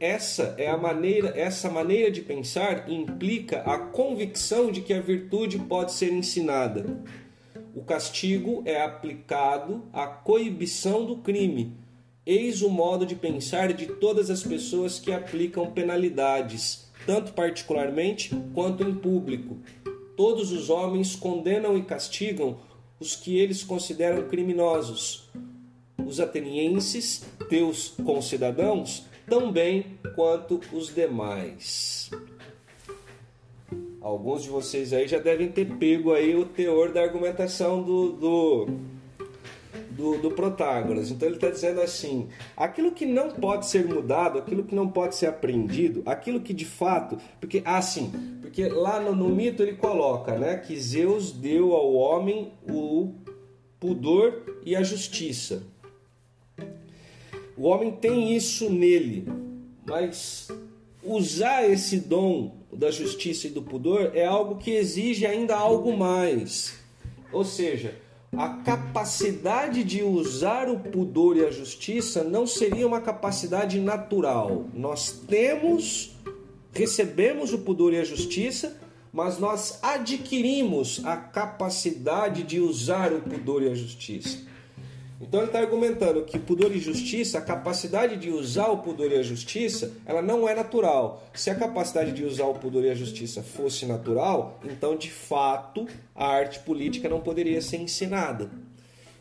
Essa 0.00 0.54
é 0.58 0.68
a 0.68 0.76
maneira, 0.76 1.32
essa 1.36 1.68
maneira 1.68 2.10
de 2.10 2.20
pensar 2.20 2.90
implica 2.90 3.62
a 3.62 3.78
convicção 3.78 4.70
de 4.70 4.80
que 4.80 4.94
a 4.94 5.00
virtude 5.00 5.58
pode 5.58 5.92
ser 5.92 6.12
ensinada. 6.12 7.02
O 7.74 7.82
castigo 7.82 8.62
é 8.64 8.80
aplicado 8.80 9.84
à 9.92 10.06
coibição 10.06 11.04
do 11.04 11.16
crime. 11.16 11.76
Eis 12.24 12.62
o 12.62 12.68
modo 12.68 13.06
de 13.06 13.14
pensar 13.14 13.72
de 13.72 13.86
todas 13.86 14.30
as 14.30 14.42
pessoas 14.42 14.98
que 14.98 15.12
aplicam 15.12 15.70
penalidades, 15.70 16.90
tanto 17.06 17.32
particularmente 17.32 18.30
quanto 18.54 18.82
em 18.82 18.94
público. 18.94 19.58
Todos 20.16 20.52
os 20.52 20.68
homens 20.68 21.16
condenam 21.16 21.76
e 21.76 21.82
castigam 21.82 22.58
os 23.00 23.14
que 23.14 23.38
eles 23.38 23.62
consideram 23.62 24.28
criminosos. 24.28 25.28
Os 26.04 26.20
atenienses, 26.20 27.24
teus 27.48 27.88
concidadãos, 27.88 29.04
tão 29.26 29.52
bem 29.52 29.98
quanto 30.14 30.60
os 30.72 30.94
demais. 30.94 32.10
Alguns 34.00 34.44
de 34.44 34.48
vocês 34.48 34.92
aí 34.92 35.06
já 35.06 35.18
devem 35.18 35.48
ter 35.48 35.76
pego 35.76 36.12
aí 36.12 36.34
o 36.34 36.46
teor 36.46 36.92
da 36.92 37.02
argumentação 37.02 37.82
do, 37.82 38.12
do, 38.12 38.66
do, 39.98 40.16
do 40.16 40.30
Protágoras. 40.30 41.10
Então 41.10 41.26
ele 41.26 41.34
está 41.34 41.50
dizendo 41.50 41.80
assim: 41.80 42.28
aquilo 42.56 42.92
que 42.92 43.04
não 43.04 43.32
pode 43.32 43.66
ser 43.66 43.84
mudado, 43.84 44.38
aquilo 44.38 44.62
que 44.62 44.74
não 44.74 44.88
pode 44.88 45.16
ser 45.16 45.26
aprendido, 45.26 46.02
aquilo 46.06 46.40
que 46.40 46.54
de 46.54 46.64
fato. 46.64 47.18
Porque, 47.40 47.60
assim, 47.64 48.38
porque 48.40 48.68
lá 48.68 49.00
no, 49.00 49.14
no 49.14 49.28
mito 49.28 49.60
ele 49.60 49.74
coloca 49.74 50.38
né, 50.38 50.56
que 50.56 50.78
Zeus 50.80 51.32
deu 51.32 51.74
ao 51.74 51.92
homem 51.92 52.52
o 52.70 53.12
pudor 53.80 54.60
e 54.64 54.76
a 54.76 54.84
justiça. 54.84 55.64
O 57.56 57.66
homem 57.66 57.90
tem 57.90 58.36
isso 58.36 58.70
nele, 58.70 59.26
mas 59.84 60.46
usar 61.02 61.68
esse 61.68 61.98
dom 61.98 62.56
da 62.72 62.92
justiça 62.92 63.48
e 63.48 63.50
do 63.50 63.62
pudor 63.62 64.12
é 64.14 64.24
algo 64.24 64.58
que 64.58 64.70
exige 64.70 65.26
ainda 65.26 65.56
algo 65.56 65.96
mais. 65.96 66.78
Ou 67.32 67.44
seja, 67.44 67.96
a 68.36 68.48
capacidade 68.48 69.82
de 69.82 70.02
usar 70.02 70.68
o 70.68 70.78
pudor 70.78 71.36
e 71.36 71.44
a 71.44 71.50
justiça 71.50 72.22
não 72.22 72.46
seria 72.46 72.86
uma 72.86 73.00
capacidade 73.00 73.80
natural. 73.80 74.66
Nós 74.74 75.10
temos, 75.26 76.16
recebemos 76.72 77.52
o 77.52 77.58
pudor 77.58 77.94
e 77.94 77.98
a 77.98 78.04
justiça, 78.04 78.78
mas 79.12 79.38
nós 79.38 79.78
adquirimos 79.82 81.02
a 81.04 81.16
capacidade 81.16 82.42
de 82.42 82.60
usar 82.60 83.12
o 83.12 83.22
pudor 83.22 83.62
e 83.62 83.70
a 83.70 83.74
justiça. 83.74 84.46
Então 85.20 85.40
ele 85.40 85.48
está 85.48 85.58
argumentando 85.58 86.22
que 86.22 86.38
pudor 86.38 86.70
e 86.74 86.78
justiça, 86.78 87.38
a 87.38 87.42
capacidade 87.42 88.16
de 88.16 88.30
usar 88.30 88.68
o 88.68 88.78
pudor 88.78 89.10
e 89.10 89.16
a 89.16 89.22
justiça, 89.22 89.92
ela 90.06 90.22
não 90.22 90.48
é 90.48 90.54
natural. 90.54 91.24
Se 91.34 91.50
a 91.50 91.56
capacidade 91.56 92.12
de 92.12 92.24
usar 92.24 92.46
o 92.46 92.54
pudor 92.54 92.84
e 92.84 92.90
a 92.90 92.94
justiça 92.94 93.42
fosse 93.42 93.84
natural, 93.84 94.60
então 94.64 94.96
de 94.96 95.10
fato 95.10 95.86
a 96.14 96.26
arte 96.26 96.60
política 96.60 97.08
não 97.08 97.20
poderia 97.20 97.60
ser 97.60 97.78
ensinada. 97.78 98.48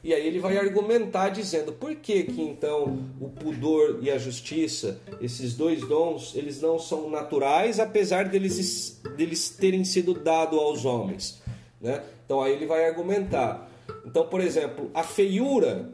E 0.03 0.13
aí 0.13 0.25
ele 0.25 0.39
vai 0.39 0.55
argumentar 0.55 1.29
dizendo 1.29 1.73
por 1.73 1.95
que 1.95 2.23
que 2.23 2.41
então 2.41 2.99
o 3.19 3.29
pudor 3.29 3.99
e 4.01 4.11
a 4.11 4.17
justiça, 4.19 5.01
esses 5.19 5.55
dois 5.55 5.81
dons, 5.81 6.35
eles 6.35 6.61
não 6.61 6.77
são 6.77 7.09
naturais, 7.09 7.79
apesar 7.79 8.29
deles, 8.29 9.01
deles 9.17 9.49
terem 9.49 9.83
sido 9.83 10.13
dados 10.13 10.57
aos 10.59 10.85
homens. 10.85 11.41
Né? 11.81 12.03
Então 12.23 12.41
aí 12.41 12.53
ele 12.53 12.67
vai 12.67 12.85
argumentar 12.85 13.67
então, 14.05 14.27
por 14.27 14.41
exemplo, 14.41 14.89
a 14.93 15.03
feiura 15.03 15.89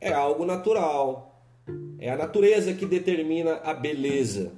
é 0.00 0.12
algo 0.12 0.44
natural. 0.44 1.28
É 1.98 2.10
a 2.10 2.16
natureza 2.16 2.74
que 2.74 2.84
determina 2.84 3.60
a 3.62 3.72
beleza. 3.72 4.52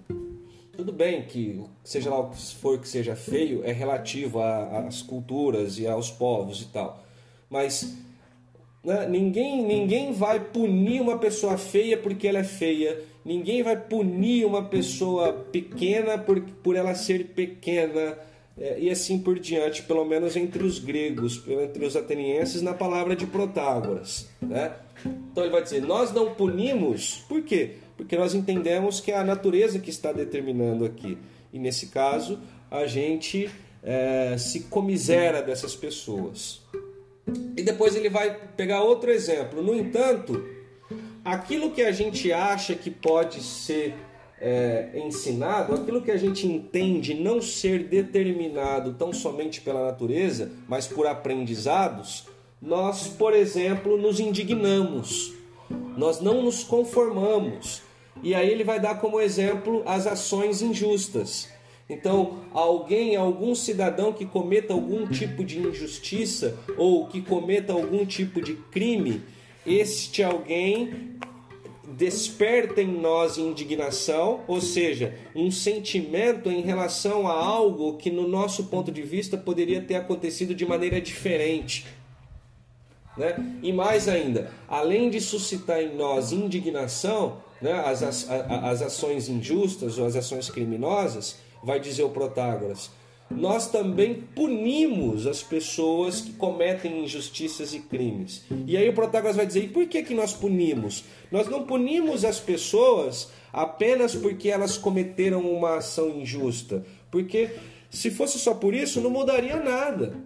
Tudo 0.76 0.92
bem 0.92 1.22
que, 1.22 1.62
seja 1.84 2.10
lá 2.10 2.18
o 2.18 2.30
que 2.30 2.54
for 2.56 2.78
que 2.78 2.88
seja 2.88 3.14
feio, 3.14 3.62
é 3.64 3.70
relativo 3.70 4.40
às 4.40 5.02
culturas 5.02 5.78
e 5.78 5.86
aos 5.86 6.10
povos 6.10 6.62
e 6.62 6.66
tal. 6.66 7.04
mas 7.48 7.96
né, 8.82 9.06
ninguém, 9.06 9.64
ninguém 9.64 10.12
vai 10.12 10.40
punir 10.40 11.00
uma 11.00 11.18
pessoa 11.18 11.56
feia 11.56 11.96
porque 11.96 12.26
ela 12.26 12.40
é 12.40 12.44
feia, 12.44 13.02
ninguém 13.24 13.62
vai 13.62 13.76
punir 13.76 14.44
uma 14.44 14.64
pessoa 14.64 15.32
pequena 15.32 16.18
por, 16.18 16.40
por 16.40 16.76
ela 16.76 16.94
ser 16.94 17.28
pequena. 17.28 18.18
É, 18.56 18.78
e 18.78 18.90
assim 18.90 19.18
por 19.18 19.38
diante, 19.38 19.82
pelo 19.82 20.04
menos 20.04 20.36
entre 20.36 20.62
os 20.62 20.78
gregos, 20.78 21.42
entre 21.48 21.84
os 21.84 21.96
atenienses, 21.96 22.62
na 22.62 22.72
palavra 22.72 23.16
de 23.16 23.26
Protágoras. 23.26 24.28
Né? 24.40 24.72
Então 25.04 25.42
ele 25.42 25.52
vai 25.52 25.62
dizer: 25.62 25.82
Nós 25.82 26.12
não 26.12 26.34
punimos, 26.34 27.24
por 27.28 27.42
quê? 27.42 27.72
Porque 27.96 28.16
nós 28.16 28.34
entendemos 28.34 29.00
que 29.00 29.10
é 29.10 29.16
a 29.16 29.24
natureza 29.24 29.78
que 29.78 29.90
está 29.90 30.12
determinando 30.12 30.84
aqui. 30.84 31.18
E 31.52 31.58
nesse 31.58 31.88
caso, 31.88 32.38
a 32.70 32.86
gente 32.86 33.50
é, 33.82 34.36
se 34.38 34.60
comisera 34.60 35.42
dessas 35.42 35.74
pessoas. 35.74 36.62
E 37.56 37.62
depois 37.62 37.94
ele 37.94 38.08
vai 38.08 38.36
pegar 38.56 38.82
outro 38.82 39.10
exemplo. 39.10 39.62
No 39.62 39.74
entanto, 39.74 40.44
aquilo 41.24 41.70
que 41.70 41.82
a 41.82 41.92
gente 41.92 42.32
acha 42.32 42.74
que 42.74 42.90
pode 42.90 43.42
ser 43.42 43.94
é, 44.44 44.90
ensinado, 45.06 45.74
aquilo 45.74 46.02
que 46.02 46.10
a 46.10 46.18
gente 46.18 46.46
entende 46.46 47.14
não 47.14 47.40
ser 47.40 47.84
determinado 47.84 48.92
tão 48.92 49.10
somente 49.10 49.62
pela 49.62 49.86
natureza, 49.86 50.52
mas 50.68 50.86
por 50.86 51.06
aprendizados, 51.06 52.26
nós, 52.60 53.08
por 53.08 53.32
exemplo, 53.32 53.96
nos 53.96 54.20
indignamos, 54.20 55.32
nós 55.96 56.20
não 56.20 56.42
nos 56.42 56.62
conformamos. 56.62 57.80
E 58.22 58.34
aí 58.34 58.50
ele 58.50 58.64
vai 58.64 58.78
dar 58.78 59.00
como 59.00 59.18
exemplo 59.18 59.82
as 59.86 60.06
ações 60.06 60.60
injustas. 60.60 61.48
Então, 61.88 62.40
alguém, 62.52 63.16
algum 63.16 63.54
cidadão 63.54 64.12
que 64.12 64.26
cometa 64.26 64.74
algum 64.74 65.06
tipo 65.06 65.42
de 65.42 65.58
injustiça 65.58 66.54
ou 66.76 67.06
que 67.06 67.22
cometa 67.22 67.72
algum 67.72 68.04
tipo 68.04 68.42
de 68.42 68.54
crime, 68.70 69.22
este 69.64 70.22
alguém 70.22 71.14
desperta 71.96 72.82
em 72.82 73.00
nós 73.00 73.38
indignação, 73.38 74.40
ou 74.46 74.60
seja, 74.60 75.14
um 75.34 75.50
sentimento 75.50 76.50
em 76.50 76.60
relação 76.60 77.26
a 77.28 77.32
algo 77.32 77.96
que, 77.96 78.10
no 78.10 78.26
nosso 78.26 78.64
ponto 78.64 78.90
de 78.90 79.02
vista, 79.02 79.36
poderia 79.36 79.80
ter 79.80 79.94
acontecido 79.94 80.54
de 80.54 80.66
maneira 80.66 81.00
diferente. 81.00 81.86
Né? 83.16 83.36
E 83.62 83.72
mais 83.72 84.08
ainda, 84.08 84.50
além 84.68 85.08
de 85.08 85.20
suscitar 85.20 85.80
em 85.80 85.94
nós 85.94 86.32
indignação, 86.32 87.38
né, 87.62 87.72
as, 87.72 88.02
as, 88.02 88.28
as 88.28 88.82
ações 88.82 89.28
injustas 89.28 89.98
ou 89.98 90.06
as 90.06 90.16
ações 90.16 90.50
criminosas, 90.50 91.38
vai 91.62 91.78
dizer 91.78 92.02
o 92.02 92.10
Protágoras, 92.10 92.90
nós 93.36 93.70
também 93.70 94.22
punimos 94.34 95.26
as 95.26 95.42
pessoas 95.42 96.20
que 96.20 96.32
cometem 96.32 97.04
injustiças 97.04 97.74
e 97.74 97.80
crimes. 97.80 98.44
E 98.66 98.76
aí 98.76 98.88
o 98.88 98.92
Protágoras 98.92 99.36
vai 99.36 99.46
dizer: 99.46 99.64
e 99.64 99.68
por 99.68 99.86
que, 99.86 100.02
que 100.02 100.14
nós 100.14 100.32
punimos? 100.32 101.04
Nós 101.30 101.48
não 101.48 101.64
punimos 101.64 102.24
as 102.24 102.38
pessoas 102.38 103.30
apenas 103.52 104.14
porque 104.14 104.48
elas 104.48 104.76
cometeram 104.76 105.40
uma 105.40 105.76
ação 105.76 106.10
injusta. 106.10 106.84
Porque 107.10 107.50
se 107.90 108.10
fosse 108.10 108.38
só 108.38 108.54
por 108.54 108.74
isso, 108.74 109.00
não 109.00 109.10
mudaria 109.10 109.56
nada. 109.56 110.16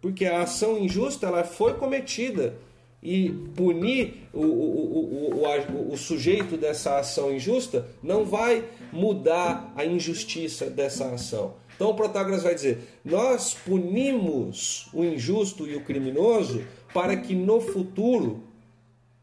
Porque 0.00 0.26
a 0.26 0.42
ação 0.42 0.78
injusta 0.78 1.26
ela 1.26 1.44
foi 1.44 1.74
cometida. 1.74 2.56
E 3.02 3.30
punir 3.54 4.28
o, 4.32 4.40
o, 4.40 5.42
o, 5.42 5.92
o, 5.92 5.96
sujeito 5.96 6.56
dessa 6.56 6.98
ação 6.98 7.34
injusta 7.34 7.86
não 8.02 8.24
vai 8.24 8.64
mudar 8.90 9.74
a 9.76 9.84
injustiça 9.84 10.70
dessa 10.70 11.10
ação. 11.10 11.54
Então 11.74 11.90
o 11.90 11.94
Protágoras 11.94 12.42
vai 12.42 12.54
dizer: 12.54 13.00
nós 13.04 13.54
punimos 13.54 14.88
o 14.92 15.04
injusto 15.04 15.66
e 15.66 15.76
o 15.76 15.84
criminoso 15.84 16.64
para 16.92 17.16
que 17.16 17.34
no 17.34 17.60
futuro 17.60 18.42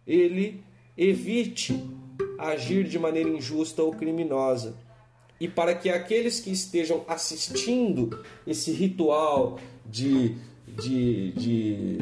ele 0.06 0.62
evite 0.98 1.82
agir 2.38 2.84
de 2.84 3.00
maneira 3.00 3.30
injusta 3.30 3.82
ou 3.82 3.92
criminosa. 3.94 4.76
E 5.40 5.48
para 5.48 5.74
que 5.74 5.90
aqueles 5.90 6.40
que 6.40 6.52
estejam 6.52 7.04
assistindo 7.08 8.24
esse 8.46 8.72
ritual 8.72 9.60
de, 9.86 10.36
de, 10.68 11.32
de, 11.32 11.98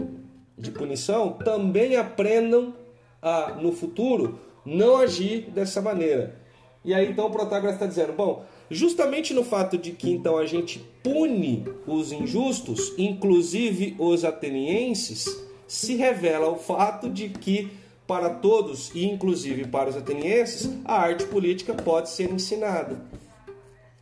de 0.58 0.72
punição 0.72 1.34
também 1.34 1.96
aprendam 1.96 2.74
a, 3.22 3.52
no 3.62 3.72
futuro, 3.72 4.40
não 4.66 4.98
agir 4.98 5.50
dessa 5.52 5.82
maneira. 5.82 6.38
E 6.84 6.94
aí 6.94 7.12
então 7.12 7.28
o 7.28 7.32
Protágoras 7.32 7.76
está 7.76 7.86
dizendo: 7.86 8.14
bom, 8.14 8.46
Justamente 8.70 9.34
no 9.34 9.44
fato 9.44 9.78
de 9.78 9.92
que 9.92 10.12
então 10.12 10.38
a 10.38 10.46
gente 10.46 10.80
pune 11.02 11.66
os 11.88 12.12
injustos, 12.12 12.94
inclusive 12.98 13.96
os 13.98 14.24
atenienses, 14.24 15.26
se 15.68 15.96
revela 15.96 16.50
o 16.50 16.58
fato 16.58 17.10
de 17.10 17.30
que 17.30 17.72
para 18.06 18.30
todos 18.30 18.92
e 18.94 19.06
inclusive 19.06 19.68
para 19.68 19.90
os 19.90 19.96
atenienses, 19.96 20.70
a 20.86 21.00
arte 21.00 21.26
política 21.26 21.74
pode 21.74 22.10
ser 22.10 22.32
ensinada. 22.32 23.00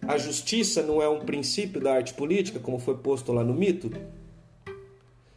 A 0.02 0.18
justiça 0.18 0.82
não 0.82 1.02
é 1.02 1.10
um 1.10 1.20
princípio 1.20 1.82
da 1.82 1.94
arte 1.94 2.14
política, 2.14 2.60
como 2.60 2.80
foi 2.80 2.96
posto 2.96 3.34
lá 3.34 3.44
no 3.44 3.54
mito? 3.54 3.92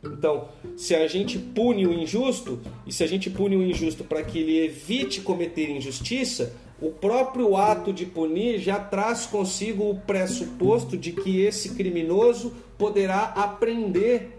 Então, 0.03 0.49
se 0.77 0.95
a 0.95 1.07
gente 1.07 1.39
pune 1.39 1.87
o 1.87 1.93
injusto, 1.93 2.61
e 2.87 2.93
se 2.93 3.03
a 3.03 3.07
gente 3.07 3.29
pune 3.29 3.57
o 3.57 3.63
injusto 3.63 4.05
para 4.05 4.23
que 4.23 4.39
ele 4.39 4.59
evite 4.59 5.21
cometer 5.21 5.69
injustiça, 5.69 6.55
o 6.81 6.91
próprio 6.91 7.57
ato 7.57 7.93
de 7.93 8.07
punir 8.07 8.59
já 8.59 8.79
traz 8.79 9.27
consigo 9.27 9.91
o 9.91 9.99
pressuposto 10.01 10.97
de 10.97 11.13
que 11.13 11.43
esse 11.43 11.75
criminoso 11.75 12.55
poderá 12.79 13.25
aprender 13.25 14.39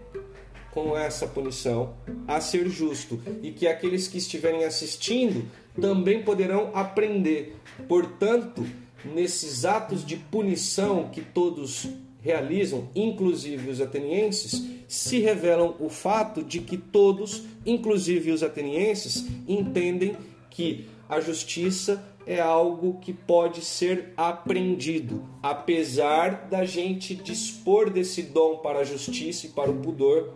com 0.72 0.96
essa 0.96 1.26
punição 1.26 1.94
a 2.26 2.40
ser 2.40 2.68
justo 2.68 3.20
e 3.42 3.52
que 3.52 3.68
aqueles 3.68 4.08
que 4.08 4.18
estiverem 4.18 4.64
assistindo 4.64 5.44
também 5.80 6.22
poderão 6.22 6.70
aprender. 6.74 7.56
Portanto, 7.86 8.66
nesses 9.04 9.64
atos 9.64 10.04
de 10.04 10.16
punição 10.16 11.08
que 11.10 11.20
todos 11.20 11.88
realizam, 12.20 12.88
inclusive 12.94 13.70
os 13.70 13.80
atenienses, 13.80 14.62
se 14.88 15.18
revelam 15.18 15.74
o 15.78 15.88
fato 15.88 16.42
de 16.42 16.60
que 16.60 16.76
todos, 16.76 17.42
inclusive 17.66 18.30
os 18.30 18.42
atenienses, 18.42 19.26
entendem 19.46 20.16
que 20.50 20.86
a 21.08 21.20
justiça 21.20 22.02
é 22.26 22.40
algo 22.40 22.98
que 23.00 23.12
pode 23.12 23.62
ser 23.62 24.12
aprendido, 24.16 25.24
apesar 25.42 26.48
da 26.48 26.64
gente 26.64 27.14
dispor 27.14 27.90
desse 27.90 28.22
dom 28.22 28.58
para 28.58 28.80
a 28.80 28.84
justiça 28.84 29.46
e 29.46 29.50
para 29.50 29.70
o 29.70 29.80
pudor, 29.80 30.34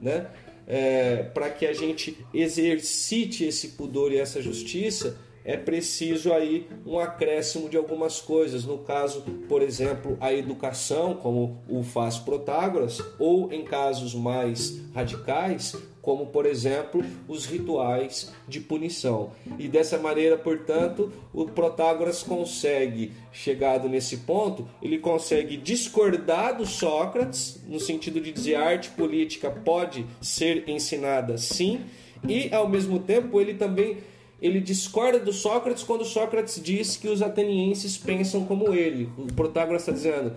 né? 0.00 0.26
É, 0.66 1.22
para 1.32 1.48
que 1.48 1.66
a 1.66 1.72
gente 1.72 2.18
exercite 2.34 3.44
esse 3.44 3.68
pudor 3.68 4.12
e 4.12 4.18
essa 4.18 4.42
justiça, 4.42 5.18
é 5.48 5.56
preciso 5.56 6.30
aí 6.30 6.68
um 6.84 6.98
acréscimo 6.98 7.70
de 7.70 7.76
algumas 7.78 8.20
coisas. 8.20 8.66
No 8.66 8.78
caso, 8.80 9.22
por 9.48 9.62
exemplo, 9.62 10.18
a 10.20 10.30
educação, 10.30 11.14
como 11.14 11.62
o 11.66 11.82
faz 11.82 12.18
Protágoras, 12.18 13.02
ou 13.18 13.50
em 13.50 13.64
casos 13.64 14.14
mais 14.14 14.78
radicais, 14.94 15.74
como 16.08 16.24
por 16.28 16.46
exemplo 16.46 17.04
os 17.28 17.44
rituais 17.44 18.32
de 18.48 18.60
punição. 18.60 19.32
E 19.58 19.68
dessa 19.68 19.98
maneira, 19.98 20.38
portanto, 20.38 21.12
o 21.34 21.44
Protágoras 21.44 22.22
consegue, 22.22 23.12
chegado 23.30 23.90
nesse 23.90 24.16
ponto, 24.16 24.66
ele 24.80 24.96
consegue 24.96 25.58
discordar 25.58 26.56
do 26.56 26.64
Sócrates, 26.64 27.60
no 27.68 27.78
sentido 27.78 28.22
de 28.22 28.32
dizer 28.32 28.54
a 28.54 28.64
arte 28.70 28.88
política 28.92 29.50
pode 29.50 30.06
ser 30.18 30.66
ensinada 30.66 31.36
sim, 31.36 31.82
e 32.26 32.48
ao 32.54 32.66
mesmo 32.66 33.00
tempo 33.00 33.38
ele 33.38 33.52
também 33.52 33.98
ele 34.40 34.60
discorda 34.60 35.18
do 35.18 35.32
Sócrates 35.32 35.82
quando 35.82 36.06
Sócrates 36.06 36.58
diz 36.62 36.96
que 36.96 37.08
os 37.08 37.20
atenienses 37.20 37.98
pensam 37.98 38.46
como 38.46 38.72
ele. 38.72 39.10
O 39.18 39.26
Protágoras 39.26 39.82
está 39.82 39.92
dizendo: 39.92 40.32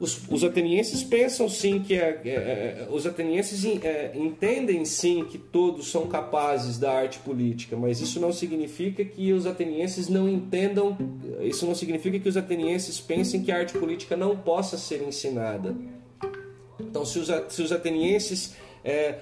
os, 0.00 0.20
os 0.28 0.44
atenienses 0.44 1.02
pensam 1.02 1.48
sim 1.48 1.80
que 1.80 1.94
é, 1.94 2.20
é, 2.24 2.30
é 2.30 2.88
os 2.90 3.04
atenienses 3.06 3.64
é, 3.82 4.12
entendem 4.14 4.84
sim 4.84 5.24
que 5.24 5.36
todos 5.36 5.90
são 5.90 6.06
capazes 6.06 6.78
da 6.78 6.92
arte 6.92 7.18
política, 7.18 7.76
mas 7.76 8.00
isso 8.00 8.20
não 8.20 8.32
significa 8.32 9.04
que 9.04 9.32
os 9.32 9.44
atenienses 9.44 10.08
não 10.08 10.28
entendam, 10.28 10.96
isso 11.40 11.66
não 11.66 11.74
significa 11.74 12.18
que 12.18 12.28
os 12.28 12.36
atenienses 12.36 13.00
pensem 13.00 13.42
que 13.42 13.50
a 13.50 13.56
arte 13.56 13.76
política 13.76 14.16
não 14.16 14.36
possa 14.36 14.78
ser 14.78 15.02
ensinada. 15.02 15.74
Então, 16.80 17.04
se 17.04 17.18
os, 17.18 17.28
se 17.48 17.62
os 17.62 17.72
atenienses 17.72 18.54
é, 18.84 19.18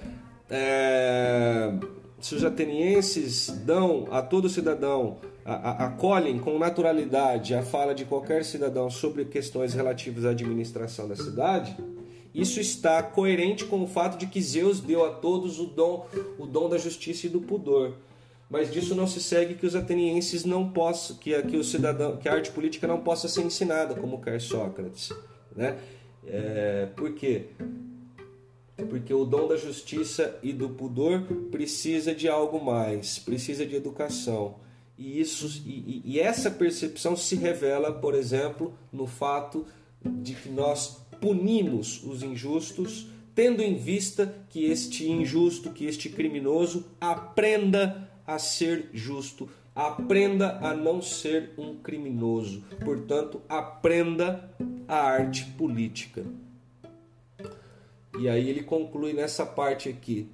é, 0.49 1.73
se 2.19 2.35
os 2.35 2.43
atenienses 2.43 3.49
dão 3.65 4.07
a 4.11 4.21
todo 4.21 4.49
cidadão 4.49 5.17
acolhem 5.47 6.37
com 6.39 6.59
naturalidade 6.59 7.55
a 7.55 7.63
fala 7.63 7.95
de 7.95 8.03
qualquer 8.03 8.43
cidadão 8.43 8.89
sobre 8.89 9.23
questões 9.23 9.73
relativas 9.73 10.25
à 10.25 10.31
administração 10.31 11.07
da 11.07 11.15
cidade, 11.15 11.75
isso 12.35 12.59
está 12.59 13.01
coerente 13.01 13.63
com 13.65 13.81
o 13.81 13.87
fato 13.87 14.17
de 14.17 14.27
que 14.27 14.41
Zeus 14.41 14.81
deu 14.81 15.05
a 15.05 15.09
todos 15.09 15.57
o 15.59 15.65
dom, 15.65 16.05
o 16.37 16.45
dom 16.45 16.67
da 16.67 16.77
justiça 16.77 17.27
e 17.27 17.29
do 17.29 17.39
pudor. 17.39 17.95
Mas 18.49 18.71
disso 18.71 18.93
não 18.93 19.07
se 19.07 19.21
segue 19.21 19.55
que 19.55 19.65
os 19.65 19.75
atenienses 19.75 20.45
não 20.45 20.69
possam, 20.69 21.15
que, 21.17 21.41
que 21.43 21.57
o 21.57 21.63
cidadão, 21.63 22.17
que 22.17 22.29
a 22.29 22.33
arte 22.33 22.51
política 22.51 22.85
não 22.85 22.99
possa 22.99 23.27
ser 23.27 23.41
ensinada, 23.41 23.95
como 23.95 24.21
quer 24.21 24.39
Sócrates, 24.39 25.11
né? 25.55 25.77
É, 26.25 26.87
por 26.95 27.13
quê? 27.13 27.45
Porque 28.89 29.13
o 29.13 29.25
dom 29.25 29.47
da 29.47 29.57
justiça 29.57 30.37
e 30.43 30.53
do 30.53 30.69
pudor 30.69 31.21
precisa 31.51 32.13
de 32.13 32.29
algo 32.29 32.63
mais, 32.63 33.17
precisa 33.17 33.65
de 33.65 33.75
educação. 33.75 34.66
E, 34.97 35.19
isso, 35.19 35.61
e, 35.65 36.01
e 36.03 36.19
essa 36.19 36.49
percepção 36.49 37.15
se 37.15 37.35
revela, 37.35 37.93
por 37.93 38.15
exemplo, 38.15 38.73
no 38.91 39.05
fato 39.05 39.65
de 40.03 40.33
que 40.33 40.49
nós 40.49 40.99
punimos 41.21 42.03
os 42.03 42.23
injustos, 42.23 43.07
tendo 43.35 43.61
em 43.61 43.75
vista 43.75 44.33
que 44.49 44.65
este 44.65 45.07
injusto, 45.09 45.71
que 45.71 45.85
este 45.85 46.09
criminoso 46.09 46.85
aprenda 46.99 48.09
a 48.25 48.39
ser 48.39 48.89
justo, 48.93 49.47
aprenda 49.75 50.57
a 50.59 50.75
não 50.75 51.01
ser 51.01 51.51
um 51.57 51.75
criminoso, 51.75 52.63
portanto, 52.83 53.41
aprenda 53.47 54.51
a 54.87 54.97
arte 54.97 55.45
política. 55.57 56.25
E 58.19 58.27
aí 58.27 58.49
ele 58.49 58.63
conclui 58.63 59.13
nessa 59.13 59.45
parte 59.45 59.87
aqui. 59.87 60.27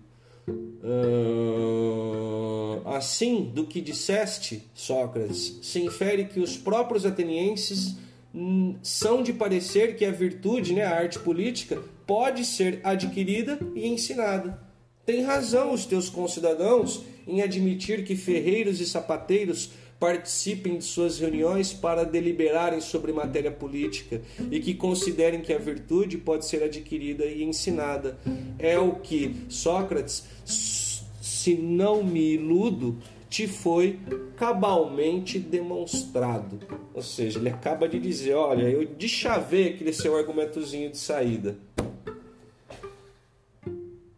Assim, 2.85 3.51
do 3.53 3.65
que 3.65 3.81
disseste, 3.81 4.63
Sócrates, 4.73 5.59
se 5.61 5.79
infere 5.81 6.25
que 6.25 6.39
os 6.39 6.57
próprios 6.57 7.05
atenienses 7.05 7.95
hum, 8.33 8.75
são 8.81 9.21
de 9.21 9.33
parecer 9.33 9.95
que 9.95 10.05
a 10.05 10.11
virtude, 10.11 10.73
né, 10.73 10.83
a 10.83 10.95
arte 10.95 11.19
política, 11.19 11.81
pode 12.05 12.45
ser 12.45 12.79
adquirida 12.83 13.59
e 13.75 13.87
ensinada. 13.87 14.59
Tem 15.05 15.23
razão 15.23 15.73
os 15.73 15.85
teus 15.85 16.09
concidadãos 16.09 17.03
em 17.27 17.41
admitir 17.41 18.03
que 18.03 18.15
ferreiros 18.15 18.79
e 18.79 18.85
sapateiros 18.85 19.71
participem 20.03 20.79
de 20.79 20.83
suas 20.83 21.17
reuniões 21.17 21.71
para 21.71 22.03
deliberarem 22.03 22.81
sobre 22.81 23.13
matéria 23.13 23.49
política 23.49 24.21
e 24.51 24.59
que 24.59 24.73
considerem 24.73 25.39
que 25.39 25.53
a 25.53 25.57
virtude 25.57 26.17
pode 26.17 26.45
ser 26.45 26.61
adquirida 26.61 27.23
e 27.25 27.41
ensinada. 27.41 28.19
É 28.59 28.77
o 28.77 28.95
que 28.95 29.33
Sócrates, 29.47 30.25
se 30.43 31.53
não 31.55 32.03
me 32.03 32.33
iludo, 32.33 32.97
te 33.29 33.47
foi 33.47 33.97
cabalmente 34.35 35.39
demonstrado. 35.39 36.59
Ou 36.93 37.01
seja, 37.01 37.39
ele 37.39 37.47
acaba 37.47 37.87
de 37.87 37.97
dizer: 37.97 38.33
olha, 38.33 38.63
eu 38.63 38.85
deschavei 38.85 39.69
aquele 39.69 39.93
seu 39.93 40.17
argumentozinho 40.17 40.91
de 40.91 40.97
saída. 40.97 41.55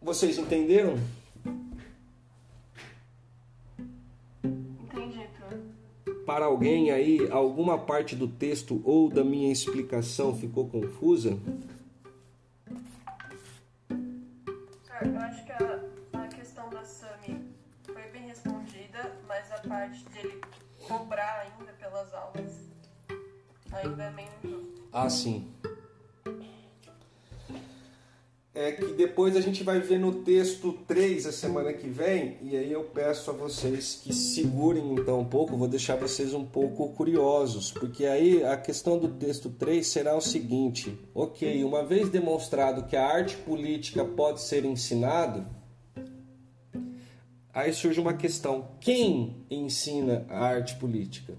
Vocês 0.01 0.39
entenderam? 0.39 0.97
Para 6.36 6.47
alguém 6.47 6.91
aí 6.91 7.31
alguma 7.31 7.77
parte 7.77 8.13
do 8.13 8.27
texto 8.27 8.81
ou 8.83 9.09
da 9.09 9.23
minha 9.23 9.49
explicação 9.53 10.36
ficou 10.36 10.67
confusa? 10.67 11.39
eu 15.01 15.17
acho 15.17 15.45
que 15.45 15.51
a, 15.53 15.79
a 16.11 16.27
questão 16.27 16.69
da 16.71 16.83
Sami 16.83 17.39
foi 17.86 18.01
bem 18.11 18.23
respondida, 18.23 19.13
mas 19.25 19.49
a 19.49 19.59
parte 19.65 20.03
dele 20.09 20.41
cobrar 20.86 21.39
ainda 21.39 21.71
pelas 21.71 22.13
aulas 22.13 22.69
ainda 23.71 24.03
é 24.03 24.11
meio. 24.11 24.73
Ah, 24.91 25.09
sim 25.09 25.49
é 28.55 28.71
que 28.71 28.93
depois 28.93 29.35
a 29.35 29.41
gente 29.41 29.65
vai 29.65 29.81
ver 29.81 29.99
no 29.99 30.23
texto 30.23 30.71
3 30.87 31.25
a 31.25 31.31
semana 31.33 31.73
que 31.73 31.89
vem, 31.89 32.37
e 32.41 32.55
aí 32.55 32.71
eu 32.71 32.85
peço 32.85 33.29
a 33.29 33.33
vocês 33.33 33.99
que 34.01 34.13
segurem 34.13 34.93
então 34.93 35.19
um 35.19 35.25
pouco, 35.25 35.57
vou 35.57 35.67
deixar 35.67 35.97
vocês 35.97 36.33
um 36.33 36.45
pouco 36.45 36.87
curiosos, 36.93 37.73
porque 37.73 38.05
aí 38.05 38.45
a 38.45 38.55
questão 38.55 38.97
do 38.97 39.09
texto 39.09 39.49
3 39.49 39.85
será 39.85 40.15
o 40.15 40.21
seguinte: 40.21 40.97
ok, 41.13 41.65
uma 41.65 41.83
vez 41.83 42.07
demonstrado 42.07 42.85
que 42.85 42.95
a 42.95 43.05
arte 43.05 43.35
política 43.35 44.05
pode 44.05 44.41
ser 44.41 44.63
ensinada, 44.63 45.45
aí 47.53 47.73
surge 47.73 47.99
uma 47.99 48.13
questão: 48.13 48.69
quem 48.79 49.45
ensina 49.51 50.25
a 50.29 50.39
arte 50.39 50.77
política? 50.77 51.33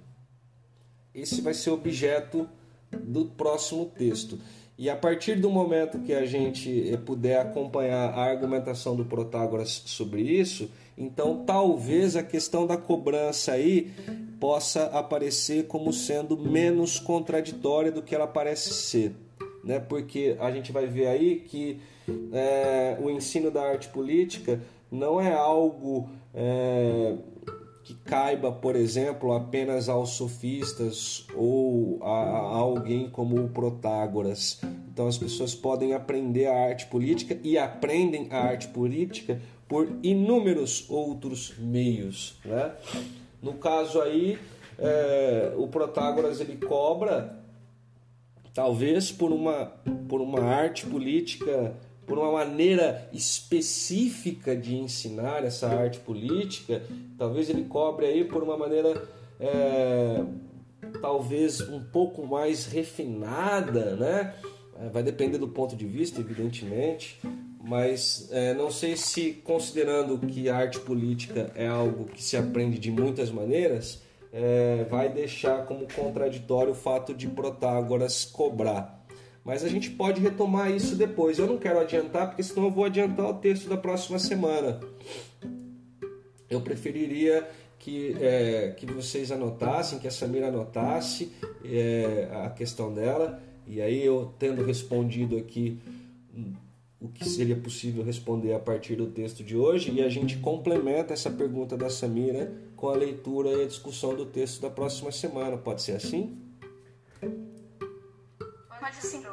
Esse 1.15 1.41
vai 1.41 1.55
ser 1.55 1.71
objeto 1.71 2.47
do 2.91 3.25
próximo 3.25 3.87
texto. 3.87 4.39
E 4.79 4.91
a 4.91 4.97
partir 4.97 5.37
do 5.37 5.49
momento 5.49 6.01
que 6.01 6.13
a 6.13 6.27
gente 6.27 6.93
eh, 6.93 6.99
puder 6.99 7.41
acompanhar 7.41 8.11
a 8.11 8.25
argumentação 8.25 8.95
do 8.95 9.07
Protágoras 9.07 9.83
sobre 9.87 10.21
isso, 10.21 10.71
então 10.99 11.45
talvez 11.47 12.15
a 12.15 12.23
questão 12.23 12.67
da 12.67 12.77
cobrança 12.77 13.53
aí 13.53 13.91
possa 14.39 14.85
aparecer 14.87 15.67
como 15.67 15.93
sendo 15.95 16.37
menos 16.37 16.99
contraditória 16.99 17.91
do 17.91 18.03
que 18.03 18.15
ela 18.15 18.27
parece 18.27 18.75
ser. 18.75 19.15
Né? 19.65 19.79
Porque 19.79 20.37
a 20.39 20.51
gente 20.51 20.71
vai 20.73 20.87
ver 20.87 21.07
aí 21.07 21.37
que 21.37 21.81
é, 22.33 22.99
o 23.01 23.11
ensino 23.11 23.51
da 23.51 23.63
arte 23.63 23.89
política 23.89 24.61
não 24.91 25.19
é 25.21 25.33
algo. 25.33 26.09
É, 26.35 27.15
que 27.87 27.95
caiba, 27.95 28.51
por 28.51 28.75
exemplo, 28.75 29.33
apenas 29.33 29.89
aos 29.89 30.11
sofistas 30.11 31.25
ou 31.37 32.01
a, 32.03 32.09
a, 32.09 32.57
alguém 32.57 33.09
como 33.09 33.37
o 33.37 33.49
Protágoras. 33.49 34.61
Então 34.93 35.07
as 35.07 35.17
pessoas 35.17 35.55
podem 35.55 35.95
aprender 35.95 36.47
a 36.47 36.67
arte 36.67 36.87
política 36.87 37.39
e 37.45 37.57
aprendem 37.57 38.27
a 38.33 38.41
arte 38.41 38.67
política 38.67 39.41
por 39.69 39.89
inúmeros 40.03 40.91
outros 40.91 41.55
meios. 41.61 42.41
Né? 42.45 42.73
No 43.41 43.53
caso 43.53 44.03
aí, 44.03 44.37
é, 44.81 45.53
o 45.57 45.69
Protágoras 45.69 46.41
ele 46.41 46.57
cobra 46.57 47.39
talvez 48.53 49.13
por 49.13 49.31
uma, 49.31 49.67
por 50.09 50.21
uma 50.21 50.41
arte 50.41 50.85
política 50.87 51.73
por 52.07 52.19
uma 52.19 52.31
maneira 52.31 53.09
específica 53.13 54.57
de 54.57 54.77
ensinar 54.77 55.45
essa 55.45 55.67
arte 55.69 55.99
política, 55.99 56.83
talvez 57.19 57.51
ele 57.51 57.65
cobre 57.65 58.07
aí 58.07 58.25
por 58.25 58.43
uma 58.43 58.57
maneira 58.57 59.03
é, 59.41 60.23
talvez 61.01 61.61
um 61.61 61.81
pouco 61.81 62.27
mais 62.27 62.67
refinada, 62.67 63.97
né? 63.97 64.35
É, 64.79 64.89
vai 64.89 65.03
depender 65.03 65.39
do 65.39 65.49
ponto 65.49 65.75
de 65.75 65.87
vista, 65.87 66.21
evidentemente, 66.21 67.19
mas 67.63 68.29
é, 68.31 68.55
não 68.55 68.71
sei 68.71 68.97
se 68.97 69.33
considerando 69.45 70.19
que 70.19 70.49
a 70.49 70.57
arte 70.57 70.79
política 70.81 71.51
é 71.55 71.67
algo 71.67 72.05
que 72.05 72.23
se 72.23 72.37
aprende 72.37 72.79
de 72.79 72.91
muitas 72.91 73.31
maneiras, 73.31 74.03
é, 74.33 74.85
vai 74.91 75.09
deixar 75.09 75.65
como 75.65 75.87
contraditório 75.93 76.73
o 76.73 76.75
fato 76.75 77.15
de 77.15 77.27
Protágoras 77.27 78.25
cobrar. 78.25 78.96
Mas 79.47 79.63
a 79.63 79.69
gente 79.69 79.91
pode 79.91 80.21
retomar 80.21 80.73
isso 80.73 80.97
depois. 80.97 81.39
Eu 81.39 81.47
não 81.47 81.57
quero 81.57 81.79
adiantar, 81.79 82.27
porque 82.27 82.43
senão 82.43 82.65
eu 82.65 82.71
vou 82.73 82.85
adiantar 82.85 83.31
o 83.31 83.35
texto 83.35 83.69
da 83.69 83.77
próxima 83.77 84.19
semana. 84.19 84.81
Eu 86.51 86.61
preferiria 86.63 87.49
que, 87.79 88.17
é, 88.21 88.75
que 88.77 88.85
vocês 88.87 89.31
anotassem, 89.31 90.01
que 90.01 90.09
a 90.09 90.11
Samira 90.11 90.49
anotasse 90.49 91.31
é, 91.65 92.29
a 92.45 92.51
questão 92.51 92.93
dela, 92.93 93.41
e 93.69 93.81
aí 93.81 94.05
eu 94.05 94.35
tendo 94.37 94.65
respondido 94.65 95.37
aqui 95.37 95.79
o 97.01 97.09
que 97.09 97.29
seria 97.29 97.55
possível 97.55 98.03
responder 98.03 98.53
a 98.53 98.59
partir 98.59 98.97
do 98.97 99.07
texto 99.07 99.45
de 99.45 99.57
hoje, 99.57 99.93
e 99.93 100.03
a 100.03 100.09
gente 100.09 100.39
complementa 100.39 101.15
essa 101.15 101.31
pergunta 101.31 101.77
da 101.77 101.89
Samira 101.89 102.53
com 102.75 102.89
a 102.89 102.97
leitura 102.97 103.51
e 103.51 103.63
a 103.63 103.67
discussão 103.67 104.13
do 104.13 104.27
texto 104.27 104.61
da 104.61 104.71
próxima 104.71 105.13
semana. 105.13 105.57
Pode 105.57 105.83
ser 105.83 105.93
assim? 105.93 106.37
Pode 108.87 109.05
sim. 109.05 109.25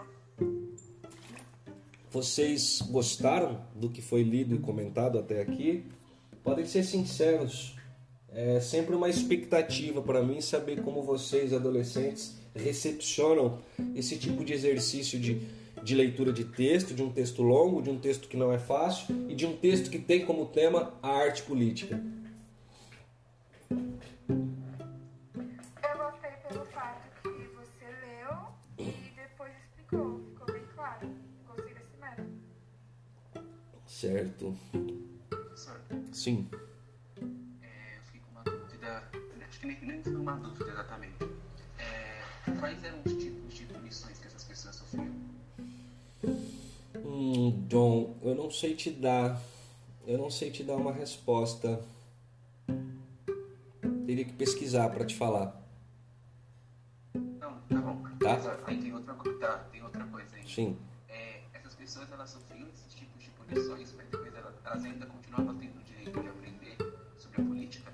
Vocês 2.09 2.81
gostaram 2.89 3.63
do 3.75 3.87
que 3.87 4.01
foi 4.01 4.23
lido 4.23 4.55
e 4.55 4.57
comentado 4.57 5.19
até 5.19 5.41
aqui? 5.41 5.85
Podem 6.43 6.65
ser 6.65 6.83
sinceros. 6.83 7.75
É 8.29 8.59
sempre 8.59 8.95
uma 8.95 9.07
expectativa 9.07 10.01
para 10.01 10.23
mim 10.23 10.41
saber 10.41 10.81
como 10.81 11.03
vocês, 11.03 11.53
adolescentes, 11.53 12.35
recepcionam 12.55 13.59
esse 13.93 14.17
tipo 14.17 14.43
de 14.43 14.53
exercício 14.53 15.19
de, 15.19 15.47
de 15.83 15.93
leitura 15.93 16.33
de 16.33 16.45
texto, 16.45 16.95
de 16.95 17.03
um 17.03 17.11
texto 17.11 17.43
longo, 17.43 17.79
de 17.79 17.91
um 17.91 17.99
texto 17.99 18.27
que 18.27 18.35
não 18.35 18.51
é 18.51 18.57
fácil 18.57 19.29
e 19.29 19.35
de 19.35 19.45
um 19.45 19.55
texto 19.55 19.91
que 19.91 19.99
tem 19.99 20.25
como 20.25 20.47
tema 20.47 20.95
a 20.99 21.09
arte 21.09 21.43
política. 21.43 22.01
Certo. 34.03 34.53
Sim. 36.11 36.49
É, 37.61 37.97
eu 37.97 38.03
fiquei 38.03 38.19
com 38.19 38.31
uma 38.31 38.43
dúvida, 38.43 39.01
acho 39.47 39.59
que 39.61 39.65
nem, 39.65 39.79
nem 39.81 40.03
foi 40.03 40.15
uma 40.15 40.33
dúvida 40.33 40.71
exatamente. 40.71 41.23
É, 41.79 42.51
quais 42.59 42.83
eram 42.83 42.99
os 43.05 43.13
tipos 43.13 43.53
de 43.53 43.63
punições 43.63 44.19
que 44.19 44.27
essas 44.27 44.43
pessoas 44.43 44.75
sofriam? 44.75 45.15
Hum, 46.97 47.65
John, 47.69 48.17
eu 48.21 48.35
não 48.35 48.51
sei 48.51 48.75
te 48.75 48.91
dar. 48.91 49.41
Eu 50.05 50.17
não 50.17 50.29
sei 50.29 50.51
te 50.51 50.65
dar 50.65 50.75
uma 50.75 50.91
resposta. 50.91 51.81
Teria 54.05 54.25
que 54.25 54.33
pesquisar 54.33 54.89
para 54.89 55.05
te 55.05 55.15
falar. 55.15 55.65
Não, 57.13 57.57
tá 57.69 57.79
bom. 57.79 58.03
Tá? 58.19 58.59
Aí 58.65 58.81
tem 58.81 58.93
outra, 58.93 59.13
tá, 59.39 59.59
tem 59.71 59.81
outra 59.81 60.03
coisa 60.07 60.35
aí. 60.35 60.45
Sim. 60.45 60.77
É, 61.07 61.39
essas 61.53 61.73
pessoas 61.73 62.11
elas 62.11 62.29
sofriam 62.29 62.52
punições, 63.53 63.95
mas 63.95 64.07
elas, 64.35 64.85
ainda 64.85 65.05
continuavam 65.05 65.55
tendo 65.55 65.79
o 65.79 65.83
direito 65.83 66.19
de 66.19 66.27
aprender 66.27 66.77
sobre 67.17 67.41
a 67.41 67.45
política? 67.45 67.91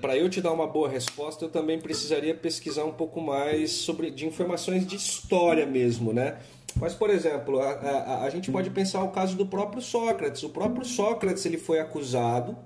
Para 0.00 0.16
eu 0.16 0.28
te 0.28 0.40
dar 0.40 0.52
uma 0.52 0.66
boa 0.66 0.88
resposta, 0.88 1.44
eu 1.44 1.48
também 1.48 1.80
precisaria 1.80 2.34
pesquisar 2.34 2.84
um 2.84 2.92
pouco 2.92 3.20
mais 3.20 3.70
sobre 3.70 4.10
de 4.10 4.26
informações 4.26 4.86
de 4.86 4.96
história 4.96 5.66
mesmo, 5.66 6.12
né? 6.12 6.38
Mas, 6.76 6.92
por 6.94 7.08
exemplo, 7.08 7.60
a, 7.60 7.70
a, 7.70 8.24
a 8.24 8.30
gente 8.30 8.50
pode 8.50 8.68
pensar 8.70 9.02
o 9.04 9.12
caso 9.12 9.36
do 9.36 9.46
próprio 9.46 9.80
Sócrates. 9.80 10.42
O 10.42 10.50
próprio 10.50 10.84
Sócrates 10.84 11.46
ele 11.46 11.56
foi 11.56 11.78
acusado 11.78 12.56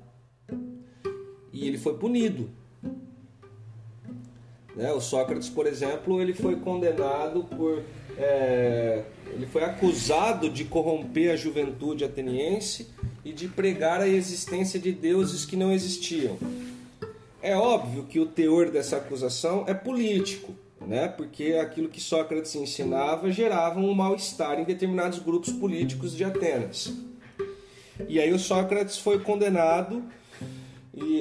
e 1.53 1.67
ele 1.67 1.77
foi 1.77 1.95
punido. 1.99 2.51
Né? 4.75 4.91
O 4.93 5.01
Sócrates, 5.01 5.51
por 5.51 5.67
exemplo, 5.67 6.23
ele 6.23 6.33
foi 6.33 6.57
condenado 6.57 7.45
por. 7.45 7.83
é, 8.17 9.05
ele 9.33 9.47
foi 9.47 9.65
acusado 9.65 10.49
de 10.51 10.65
corromper 10.65 11.33
a 11.33 11.37
juventude 11.37 12.05
ateniense 12.05 12.89
e 13.25 13.33
de 13.33 13.49
pregar 13.49 14.01
a 14.01 14.09
existência 14.09 14.79
de 14.79 14.93
deuses 14.93 15.45
que 15.45 15.57
não 15.57 15.73
existiam. 15.73 16.37
É 17.41 17.57
óbvio 17.57 18.05
que 18.05 18.19
o 18.19 18.27
teor 18.27 18.71
dessa 18.71 18.97
acusação 18.97 19.65
é 19.67 19.75
político, 19.75 20.53
né? 20.81 21.09
porque 21.09 21.53
aquilo 21.55 21.89
que 21.89 22.01
Sócrates 22.01 22.55
ensinava 22.55 23.31
gerava 23.31 23.79
um 23.79 23.95
mal-estar 23.95 24.59
em 24.59 24.65
determinados 24.65 25.19
grupos 25.19 25.53
políticos 25.53 26.17
de 26.17 26.25
Atenas. 26.25 26.93
E 28.09 28.21
aí 28.21 28.33
o 28.33 28.39
Sócrates 28.39 28.99
foi 28.99 29.21
condenado 29.21 30.03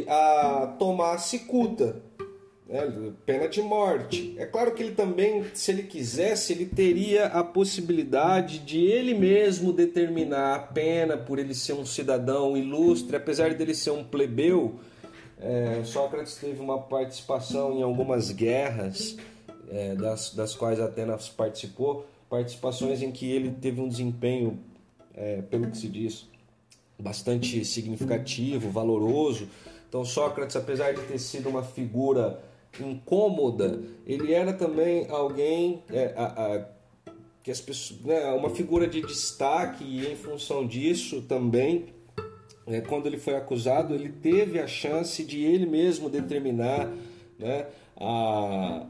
a 0.07 0.75
tomar 0.79 1.17
cicuta, 1.19 2.01
né? 2.67 3.13
pena 3.25 3.47
de 3.47 3.61
morte. 3.61 4.35
É 4.37 4.45
claro 4.45 4.73
que 4.73 4.83
ele 4.83 4.93
também, 4.93 5.45
se 5.53 5.71
ele 5.71 5.83
quisesse, 5.83 6.53
ele 6.53 6.65
teria 6.65 7.27
a 7.27 7.43
possibilidade 7.43 8.59
de 8.59 8.85
ele 8.85 9.13
mesmo 9.13 9.71
determinar 9.71 10.55
a 10.55 10.59
pena 10.59 11.17
por 11.17 11.39
ele 11.39 11.55
ser 11.55 11.73
um 11.73 11.85
cidadão 11.85 12.57
ilustre, 12.57 13.15
apesar 13.15 13.53
dele 13.53 13.73
ser 13.73 13.91
um 13.91 14.03
plebeu. 14.03 14.79
É, 15.39 15.81
Sócrates 15.83 16.35
teve 16.35 16.59
uma 16.59 16.81
participação 16.81 17.77
em 17.77 17.83
algumas 17.83 18.31
guerras 18.31 19.15
é, 19.69 19.95
das, 19.95 20.33
das 20.33 20.55
quais 20.55 20.79
Atenas 20.79 21.29
participou, 21.29 22.05
participações 22.29 23.01
em 23.01 23.11
que 23.11 23.31
ele 23.31 23.51
teve 23.51 23.79
um 23.79 23.87
desempenho, 23.87 24.59
é, 25.15 25.41
pelo 25.43 25.69
que 25.69 25.77
se 25.77 25.87
diz, 25.87 26.27
bastante 26.99 27.63
significativo, 27.63 28.69
valoroso. 28.69 29.47
Então 29.87 30.03
Sócrates, 30.03 30.55
apesar 30.55 30.93
de 30.93 31.01
ter 31.03 31.19
sido 31.19 31.47
uma 31.49 31.63
figura 31.63 32.41
incômoda, 32.83 33.81
ele 34.05 34.33
era 34.33 34.53
também 34.53 35.07
alguém 35.09 35.83
é, 35.91 36.13
a- 36.15 36.25
a- 36.25 36.65
que 37.43 37.51
as 37.51 37.61
pessoas, 37.61 38.01
né, 38.01 38.25
uma 38.31 38.49
figura 38.49 38.87
de 38.87 39.01
destaque 39.01 39.83
e 39.83 40.11
em 40.11 40.15
função 40.15 40.67
disso 40.67 41.21
também 41.21 41.85
é, 42.65 42.81
quando 42.81 43.07
ele 43.07 43.17
foi 43.17 43.35
acusado, 43.35 43.93
ele 43.95 44.09
teve 44.09 44.59
a 44.59 44.67
chance 44.67 45.23
de 45.23 45.41
ele 45.43 45.65
mesmo 45.65 46.09
determinar 46.09 46.91
né, 47.39 47.67
a, 47.95 48.85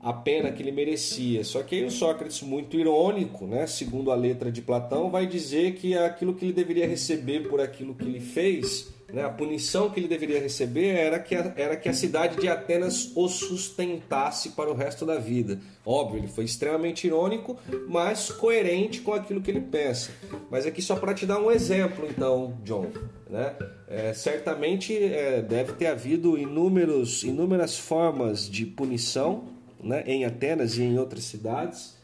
a 0.00 0.12
pena 0.14 0.50
que 0.50 0.62
ele 0.62 0.72
merecia. 0.72 1.44
Só 1.44 1.62
que 1.62 1.74
aí 1.74 1.84
o 1.84 1.90
Sócrates, 1.90 2.40
muito 2.40 2.74
irônico, 2.78 3.46
né, 3.46 3.66
segundo 3.66 4.10
a 4.10 4.14
letra 4.14 4.50
de 4.50 4.62
Platão, 4.62 5.10
vai 5.10 5.26
dizer 5.26 5.74
que 5.74 5.94
aquilo 5.94 6.34
que 6.34 6.46
ele 6.46 6.54
deveria 6.54 6.86
receber 6.88 7.46
por 7.48 7.60
aquilo 7.60 7.94
que 7.94 8.04
ele 8.06 8.20
fez, 8.20 8.88
né, 9.12 9.24
a 9.24 9.28
punição 9.28 9.90
que 9.90 10.00
ele 10.00 10.08
deveria 10.08 10.40
receber 10.40 10.96
era 10.96 11.18
que, 11.18 11.34
a, 11.34 11.52
era 11.56 11.76
que 11.76 11.88
a 11.88 11.92
cidade 11.92 12.40
de 12.40 12.48
Atenas 12.48 13.12
o 13.14 13.28
sustentasse 13.28 14.50
para 14.50 14.70
o 14.70 14.74
resto 14.74 15.04
da 15.04 15.18
vida. 15.18 15.60
Óbvio, 15.84 16.18
ele 16.18 16.28
foi 16.28 16.44
extremamente 16.44 17.06
irônico, 17.06 17.58
mas 17.88 18.30
coerente 18.30 19.02
com 19.02 19.12
aquilo 19.12 19.42
que 19.42 19.50
ele 19.50 19.60
pensa. 19.60 20.10
Mas 20.50 20.64
aqui 20.64 20.80
só 20.80 20.96
para 20.96 21.12
te 21.12 21.26
dar 21.26 21.38
um 21.38 21.50
exemplo, 21.50 22.06
então, 22.08 22.56
John. 22.64 22.86
Né? 23.28 23.54
É, 23.86 24.14
certamente 24.14 24.96
é, 24.96 25.42
deve 25.42 25.72
ter 25.74 25.86
havido 25.86 26.38
inúmeros, 26.38 27.22
inúmeras 27.22 27.78
formas 27.78 28.48
de 28.48 28.64
punição 28.64 29.44
né, 29.82 30.02
em 30.06 30.24
Atenas 30.24 30.78
e 30.78 30.82
em 30.82 30.98
outras 30.98 31.24
cidades. 31.24 31.96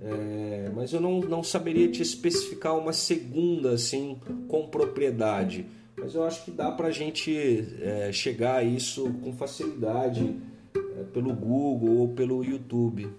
É, 0.00 0.70
mas 0.74 0.92
eu 0.92 1.00
não, 1.00 1.20
não 1.20 1.42
saberia 1.42 1.88
te 1.88 2.00
especificar 2.00 2.78
uma 2.78 2.92
segunda 2.92 3.72
assim 3.72 4.18
com 4.46 4.66
propriedade. 4.68 5.66
Mas 6.08 6.14
eu 6.14 6.24
acho 6.24 6.42
que 6.46 6.50
dá 6.50 6.70
para 6.70 6.88
a 6.88 6.90
gente 6.90 7.68
é, 7.82 8.10
chegar 8.10 8.56
a 8.60 8.64
isso 8.64 9.12
com 9.22 9.30
facilidade 9.34 10.36
é, 10.74 11.02
pelo 11.12 11.34
Google 11.34 11.98
ou 11.98 12.08
pelo 12.08 12.42
YouTube. 12.42 13.10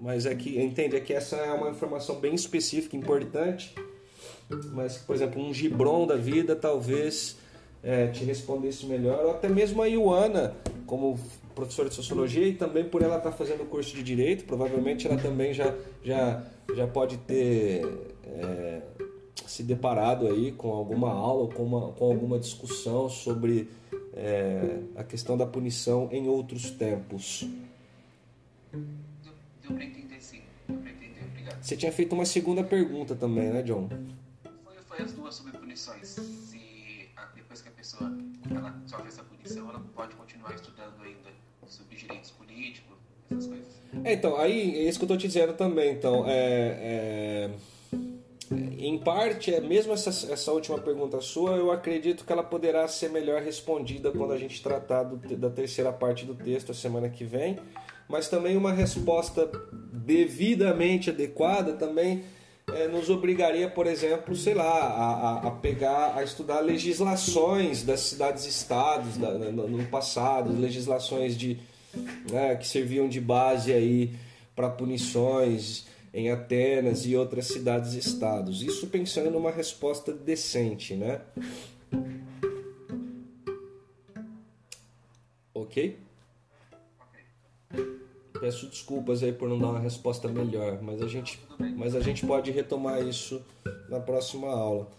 Mas 0.00 0.24
é 0.24 0.34
que, 0.34 0.58
entende, 0.58 0.96
é 0.96 1.00
que 1.00 1.12
essa 1.12 1.36
é 1.36 1.52
uma 1.52 1.68
informação 1.68 2.18
bem 2.18 2.34
específica, 2.34 2.96
importante. 2.96 3.74
Mas, 4.72 4.96
por 4.96 5.14
exemplo, 5.14 5.38
um 5.38 5.52
Gibron 5.52 6.06
da 6.06 6.16
vida 6.16 6.56
talvez 6.56 7.36
é, 7.82 8.06
te 8.06 8.24
respondesse 8.24 8.86
melhor, 8.86 9.22
ou 9.26 9.32
até 9.32 9.50
mesmo 9.50 9.82
a 9.82 9.86
Ioana, 9.86 10.54
como 10.86 11.20
professora 11.54 11.90
de 11.90 11.94
sociologia, 11.94 12.48
e 12.48 12.54
também 12.54 12.84
por 12.84 13.02
ela 13.02 13.18
estar 13.18 13.32
fazendo 13.32 13.64
o 13.64 13.66
curso 13.66 13.94
de 13.94 14.02
direito, 14.02 14.46
provavelmente 14.46 15.06
ela 15.06 15.18
também 15.18 15.52
já, 15.52 15.74
já, 16.02 16.42
já 16.74 16.86
pode 16.86 17.18
ter 17.18 17.84
é, 18.24 18.80
se 19.50 19.64
deparado 19.64 20.28
aí 20.28 20.52
com 20.52 20.70
alguma 20.72 21.10
aula 21.10 21.42
ou 21.42 21.48
com, 21.48 21.64
uma, 21.64 21.92
com 21.92 22.04
alguma 22.04 22.38
discussão 22.38 23.08
sobre 23.08 23.68
é, 24.14 24.78
a 24.94 25.02
questão 25.02 25.36
da 25.36 25.44
punição 25.44 26.08
em 26.12 26.28
outros 26.28 26.70
tempos. 26.70 27.48
Deu, 28.72 28.80
deu 29.62 29.72
pra 29.74 29.84
entender 29.84 30.20
sim. 30.22 30.42
Deu 30.68 30.76
pra 30.78 30.90
entender, 30.92 31.24
obrigado. 31.28 31.60
Você 31.62 31.76
tinha 31.76 31.90
feito 31.90 32.12
uma 32.14 32.24
segunda 32.24 32.62
pergunta 32.62 33.16
também, 33.16 33.50
né, 33.50 33.60
John? 33.62 33.88
Foi, 34.64 34.74
foi 34.86 35.04
as 35.04 35.12
duas 35.14 35.34
sobre 35.34 35.52
punições. 35.58 36.06
Se 36.06 37.08
a- 37.16 37.26
depois 37.34 37.60
que 37.60 37.68
a 37.68 37.72
pessoa 37.72 38.08
ela 38.54 38.80
sofre 38.86 39.08
essa 39.08 39.24
punição, 39.24 39.68
ela 39.68 39.82
pode 39.96 40.14
continuar 40.14 40.54
estudando 40.54 40.94
ainda 41.02 41.30
sobre 41.66 41.96
direitos 41.96 42.30
políticos, 42.30 42.96
essas 43.28 43.46
coisas. 43.48 43.66
É, 44.04 44.12
então, 44.12 44.36
aí 44.36 44.76
é 44.78 44.88
isso 44.88 44.96
que 45.00 45.04
eu 45.04 45.08
tô 45.08 45.16
te 45.16 45.26
dizendo 45.26 45.54
também. 45.54 45.92
Então, 45.92 46.24
é, 46.28 46.30
é, 46.38 47.50
em 48.50 48.98
parte, 48.98 49.54
é, 49.54 49.60
mesmo 49.60 49.92
essa, 49.92 50.10
essa 50.32 50.50
última 50.52 50.76
pergunta 50.78 51.20
sua, 51.20 51.52
eu 51.52 51.70
acredito 51.70 52.24
que 52.24 52.32
ela 52.32 52.42
poderá 52.42 52.88
ser 52.88 53.08
melhor 53.10 53.40
respondida 53.42 54.10
quando 54.10 54.32
a 54.32 54.38
gente 54.38 54.60
tratar 54.60 55.04
do- 55.04 55.36
da 55.36 55.48
terceira 55.48 55.92
parte 55.92 56.24
do 56.24 56.34
texto 56.34 56.72
a 56.72 56.74
semana 56.74 57.08
que 57.08 57.22
vem. 57.24 57.58
Mas 58.08 58.28
também 58.28 58.56
uma 58.56 58.72
resposta 58.72 59.48
devidamente 59.92 61.10
adequada 61.10 61.74
também 61.74 62.24
é, 62.72 62.86
nos 62.88 63.08
obrigaria, 63.08 63.68
por 63.68 63.86
exemplo, 63.86 64.34
sei 64.34 64.54
lá, 64.54 64.64
a, 64.68 65.48
a- 65.48 65.50
pegar, 65.52 66.16
a 66.16 66.22
estudar 66.24 66.60
legislações 66.60 67.82
das 67.84 68.00
cidades-estados 68.00 69.16
da- 69.16 69.32
no, 69.32 69.68
no 69.68 69.84
passado, 69.86 70.52
legislações 70.60 71.36
de, 71.36 71.58
né, 72.30 72.54
que 72.56 72.66
serviam 72.66 73.08
de 73.08 73.20
base 73.20 73.72
aí 73.72 74.12
para 74.56 74.68
punições 74.70 75.86
em 76.12 76.30
Atenas 76.30 77.06
e 77.06 77.16
outras 77.16 77.46
cidades-estados. 77.46 78.62
Isso 78.62 78.88
pensando 78.88 79.30
numa 79.30 79.50
resposta 79.50 80.12
decente, 80.12 80.94
né? 80.94 81.20
Ok? 85.54 85.98
Peço 88.40 88.66
desculpas 88.68 89.22
aí 89.22 89.32
por 89.32 89.48
não 89.48 89.58
dar 89.58 89.68
uma 89.68 89.78
resposta 89.78 90.26
melhor, 90.26 90.80
mas 90.82 91.02
a 91.02 91.06
gente, 91.06 91.38
mas 91.76 91.94
a 91.94 92.00
gente 92.00 92.26
pode 92.26 92.50
retomar 92.50 93.06
isso 93.06 93.44
na 93.88 94.00
próxima 94.00 94.48
aula. 94.48 94.90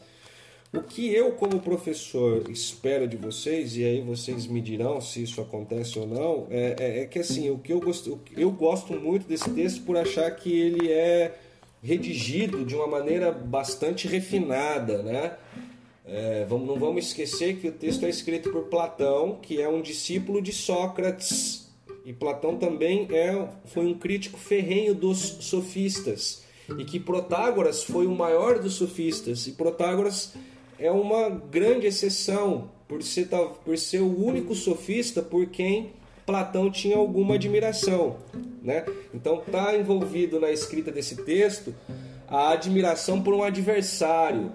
O 0.74 0.82
que 0.82 1.14
eu, 1.14 1.34
como 1.34 1.60
professor, 1.60 2.50
espero 2.50 3.06
de 3.06 3.18
vocês, 3.18 3.76
e 3.76 3.84
aí 3.84 4.02
vocês 4.02 4.48
me 4.48 4.62
dirão 4.62 5.02
se 5.02 5.22
isso 5.22 5.42
acontece 5.42 6.00
ou 6.00 6.08
não, 6.08 6.48
é, 6.50 6.76
é- 6.80 7.00
é 7.02 7.06
que 7.06 7.20
assim, 7.20 7.50
o 7.50 7.58
que 7.58 7.74
eu 7.74 7.82
gosto, 7.82 8.18
eu 8.38 8.50
gosto 8.52 8.94
muito 8.94 9.28
desse 9.28 9.50
texto 9.50 9.84
por 9.84 9.98
achar 9.98 10.32
que 10.32 10.50
ele 10.50 10.90
é 10.90 11.38
redigido 11.84 12.64
de 12.64 12.74
uma 12.74 12.88
maneira 12.88 13.32
bastante 13.34 14.08
refinada, 14.08 15.04
né? 15.04 15.36
É, 16.06 16.46
vamos, 16.48 16.68
não 16.68 16.78
vamos 16.78 17.08
esquecer 17.08 17.58
que 17.58 17.68
o 17.68 17.72
texto 17.74 18.06
é 18.06 18.10
escrito 18.10 18.50
por 18.50 18.64
Platão, 18.64 19.40
que 19.42 19.62
é 19.62 19.68
um 19.68 19.82
discípulo 19.82 20.42
de 20.42 20.54
Sócrates. 20.54 21.70
E 22.06 22.14
Platão 22.14 22.56
também 22.58 23.08
é, 23.12 23.48
foi 23.66 23.86
um 23.86 23.94
crítico 23.94 24.40
ferrenho 24.40 24.96
dos 24.96 25.20
sofistas. 25.20 26.44
E 26.78 26.86
que 26.86 27.00
Protágoras 27.00 27.84
foi 27.84 28.08
o 28.08 28.16
maior 28.16 28.60
dos 28.60 28.76
sofistas. 28.76 29.48
E 29.48 29.52
Protágoras 29.52 30.34
é 30.82 30.92
uma 30.92 31.30
grande 31.30 31.86
exceção, 31.86 32.72
por 32.88 33.04
ser, 33.04 33.28
por 33.64 33.78
ser 33.78 34.00
o 34.00 34.26
único 34.26 34.56
sofista 34.56 35.22
por 35.22 35.46
quem 35.46 35.94
Platão 36.26 36.72
tinha 36.72 36.98
alguma 36.98 37.36
admiração. 37.36 38.18
Né? 38.64 38.84
Então 39.14 39.44
está 39.46 39.78
envolvido 39.78 40.40
na 40.40 40.50
escrita 40.50 40.92
desse 40.92 41.18
texto 41.24 41.74
a 42.28 42.50
admiração 42.50 43.22
por 43.22 43.34
um 43.34 43.44
adversário. 43.44 44.52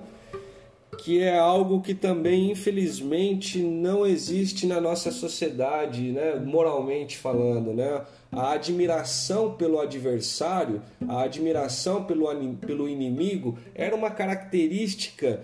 que 0.99 1.20
é 1.20 1.37
algo 1.37 1.83
que 1.83 1.95
também, 1.95 2.51
infelizmente, 2.51 3.59
não 3.59 4.07
existe 4.07 4.66
na 4.66 4.81
nossa 4.81 5.11
sociedade, 5.11 6.11
né? 6.11 6.37
moralmente 6.37 7.18
falando. 7.18 7.74
Né? 7.74 8.03
A 8.33 8.53
admiração 8.53 9.53
pelo 9.53 9.79
adversário, 9.79 10.81
a 11.07 11.22
admiração 11.22 12.05
pelo, 12.05 12.27
pelo 12.57 12.89
inimigo, 12.89 13.59
era 13.74 13.95
uma 13.95 14.11
característica 14.11 15.43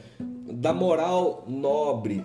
da 0.52 0.72
moral 0.72 1.44
nobre. 1.48 2.24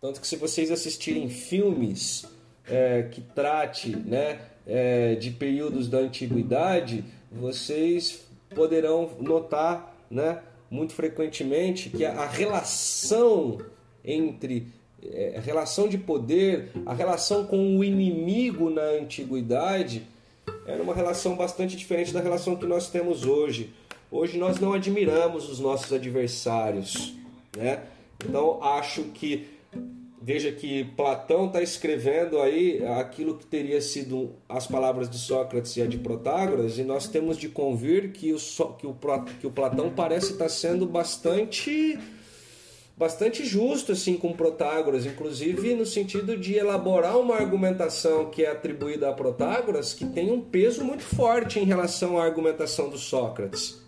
Tanto 0.00 0.20
que 0.20 0.26
se 0.26 0.36
vocês 0.36 0.70
assistirem 0.70 1.28
filmes 1.28 2.26
é, 2.66 3.04
que 3.04 3.20
trate 3.20 3.96
né, 3.96 4.40
é, 4.66 5.14
de 5.14 5.30
períodos 5.30 5.88
da 5.88 5.98
antiguidade, 5.98 7.04
vocês 7.30 8.24
poderão 8.54 9.10
notar 9.20 9.96
né, 10.10 10.42
muito 10.70 10.92
frequentemente 10.92 11.88
que 11.88 12.04
a, 12.04 12.26
relação 12.26 13.58
entre 14.04 14.66
é, 15.02 15.36
a 15.38 15.40
relação 15.40 15.88
de 15.88 15.96
poder, 15.96 16.70
a 16.84 16.92
relação 16.92 17.46
com 17.46 17.78
o 17.78 17.82
inimigo 17.82 18.68
na 18.68 18.82
antiguidade 18.82 20.06
era 20.66 20.82
uma 20.82 20.94
relação 20.94 21.36
bastante 21.36 21.76
diferente 21.76 22.12
da 22.12 22.20
relação 22.20 22.56
que 22.56 22.66
nós 22.66 22.88
temos 22.88 23.24
hoje. 23.24 23.72
Hoje 24.12 24.38
nós 24.38 24.60
não 24.60 24.74
admiramos 24.74 25.48
os 25.48 25.58
nossos 25.58 25.92
adversários, 25.92 27.14
né? 27.56 27.82
Então 28.22 28.62
acho 28.62 29.04
que 29.04 29.48
Veja 30.24 30.52
que 30.52 30.84
Platão 30.96 31.46
está 31.46 31.60
escrevendo 31.60 32.38
aí 32.38 32.80
aquilo 32.86 33.36
que 33.36 33.44
teria 33.44 33.80
sido 33.80 34.30
as 34.48 34.68
palavras 34.68 35.10
de 35.10 35.18
Sócrates 35.18 35.76
e 35.76 35.82
a 35.82 35.86
de 35.86 35.98
Protágoras, 35.98 36.78
e 36.78 36.84
nós 36.84 37.08
temos 37.08 37.36
de 37.36 37.48
convir 37.48 38.12
que 38.12 38.32
o, 38.32 38.36
que 38.78 38.86
o, 38.86 38.96
que 39.40 39.46
o 39.48 39.50
Platão 39.50 39.90
parece 39.90 40.34
estar 40.34 40.44
tá 40.44 40.48
sendo 40.48 40.86
bastante 40.86 41.98
bastante 42.96 43.44
justo 43.44 43.90
assim 43.90 44.16
com 44.16 44.32
Protágoras, 44.32 45.06
inclusive 45.06 45.74
no 45.74 45.84
sentido 45.84 46.36
de 46.36 46.54
elaborar 46.54 47.18
uma 47.18 47.34
argumentação 47.34 48.30
que 48.30 48.44
é 48.44 48.50
atribuída 48.52 49.08
a 49.08 49.12
Protágoras 49.12 49.92
que 49.92 50.06
tem 50.06 50.30
um 50.30 50.40
peso 50.40 50.84
muito 50.84 51.02
forte 51.02 51.58
em 51.58 51.64
relação 51.64 52.16
à 52.16 52.24
argumentação 52.24 52.88
do 52.88 52.96
Sócrates. 52.96 53.81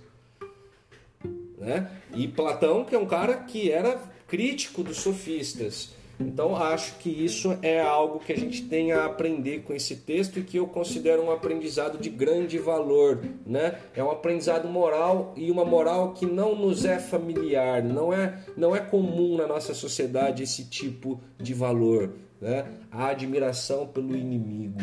Né? 1.64 1.90
E 2.14 2.28
Platão, 2.28 2.84
que 2.84 2.94
é 2.94 2.98
um 2.98 3.06
cara 3.06 3.36
que 3.38 3.70
era 3.70 3.98
crítico 4.28 4.82
dos 4.82 4.98
sofistas. 4.98 5.94
Então 6.20 6.54
acho 6.54 6.96
que 6.98 7.08
isso 7.08 7.58
é 7.60 7.80
algo 7.80 8.20
que 8.20 8.32
a 8.32 8.36
gente 8.36 8.62
tem 8.66 8.92
a 8.92 9.06
aprender 9.06 9.62
com 9.62 9.72
esse 9.72 9.96
texto 9.96 10.38
e 10.38 10.42
que 10.42 10.58
eu 10.58 10.66
considero 10.66 11.22
um 11.24 11.30
aprendizado 11.30 11.98
de 11.98 12.08
grande 12.08 12.58
valor, 12.58 13.24
né? 13.44 13.78
É 13.96 14.04
um 14.04 14.10
aprendizado 14.10 14.68
moral 14.68 15.32
e 15.36 15.50
uma 15.50 15.64
moral 15.64 16.12
que 16.12 16.24
não 16.24 16.54
nos 16.54 16.84
é 16.84 17.00
familiar, 17.00 17.82
não 17.82 18.12
é 18.12 18.38
não 18.56 18.76
é 18.76 18.80
comum 18.80 19.36
na 19.36 19.46
nossa 19.46 19.74
sociedade 19.74 20.42
esse 20.42 20.66
tipo 20.66 21.20
de 21.36 21.52
valor, 21.52 22.12
né? 22.40 22.66
A 22.92 23.08
admiração 23.08 23.86
pelo 23.86 24.16
inimigo. 24.16 24.78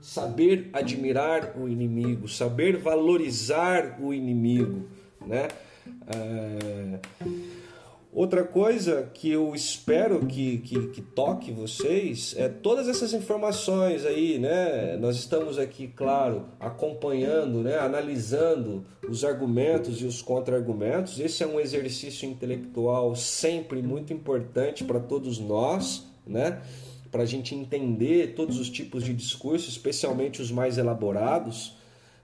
Saber 0.00 0.70
admirar 0.72 1.54
o 1.58 1.68
inimigo, 1.68 2.28
saber 2.28 2.76
valorizar 2.78 3.98
o 4.00 4.14
inimigo, 4.14 4.86
né? 5.26 5.48
É... 6.06 7.00
Outra 8.16 8.44
coisa 8.44 9.10
que 9.12 9.30
eu 9.30 9.54
espero 9.54 10.24
que, 10.24 10.56
que, 10.60 10.86
que, 10.86 11.02
toque 11.02 11.52
vocês 11.52 12.34
é 12.38 12.48
todas 12.48 12.88
essas 12.88 13.12
informações 13.12 14.06
aí, 14.06 14.38
né? 14.38 14.96
Nós 14.96 15.16
estamos 15.16 15.58
aqui, 15.58 15.88
claro, 15.88 16.46
acompanhando, 16.58 17.62
né? 17.62 17.78
analisando 17.78 18.86
os 19.06 19.22
argumentos 19.22 20.00
e 20.00 20.06
os 20.06 20.22
contra-argumentos. 20.22 21.20
Esse 21.20 21.42
é 21.42 21.46
um 21.46 21.60
exercício 21.60 22.26
intelectual 22.26 23.14
sempre 23.14 23.82
muito 23.82 24.14
importante 24.14 24.82
para 24.82 24.98
todos 24.98 25.38
nós, 25.38 26.06
né? 26.26 26.62
Para 27.12 27.24
a 27.24 27.26
gente 27.26 27.54
entender 27.54 28.32
todos 28.34 28.58
os 28.58 28.70
tipos 28.70 29.04
de 29.04 29.12
discurso, 29.12 29.68
especialmente 29.68 30.40
os 30.40 30.50
mais 30.50 30.78
elaborados. 30.78 31.76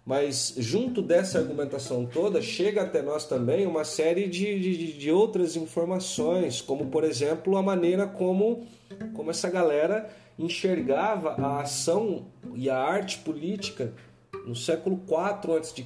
Mas 0.05 0.55
junto 0.59 1.00
dessa 1.00 1.38
argumentação 1.38 2.05
toda, 2.05 2.42
chega 2.42 2.82
até 2.82 3.00
nós 3.03 3.24
também 3.24 3.66
uma 3.66 3.84
série 3.84 4.28
de, 4.28 4.59
de, 4.59 4.92
de, 4.94 5.11
outras 5.12 5.55
informações, 5.55 6.61
como 6.61 6.86
por 6.86 7.05
exemplo 7.05 7.57
a 7.57 7.62
maneira 7.62 8.07
como, 8.07 8.66
como 9.14 9.30
essa 9.30 9.48
galera 9.48 10.11
enxergava 10.36 11.36
a 11.40 11.61
ação 11.61 12.26
e 12.55 12.68
a 12.68 12.76
arte 12.76 13.18
política 13.18 13.92
no 14.44 14.57
século 14.57 15.00
IV 15.07 15.57
a.C. 15.57 15.84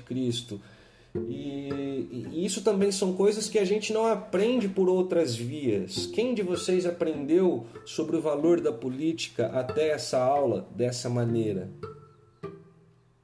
E, 1.29 2.29
e 2.33 2.45
isso 2.45 2.63
também 2.63 2.93
são 2.93 3.15
coisas 3.15 3.49
que 3.49 3.59
a 3.59 3.65
gente 3.65 3.93
não 3.93 4.07
aprende 4.07 4.69
por 4.69 4.89
outras 4.89 5.35
vias. 5.35 6.07
Quem 6.07 6.35
de 6.35 6.43
vocês 6.43 6.87
aprendeu 6.87 7.67
sobre 7.85 8.17
o 8.17 8.21
valor 8.21 8.61
da 8.61 8.73
política 8.73 9.47
até 9.49 9.91
essa 9.91 10.19
aula 10.19 10.67
dessa 10.75 11.09
maneira? 11.09 11.71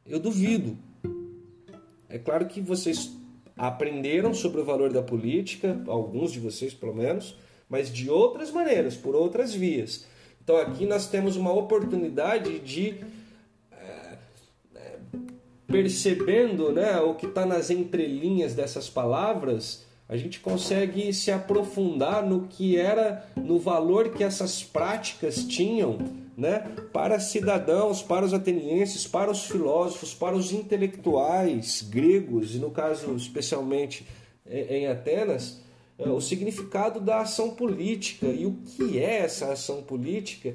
Eu 0.07 0.18
duvido. 0.18 0.76
É 2.09 2.18
claro 2.18 2.46
que 2.46 2.61
vocês 2.61 3.12
aprenderam 3.57 4.34
sobre 4.34 4.61
o 4.61 4.64
valor 4.64 4.92
da 4.92 5.03
política, 5.03 5.82
alguns 5.86 6.32
de 6.32 6.40
vocês 6.40 6.74
pelo 6.74 6.94
menos, 6.94 7.36
mas 7.68 7.92
de 7.92 8.11
outras 8.11 8.50
maneiras, 8.50 8.96
por 8.96 9.14
outras 9.14 9.55
vias. 9.55 10.05
Então 10.42 10.57
aqui 10.57 10.84
nós 10.84 11.07
temos 11.07 11.36
uma 11.36 11.53
oportunidade 11.53 12.59
de 12.59 12.96
é, 13.70 14.18
é, 14.74 14.98
percebendo 15.66 16.72
né, 16.72 16.98
o 17.00 17.14
que 17.14 17.26
está 17.26 17.46
nas 17.46 17.70
entrelinhas 17.70 18.55
dessas 18.55 18.90
palavras, 18.90 19.86
a 20.09 20.16
gente 20.16 20.40
consegue 20.40 21.12
se 21.14 21.30
aprofundar 21.30 22.26
no 22.26 22.46
que 22.48 22.76
era, 22.76 23.26
no 23.36 23.59
valor 23.59 24.11
que 24.11 24.22
essas 24.22 24.62
práticas 24.62 25.44
tinham 25.44 25.98
né, 26.37 26.64
para 26.93 27.20
cidadãos, 27.20 28.03
para 28.03 28.24
os 28.24 28.33
atenienses, 28.33 29.07
para 29.07 29.30
os 29.30 29.45
filósofos, 29.45 30.14
para 30.14 30.37
os 30.37 30.53
intelectuais 30.53 31.83
gregos, 31.83 32.55
e 32.55 32.59
no 32.59 32.70
caso 32.70 33.14
especialmente 33.14 34.07
em 34.47 34.87
Atenas, 34.87 35.61
é, 35.99 36.09
o 36.09 36.20
significado 36.20 37.01
da 37.01 37.20
ação 37.20 37.51
política 37.51 38.26
e 38.26 38.47
o 38.47 38.53
que 38.64 38.99
é 38.99 39.18
essa 39.18 39.53
ação 39.53 39.83
política. 39.83 40.55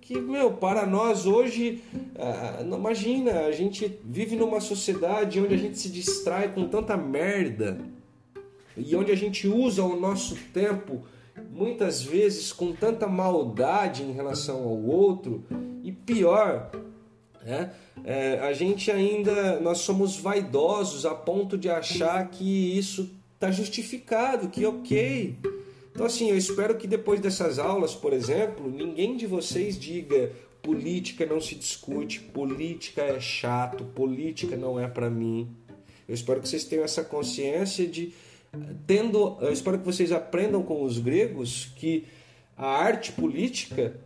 Que, 0.00 0.18
meu, 0.18 0.52
para 0.52 0.86
nós 0.86 1.26
hoje, 1.26 1.82
ah, 2.16 2.62
imagina, 2.62 3.40
a 3.40 3.52
gente 3.52 3.98
vive 4.04 4.36
numa 4.36 4.60
sociedade 4.60 5.40
onde 5.40 5.54
a 5.54 5.58
gente 5.58 5.78
se 5.78 5.90
distrai 5.90 6.52
com 6.52 6.66
tanta 6.66 6.96
merda 6.96 7.78
e 8.74 8.96
onde 8.96 9.12
a 9.12 9.16
gente 9.16 9.46
usa 9.46 9.82
o 9.82 10.00
nosso 10.00 10.36
tempo 10.54 11.02
muitas 11.58 12.02
vezes 12.02 12.52
com 12.52 12.72
tanta 12.72 13.08
maldade 13.08 14.02
em 14.02 14.12
relação 14.12 14.62
ao 14.62 14.80
outro 14.80 15.44
e 15.82 15.90
pior, 15.90 16.70
né? 17.42 17.72
É, 18.04 18.38
a 18.38 18.52
gente 18.52 18.90
ainda 18.90 19.58
nós 19.58 19.78
somos 19.78 20.16
vaidosos 20.16 21.04
a 21.04 21.14
ponto 21.14 21.58
de 21.58 21.68
achar 21.68 22.30
que 22.30 22.78
isso 22.78 23.10
está 23.34 23.50
justificado, 23.50 24.48
que 24.48 24.64
ok. 24.64 25.36
Então 25.90 26.06
assim, 26.06 26.30
eu 26.30 26.36
espero 26.36 26.76
que 26.76 26.86
depois 26.86 27.20
dessas 27.20 27.58
aulas, 27.58 27.94
por 27.94 28.12
exemplo, 28.12 28.70
ninguém 28.70 29.16
de 29.16 29.26
vocês 29.26 29.78
diga 29.78 30.30
política 30.62 31.26
não 31.26 31.40
se 31.40 31.54
discute, 31.54 32.20
política 32.20 33.02
é 33.02 33.18
chato, 33.18 33.84
política 33.84 34.56
não 34.56 34.78
é 34.78 34.86
para 34.86 35.10
mim. 35.10 35.48
Eu 36.06 36.14
espero 36.14 36.40
que 36.40 36.48
vocês 36.48 36.64
tenham 36.64 36.84
essa 36.84 37.02
consciência 37.02 37.86
de 37.86 38.12
tendo, 38.86 39.36
eu 39.40 39.52
espero 39.52 39.78
que 39.78 39.84
vocês 39.84 40.12
aprendam 40.12 40.62
com 40.62 40.82
os 40.82 40.98
gregos 40.98 41.72
que 41.76 42.06
a 42.56 42.66
arte 42.66 43.12
política 43.12 44.00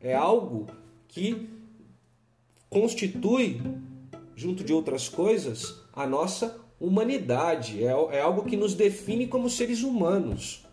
é 0.00 0.14
algo 0.14 0.66
que 1.08 1.48
constitui, 2.70 3.60
junto 4.34 4.64
de 4.64 4.72
outras 4.72 5.08
coisas, 5.08 5.82
a 5.92 6.06
nossa 6.06 6.58
humanidade. 6.80 7.84
É, 7.84 7.90
é 7.90 8.20
algo 8.20 8.44
que 8.44 8.56
nos 8.56 8.74
define 8.74 9.26
como 9.26 9.50
seres 9.50 9.82
humanos. 9.82 10.64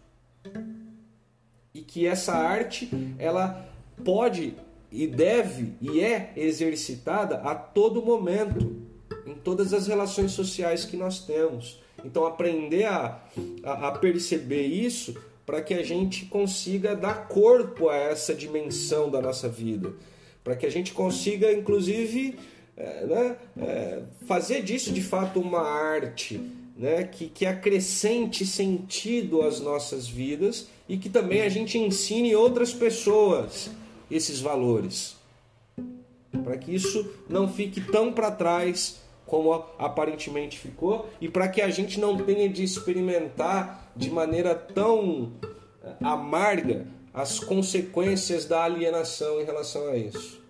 E 1.74 1.82
que 1.82 2.08
essa 2.08 2.34
arte, 2.34 2.90
ela 3.20 3.70
pode 4.04 4.56
e 4.92 5.06
deve 5.06 5.74
e 5.80 6.00
é 6.00 6.34
exercitada 6.36 7.36
a 7.42 7.54
todo 7.54 8.02
momento, 8.02 8.82
em 9.26 9.36
todas 9.36 9.74
as 9.74 9.88
relações 9.88 10.32
sociais 10.32 10.86
que 10.86 10.98
nós 10.98 11.26
temos. 11.26 11.80
Então, 12.04 12.26
aprender 12.26 12.86
a, 12.86 13.20
a, 13.64 13.88
a 13.88 13.92
perceber 13.92 14.66
isso 14.66 15.16
para 15.46 15.62
que 15.62 15.74
a 15.74 15.84
gente 15.84 16.26
consiga 16.26 16.96
dar 16.96 17.28
corpo 17.28 17.90
a 17.90 17.96
essa 17.96 18.36
dimensão 18.36 19.10
da 19.10 19.20
nossa 19.20 19.50
vida, 19.50 19.94
para 20.44 20.56
que 20.56 20.66
a 20.66 20.70
gente 20.70 20.94
consiga, 20.94 21.52
inclusive, 21.52 22.38
é, 22.78 23.06
né, 23.06 23.36
é, 23.60 24.02
fazer 24.28 24.62
disso 24.62 24.92
de 24.92 25.02
fato 25.02 25.40
uma 25.40 25.62
arte, 25.62 26.40
né, 26.78 27.04
que, 27.04 27.28
que 27.28 27.46
acrescente 27.46 28.46
sentido 28.46 29.42
às 29.42 29.60
nossas 29.60 30.08
vidas 30.08 30.68
e 30.88 30.98
que 30.98 31.10
também 31.10 31.42
a 31.42 31.50
gente 31.50 31.78
ensine 31.78 32.36
outras 32.36 32.72
pessoas 32.72 33.72
esses 34.10 34.40
valores, 34.40 35.16
para 36.44 36.58
que 36.58 36.74
isso 36.74 37.12
não 37.28 37.52
fique 37.52 37.82
tão 37.82 38.14
para 38.14 38.30
trás 38.30 39.02
como 39.30 39.54
aparentemente 39.78 40.58
ficou 40.58 41.08
e 41.22 41.30
para 41.30 41.48
que 41.48 41.62
a 41.62 41.70
gente 41.70 42.00
não 42.00 42.18
tenha 42.18 42.50
de 42.50 42.64
experimentar 42.64 43.92
de 43.96 44.10
maneira 44.10 44.56
tão 44.56 45.34
eh, 45.84 45.96
amarga 46.02 46.88
as 47.14 47.40
consequências 47.40 48.46
da 48.46 48.64
alienação 48.64 49.40
em 49.40 49.46
relação 49.46 49.90
a 49.90 49.98
isso. 49.98 50.42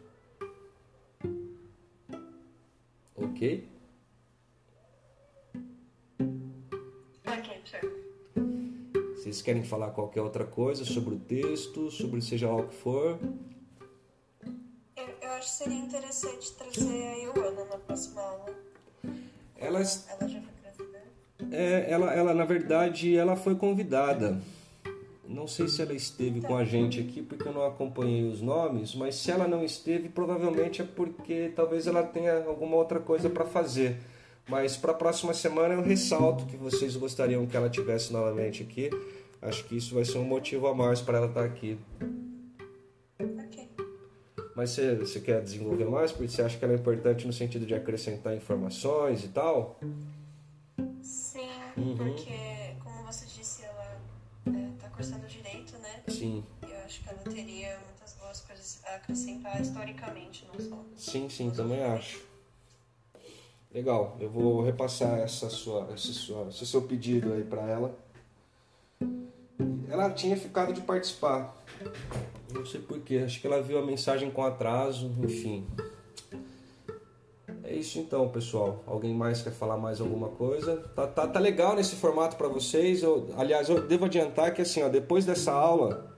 Ok? 3.16 3.68
Vocês 9.16 9.42
querem 9.42 9.64
falar 9.64 9.92
qualquer 9.92 10.22
outra 10.22 10.46
coisa 10.46 10.86
sobre 10.86 11.16
o 11.16 11.20
texto, 11.20 11.92
sobre 11.92 12.22
seja 12.22 12.48
lá 12.48 12.56
o 12.56 12.68
que 12.68 12.76
for? 12.76 13.20
Eu, 14.96 15.08
eu 15.22 15.30
acho 15.32 15.52
que 15.52 15.64
seria 15.64 15.78
interessante 15.78 16.54
trazer 16.54 17.08
a 17.08 17.16
Ioana 17.16 17.66
na 17.66 17.78
próxima 17.78 18.22
aula. 18.22 18.69
Ela, 19.58 19.80
Ela 19.80 20.28
já 20.28 20.42
foi 20.42 20.60
é, 21.52 21.86
ela, 21.90 22.14
ela, 22.14 22.34
na 22.34 22.46
verdade, 22.46 23.16
ela 23.16 23.36
foi 23.36 23.56
convidada. 23.56 24.42
Não 25.28 25.48
sei 25.48 25.68
se 25.68 25.82
ela 25.82 25.94
esteve 25.94 26.42
com 26.42 26.58
a 26.58 26.66
gente 26.66 27.00
aqui, 27.00 27.22
porque 27.22 27.48
eu 27.48 27.54
não 27.54 27.64
acompanhei 27.64 28.24
os 28.28 28.42
nomes, 28.42 28.96
mas 28.96 29.16
se 29.16 29.32
ela 29.32 29.48
não 29.48 29.64
esteve, 29.64 30.10
provavelmente 30.10 30.82
é 30.82 30.86
porque 30.86 31.52
talvez 31.56 31.86
ela 31.88 32.04
tenha 32.04 32.44
alguma 32.46 32.76
outra 32.76 33.00
coisa 33.00 33.30
para 33.30 33.46
fazer. 33.46 33.98
Mas 34.50 34.76
para 34.76 34.92
a 34.92 34.96
próxima 34.96 35.34
semana 35.34 35.76
eu 35.76 35.82
ressalto 35.82 36.46
que 36.46 36.58
vocês 36.58 36.96
gostariam 36.96 37.46
que 37.46 37.56
ela 37.56 37.70
tivesse 37.70 38.12
novamente 38.12 38.64
aqui. 38.64 38.90
Acho 39.42 39.64
que 39.66 39.78
isso 39.78 39.94
vai 39.94 40.04
ser 40.04 40.18
um 40.18 40.26
motivo 40.26 40.68
a 40.68 40.74
mais 40.74 41.00
para 41.00 41.20
ela 41.20 41.28
estar 41.28 41.46
aqui. 41.46 41.78
Ok. 43.20 43.59
Mas 44.60 44.72
você, 44.72 44.94
você 44.94 45.22
quer 45.22 45.42
desenvolver 45.42 45.86
mais? 45.86 46.12
Porque 46.12 46.28
você 46.28 46.42
acha 46.42 46.58
que 46.58 46.66
ela 46.66 46.74
é 46.74 46.76
importante 46.76 47.26
no 47.26 47.32
sentido 47.32 47.66
de 47.66 47.74
acrescentar 47.74 48.36
informações 48.36 49.24
e 49.24 49.30
tal? 49.30 49.80
Sim, 51.02 51.50
Uhum. 51.78 51.96
porque, 51.96 52.74
como 52.84 53.06
você 53.06 53.26
disse, 53.26 53.64
ela 53.64 54.02
está 54.76 54.90
cursando 54.90 55.26
direito, 55.28 55.78
né? 55.78 56.04
Sim, 56.10 56.44
Eu 56.62 56.78
acho 56.86 57.02
que 57.02 57.08
ela 57.08 57.20
teria 57.20 57.80
muitas 57.86 58.12
boas 58.20 58.42
coisas 58.42 58.82
a 58.86 58.96
acrescentar 58.96 59.62
historicamente, 59.62 60.46
não 60.52 60.60
só. 60.60 60.84
sim, 60.98 61.30
sim, 61.30 61.50
também 61.52 61.82
acho. 61.82 62.22
Legal, 63.74 64.18
eu 64.20 64.30
vou 64.30 64.62
repassar 64.62 65.20
essa 65.20 65.50
sua, 65.50 65.88
esse, 65.96 66.14
sua, 66.14 66.50
esse 66.50 66.66
seu 66.66 66.82
pedido 66.82 67.32
aí 67.32 67.46
para 67.46 67.62
ela. 67.62 67.98
Ela 69.88 70.10
tinha 70.12 70.36
ficado 70.36 70.74
de 70.74 70.82
participar. 70.82 71.56
Não 72.54 72.66
sei 72.66 72.82
porquê, 72.82 73.18
acho 73.18 73.40
que 73.40 73.48
ela 73.48 73.62
viu 73.62 73.78
a 73.78 73.86
mensagem 73.86 74.32
com 74.32 74.44
atraso, 74.44 75.12
enfim. 75.20 75.68
É 77.64 77.76
isso 77.76 78.00
então, 78.00 78.28
pessoal. 78.30 78.84
Alguém 78.88 79.14
mais 79.14 79.44
quer 79.44 79.52
falar 79.52 79.78
mais 79.78 80.02
alguma 80.02 80.30
coisa? 80.30 80.78
Tá, 80.96 81.06
tá, 81.06 81.28
tá 81.28 81.40
legal 81.40 81.76
nesse 81.76 81.96
formato 81.96 82.36
para 82.36 82.48
vocês. 82.48 83.04
Eu, 83.04 83.30
aliás, 83.38 83.70
eu 83.70 83.86
devo 83.86 84.06
adiantar 84.06 84.54
que 84.54 84.62
assim, 84.62 84.82
ó, 84.82 84.90
depois 84.90 85.24
dessa 85.26 85.52
aula 85.52 86.16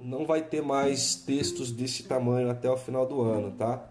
não 0.00 0.26
vai 0.26 0.42
ter 0.42 0.60
mais 0.60 1.14
textos 1.14 1.70
desse 1.70 2.02
tamanho 2.02 2.50
até 2.50 2.68
o 2.68 2.76
final 2.76 3.06
do 3.06 3.22
ano, 3.22 3.52
tá? 3.52 3.88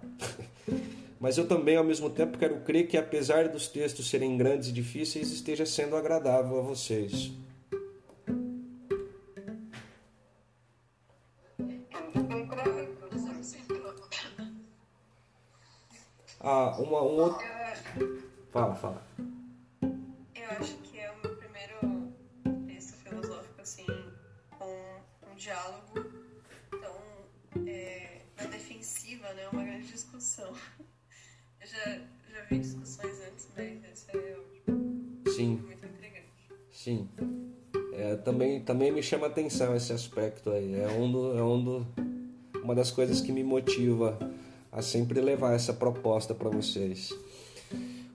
Mas 1.19 1.37
eu 1.37 1.47
também, 1.47 1.77
ao 1.77 1.85
mesmo 1.85 2.09
tempo, 2.09 2.37
quero 2.37 2.59
crer 2.61 2.85
que, 2.85 2.97
apesar 2.97 3.47
dos 3.47 3.69
textos 3.69 4.09
serem 4.09 4.35
grandes 4.35 4.67
e 4.67 4.71
difíceis, 4.73 5.31
esteja 5.31 5.65
sendo 5.65 5.95
agradável 5.95 6.59
a 6.59 6.61
vocês. 6.61 7.31
Uma, 16.79 17.01
um 17.01 17.15
outro. 17.21 17.45
Acho, 17.45 18.23
Fala, 18.51 18.75
fala. 18.75 19.01
eu 20.35 20.49
acho 20.59 20.75
que 20.77 20.99
é 20.99 21.11
o 21.11 21.15
meu 21.23 21.35
primeiro 21.37 22.13
texto 22.67 22.93
filosófico, 22.97 23.61
assim, 23.61 23.85
com 24.59 25.01
um 25.31 25.35
diálogo 25.35 25.93
tão 26.69 27.65
é, 27.67 28.21
na 28.37 28.45
defensiva, 28.45 29.33
né? 29.33 29.47
Uma 29.51 29.63
grande 29.63 29.87
discussão. 29.87 30.53
Eu 31.61 31.67
já, 31.67 31.91
já 32.29 32.41
vi 32.49 32.59
discussões 32.59 33.19
antes, 33.21 33.47
mas 33.55 33.83
essa 33.85 34.17
é. 34.17 34.37
Sim, 35.31 35.55
muito 35.65 35.85
intrigante. 35.85 36.27
sim. 36.69 37.09
É, 37.93 38.17
também, 38.17 38.59
também 38.61 38.91
me 38.91 39.01
chama 39.01 39.27
atenção 39.27 39.73
esse 39.75 39.93
aspecto 39.93 40.49
aí. 40.51 40.75
É, 40.75 40.87
um 40.89 41.09
do, 41.11 41.37
é 41.37 41.41
um 41.43 41.63
do, 41.63 41.87
uma 42.61 42.75
das 42.75 42.91
coisas 42.91 43.21
que 43.21 43.31
me 43.31 43.43
motiva 43.43 44.19
a 44.73 44.81
sempre 44.81 45.21
levar 45.21 45.53
essa 45.53 45.73
proposta 45.73 46.33
para 46.33 46.49
vocês. 46.49 47.13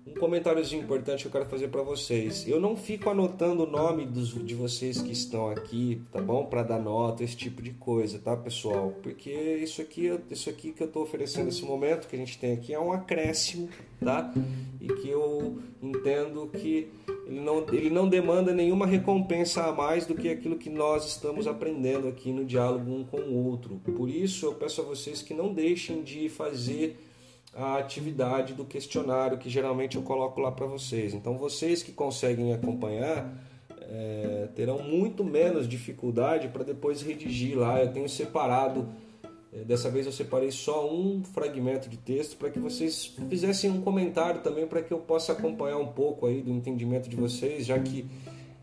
Um 0.08 0.20
comentáriozinho 0.20 0.82
importante 0.82 1.22
que 1.22 1.26
eu 1.28 1.32
quero 1.32 1.46
fazer 1.46 1.68
para 1.68 1.82
vocês. 1.82 2.48
Eu 2.48 2.58
não 2.58 2.76
fico 2.76 3.10
anotando 3.10 3.64
o 3.64 3.70
nome 3.70 4.06
dos, 4.06 4.30
de 4.44 4.54
vocês 4.54 5.02
que 5.02 5.12
estão 5.12 5.50
aqui, 5.50 6.00
tá 6.10 6.20
bom? 6.20 6.46
Para 6.46 6.62
dar 6.62 6.78
nota, 6.78 7.22
esse 7.22 7.36
tipo 7.36 7.60
de 7.60 7.72
coisa, 7.72 8.18
tá, 8.18 8.36
pessoal? 8.36 8.94
Porque 9.02 9.30
isso 9.30 9.82
aqui, 9.82 10.10
isso 10.30 10.48
aqui 10.48 10.72
que 10.72 10.82
eu 10.82 10.86
estou 10.86 11.02
oferecendo 11.02 11.46
nesse 11.46 11.62
momento 11.62 12.08
que 12.08 12.16
a 12.16 12.18
gente 12.18 12.38
tem 12.38 12.52
aqui 12.52 12.72
é 12.72 12.80
um 12.80 12.90
acréscimo, 12.90 13.68
tá? 14.00 14.32
E 14.80 14.88
que 14.88 15.10
eu 15.10 15.58
entendo 15.82 16.48
que 16.48 16.88
ele 17.26 17.40
não, 17.40 17.66
ele 17.70 17.90
não 17.90 18.08
demanda 18.08 18.54
nenhuma 18.54 18.86
recompensa 18.86 19.64
a 19.64 19.72
mais 19.72 20.06
do 20.06 20.14
que 20.14 20.30
aquilo 20.30 20.56
que 20.56 20.70
nós 20.70 21.06
estamos 21.06 21.46
aprendendo 21.46 22.08
aqui 22.08 22.32
no 22.32 22.44
diálogo 22.44 22.90
um 22.90 23.04
com 23.04 23.18
o 23.18 23.44
outro. 23.44 23.80
Por 23.96 24.08
isso, 24.08 24.46
eu 24.46 24.54
peço 24.54 24.80
a 24.80 24.84
vocês 24.84 25.20
que 25.20 25.34
não 25.34 25.52
deixem 25.52 26.02
de 26.02 26.28
fazer 26.30 26.96
a 27.54 27.78
atividade 27.78 28.54
do 28.54 28.64
questionário 28.64 29.38
que 29.38 29.48
geralmente 29.48 29.96
eu 29.96 30.02
coloco 30.02 30.40
lá 30.40 30.52
para 30.52 30.66
vocês. 30.66 31.14
Então, 31.14 31.36
vocês 31.36 31.82
que 31.82 31.92
conseguem 31.92 32.52
acompanhar 32.52 33.32
é, 33.88 34.48
terão 34.54 34.82
muito 34.82 35.24
menos 35.24 35.66
dificuldade 35.66 36.48
para 36.48 36.62
depois 36.62 37.00
redigir 37.00 37.58
lá. 37.58 37.82
Eu 37.82 37.92
tenho 37.92 38.08
separado, 38.08 38.86
é, 39.52 39.64
dessa 39.64 39.90
vez 39.90 40.04
eu 40.04 40.12
separei 40.12 40.50
só 40.50 40.92
um 40.92 41.24
fragmento 41.24 41.88
de 41.88 41.96
texto 41.96 42.36
para 42.36 42.50
que 42.50 42.58
vocês 42.58 43.14
fizessem 43.28 43.70
um 43.70 43.80
comentário 43.80 44.42
também 44.42 44.66
para 44.66 44.82
que 44.82 44.92
eu 44.92 44.98
possa 44.98 45.32
acompanhar 45.32 45.78
um 45.78 45.88
pouco 45.88 46.26
aí 46.26 46.42
do 46.42 46.50
entendimento 46.50 47.08
de 47.08 47.16
vocês, 47.16 47.64
já 47.64 47.78
que 47.78 48.06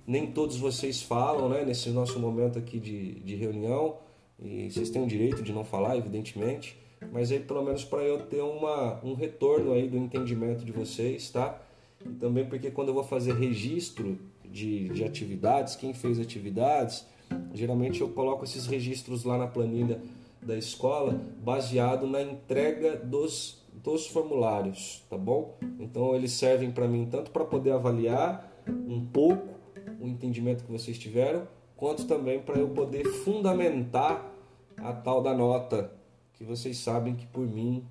nem 0.05 0.27
todos 0.27 0.57
vocês 0.57 1.01
falam, 1.01 1.49
né, 1.49 1.65
nesse 1.65 1.89
nosso 1.89 2.19
momento 2.19 2.59
aqui 2.59 2.79
de, 2.79 3.15
de 3.21 3.36
reunião, 3.36 3.97
e 4.39 4.69
vocês 4.69 4.91
têm 4.91 5.01
o 5.01 5.07
direito 5.07 5.41
de 5.41 5.51
não 5.51 5.63
falar, 5.63 5.97
evidentemente, 5.97 6.77
mas 7.11 7.31
aí 7.31 7.39
pelo 7.39 7.63
menos 7.63 7.83
para 7.83 8.03
eu 8.03 8.21
ter 8.21 8.41
uma, 8.41 8.99
um 9.03 9.13
retorno 9.13 9.73
aí 9.73 9.87
do 9.87 9.97
entendimento 9.97 10.63
de 10.63 10.71
vocês, 10.71 11.29
tá? 11.29 11.61
E 12.05 12.09
também 12.09 12.45
porque 12.45 12.71
quando 12.71 12.89
eu 12.89 12.93
vou 12.93 13.03
fazer 13.03 13.33
registro 13.33 14.17
de, 14.43 14.89
de 14.89 15.03
atividades, 15.03 15.75
quem 15.75 15.93
fez 15.93 16.19
atividades, 16.19 17.05
geralmente 17.53 18.01
eu 18.01 18.09
coloco 18.09 18.43
esses 18.43 18.65
registros 18.65 19.23
lá 19.23 19.37
na 19.37 19.47
planilha 19.47 19.99
da 20.41 20.55
escola, 20.55 21.19
baseado 21.43 22.05
na 22.05 22.21
entrega 22.21 22.95
dos, 22.97 23.63
dos 23.73 24.05
formulários, 24.05 25.03
tá 25.09 25.17
bom? 25.17 25.57
Então 25.79 26.15
eles 26.15 26.31
servem 26.31 26.71
para 26.71 26.87
mim 26.87 27.07
tanto 27.09 27.31
para 27.31 27.43
poder 27.43 27.71
avaliar 27.71 28.51
um 28.67 29.03
pouco 29.05 29.55
o 29.99 30.07
entendimento 30.07 30.63
que 30.63 30.71
vocês 30.71 30.97
tiveram, 30.97 31.47
quanto 31.75 32.05
também 32.05 32.39
para 32.39 32.59
eu 32.59 32.69
poder 32.69 33.05
fundamentar 33.05 34.31
a 34.77 34.93
tal 34.93 35.21
da 35.21 35.33
nota 35.33 35.91
que 36.38 36.43
vocês 36.43 36.77
sabem 36.77 37.15
que 37.15 37.25
por 37.27 37.47
mim 37.47 37.83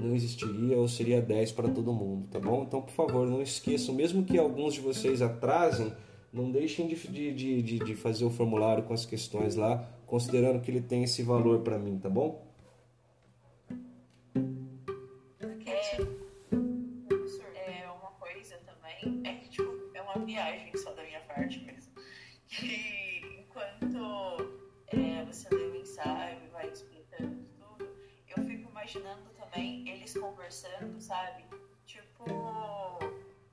não 0.00 0.14
existiria 0.14 0.76
ou 0.76 0.86
seria 0.86 1.22
10 1.22 1.52
para 1.52 1.68
todo 1.68 1.92
mundo, 1.92 2.26
tá 2.30 2.38
bom? 2.38 2.64
Então, 2.64 2.82
por 2.82 2.92
favor, 2.92 3.26
não 3.26 3.40
esqueçam, 3.40 3.94
mesmo 3.94 4.24
que 4.24 4.38
alguns 4.38 4.74
de 4.74 4.80
vocês 4.80 5.22
atrasem, 5.22 5.92
não 6.32 6.50
deixem 6.50 6.86
de, 6.86 6.96
de, 6.96 7.62
de, 7.62 7.78
de 7.78 7.94
fazer 7.94 8.24
o 8.24 8.30
formulário 8.30 8.84
com 8.84 8.92
as 8.92 9.06
questões 9.06 9.56
lá, 9.56 9.88
considerando 10.06 10.60
que 10.60 10.70
ele 10.70 10.82
tem 10.82 11.02
esse 11.02 11.22
valor 11.22 11.60
para 11.60 11.78
mim, 11.78 11.98
tá 11.98 12.10
bom? 12.10 12.49
Imaginando 28.90 29.30
também 29.38 29.88
eles 29.88 30.12
conversando, 30.14 31.00
sabe? 31.00 31.44
Tipo, 31.86 32.24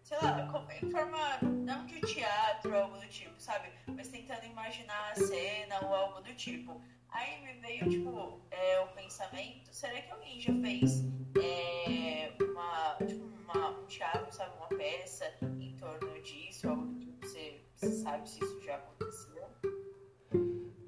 sei 0.01 0.17
lá, 0.17 0.67
em 0.81 0.89
forma 0.89 1.37
não 1.41 1.85
de 1.85 2.01
teatro 2.01 2.71
ou 2.71 2.83
algo 2.83 2.97
do 2.97 3.07
tipo, 3.07 3.39
sabe? 3.39 3.69
Mas 3.87 4.07
tentando 4.07 4.45
imaginar 4.45 5.11
a 5.11 5.15
cena 5.15 5.85
ou 5.85 5.93
algo 5.93 6.21
do 6.21 6.33
tipo. 6.33 6.81
Aí 7.09 7.41
me 7.41 7.53
veio, 7.61 7.89
tipo, 7.89 8.41
é, 8.51 8.79
o 8.81 8.87
pensamento, 8.89 9.73
será 9.73 10.01
que 10.01 10.11
alguém 10.11 10.41
já 10.41 10.53
fez 10.53 11.03
é, 11.41 12.33
uma, 12.43 12.97
tipo, 13.07 13.23
uma, 13.23 13.69
um 13.69 13.85
teatro, 13.85 14.31
sabe, 14.33 14.55
uma 14.57 14.67
peça 14.67 15.33
em 15.41 15.75
torno 15.77 16.21
disso, 16.21 16.67
algo 16.67 16.85
do 16.85 16.99
tipo, 16.99 17.25
você, 17.25 17.61
você 17.75 17.91
sabe 18.03 18.29
se 18.29 18.43
isso 18.43 18.61
já 18.61 18.75
aconteceu? 18.75 19.47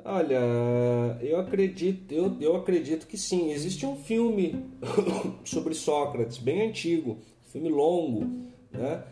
Olha, 0.03 0.39
eu 1.21 1.39
acredito, 1.39 2.11
eu, 2.11 2.37
eu 2.39 2.55
acredito 2.55 3.05
que 3.05 3.17
sim. 3.17 3.51
Existe 3.51 3.85
um 3.85 3.95
filme 3.95 4.65
sobre 5.43 5.73
Sócrates, 5.73 6.37
bem 6.37 6.69
antigo, 6.69 7.17
filme 7.51 7.69
longo, 7.69 8.25
né? 8.71 9.03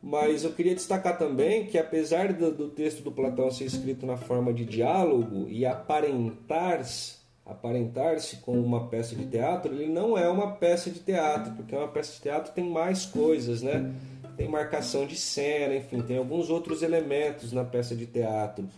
Mas 0.00 0.44
eu 0.44 0.52
queria 0.52 0.76
destacar 0.76 1.18
também 1.18 1.66
que 1.66 1.76
apesar 1.76 2.32
do, 2.32 2.52
do 2.52 2.68
texto 2.68 3.02
do 3.02 3.10
Platão 3.10 3.50
ser 3.50 3.64
escrito 3.64 4.06
na 4.06 4.16
forma 4.16 4.52
de 4.52 4.64
diálogo 4.64 5.48
e 5.48 5.66
aparentar-se 5.66 7.18
aparentar-se 7.44 8.36
como 8.36 8.62
uma 8.62 8.88
peça 8.88 9.16
de 9.16 9.24
teatro, 9.24 9.74
ele 9.74 9.90
não 9.90 10.18
é 10.18 10.28
uma 10.28 10.52
peça 10.52 10.90
de 10.90 11.00
teatro, 11.00 11.54
porque 11.54 11.74
uma 11.74 11.88
peça 11.88 12.12
de 12.12 12.20
teatro 12.20 12.52
tem 12.52 12.68
mais 12.68 13.06
coisas, 13.06 13.62
né? 13.62 13.90
Tem 14.36 14.46
marcação 14.46 15.06
de 15.06 15.16
cena, 15.16 15.74
enfim, 15.74 16.02
tem 16.02 16.18
alguns 16.18 16.50
outros 16.50 16.82
elementos 16.82 17.50
na 17.52 17.64
peça 17.64 17.96
de 17.96 18.04
teatro. 18.04 18.68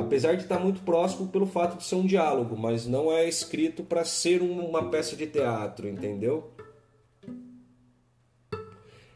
Apesar 0.00 0.36
de 0.36 0.42
estar 0.42 0.58
muito 0.58 0.80
próximo 0.80 1.28
pelo 1.28 1.46
fato 1.46 1.78
de 1.78 1.84
ser 1.84 1.94
um 1.94 2.06
diálogo, 2.06 2.56
mas 2.56 2.86
não 2.86 3.12
é 3.12 3.28
escrito 3.28 3.82
para 3.82 4.04
ser 4.04 4.42
uma 4.42 4.90
peça 4.90 5.16
de 5.16 5.26
teatro, 5.26 5.88
entendeu? 5.88 6.50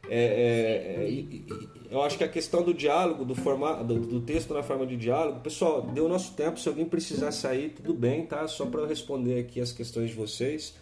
É, 0.08 0.16
é, 0.16 1.04
é, 1.04 1.94
eu 1.94 2.02
acho 2.02 2.18
que 2.18 2.24
a 2.24 2.28
questão 2.28 2.62
do 2.62 2.74
diálogo, 2.74 3.24
do, 3.24 3.34
formato, 3.34 3.84
do, 3.84 4.00
do, 4.00 4.20
texto 4.20 4.52
na 4.52 4.62
forma 4.62 4.86
de 4.86 4.96
diálogo, 4.96 5.40
pessoal, 5.40 5.82
deu 5.82 6.08
nosso 6.08 6.34
tempo. 6.34 6.58
Se 6.58 6.68
alguém 6.68 6.84
precisar 6.84 7.32
sair, 7.32 7.70
tudo 7.70 7.94
bem, 7.94 8.26
tá? 8.26 8.46
Só 8.46 8.66
para 8.66 8.80
eu 8.80 8.86
responder 8.86 9.40
aqui 9.40 9.60
as 9.60 9.72
questões 9.72 10.10
de 10.10 10.16
vocês. 10.16 10.74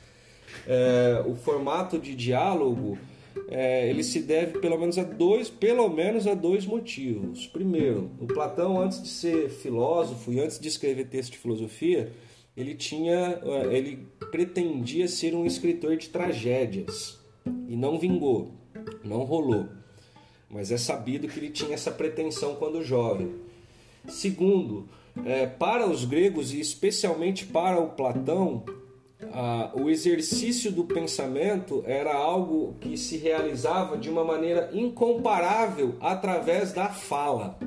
É, 0.66 1.22
o 1.26 1.34
formato 1.34 1.98
de 1.98 2.14
diálogo 2.14 2.98
é, 3.48 3.88
ele 3.88 4.02
se 4.02 4.20
deve 4.20 4.58
pelo 4.58 4.78
menos 4.78 4.98
a 4.98 5.02
dois, 5.02 5.48
pelo 5.48 5.88
menos 5.88 6.26
a 6.26 6.34
dois 6.34 6.66
motivos. 6.66 7.46
Primeiro, 7.46 8.10
o 8.20 8.26
Platão, 8.26 8.80
antes 8.80 9.02
de 9.02 9.08
ser 9.08 9.50
filósofo 9.50 10.32
e 10.32 10.40
antes 10.40 10.58
de 10.58 10.68
escrever 10.68 11.06
texto 11.06 11.32
de 11.32 11.38
filosofia, 11.38 12.12
ele 12.56 12.74
tinha, 12.74 13.40
é, 13.42 13.76
ele 13.76 14.06
pretendia 14.30 15.08
ser 15.08 15.34
um 15.34 15.46
escritor 15.46 15.96
de 15.96 16.08
tragédias 16.08 17.18
e 17.68 17.76
não 17.76 17.98
vingou. 17.98 18.52
Não 19.04 19.22
rolou. 19.24 19.68
Mas 20.48 20.70
é 20.70 20.76
sabido 20.76 21.28
que 21.28 21.38
ele 21.38 21.50
tinha 21.50 21.74
essa 21.74 21.90
pretensão 21.90 22.56
quando 22.56 22.82
jovem. 22.82 23.34
Segundo, 24.08 24.88
é, 25.24 25.46
para 25.46 25.88
os 25.88 26.04
gregos 26.04 26.52
e 26.52 26.60
especialmente 26.60 27.46
para 27.46 27.80
o 27.80 27.90
Platão, 27.90 28.64
o 29.74 29.88
exercício 29.88 30.70
do 30.70 30.84
pensamento 30.84 31.82
era 31.86 32.14
algo 32.14 32.74
que 32.80 32.96
se 32.96 33.16
realizava 33.16 33.96
de 33.96 34.10
uma 34.10 34.24
maneira 34.24 34.70
incomparável 34.72 35.94
através 36.00 36.72
da 36.72 36.88
fala. 36.88 37.58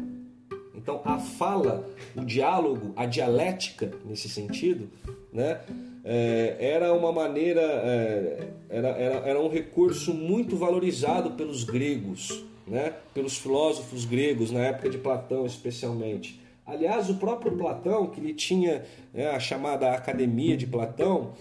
Então, 0.76 1.01
a 1.03 1.18
fala, 1.18 1.88
o 2.16 2.24
diálogo, 2.24 2.93
a 2.95 3.06
dialética, 3.06 3.91
nesse 4.06 4.30
sentido, 4.30 4.89
né, 5.34 5.62
é, 6.03 6.56
era 6.60 6.93
uma 6.93 7.12
maneira, 7.12 7.62
é, 7.62 8.47
era, 8.70 8.89
era, 8.89 9.16
era 9.28 9.41
um 9.41 9.49
recurso 9.49 10.14
muito 10.14 10.56
valorizado 10.56 11.32
pelos 11.32 11.64
gregos, 11.64 12.43
né? 12.68 12.93
pelos 13.12 13.38
filósofos 13.38 14.06
gregos, 14.06 14.51
na 14.51 14.60
época 14.60 14.89
de 14.91 14.99
Platão 14.99 15.45
especialmente. 15.47 16.39
Aliás, 16.66 17.09
o 17.09 17.16
próprio 17.16 17.55
Platão, 17.55 18.07
que 18.07 18.20
ele 18.20 18.34
tinha 18.34 18.84
né, 19.13 19.30
a 19.30 19.39
chamada 19.39 19.91
Academia 19.91 20.57
de 20.57 20.66
Platão, 20.66 21.34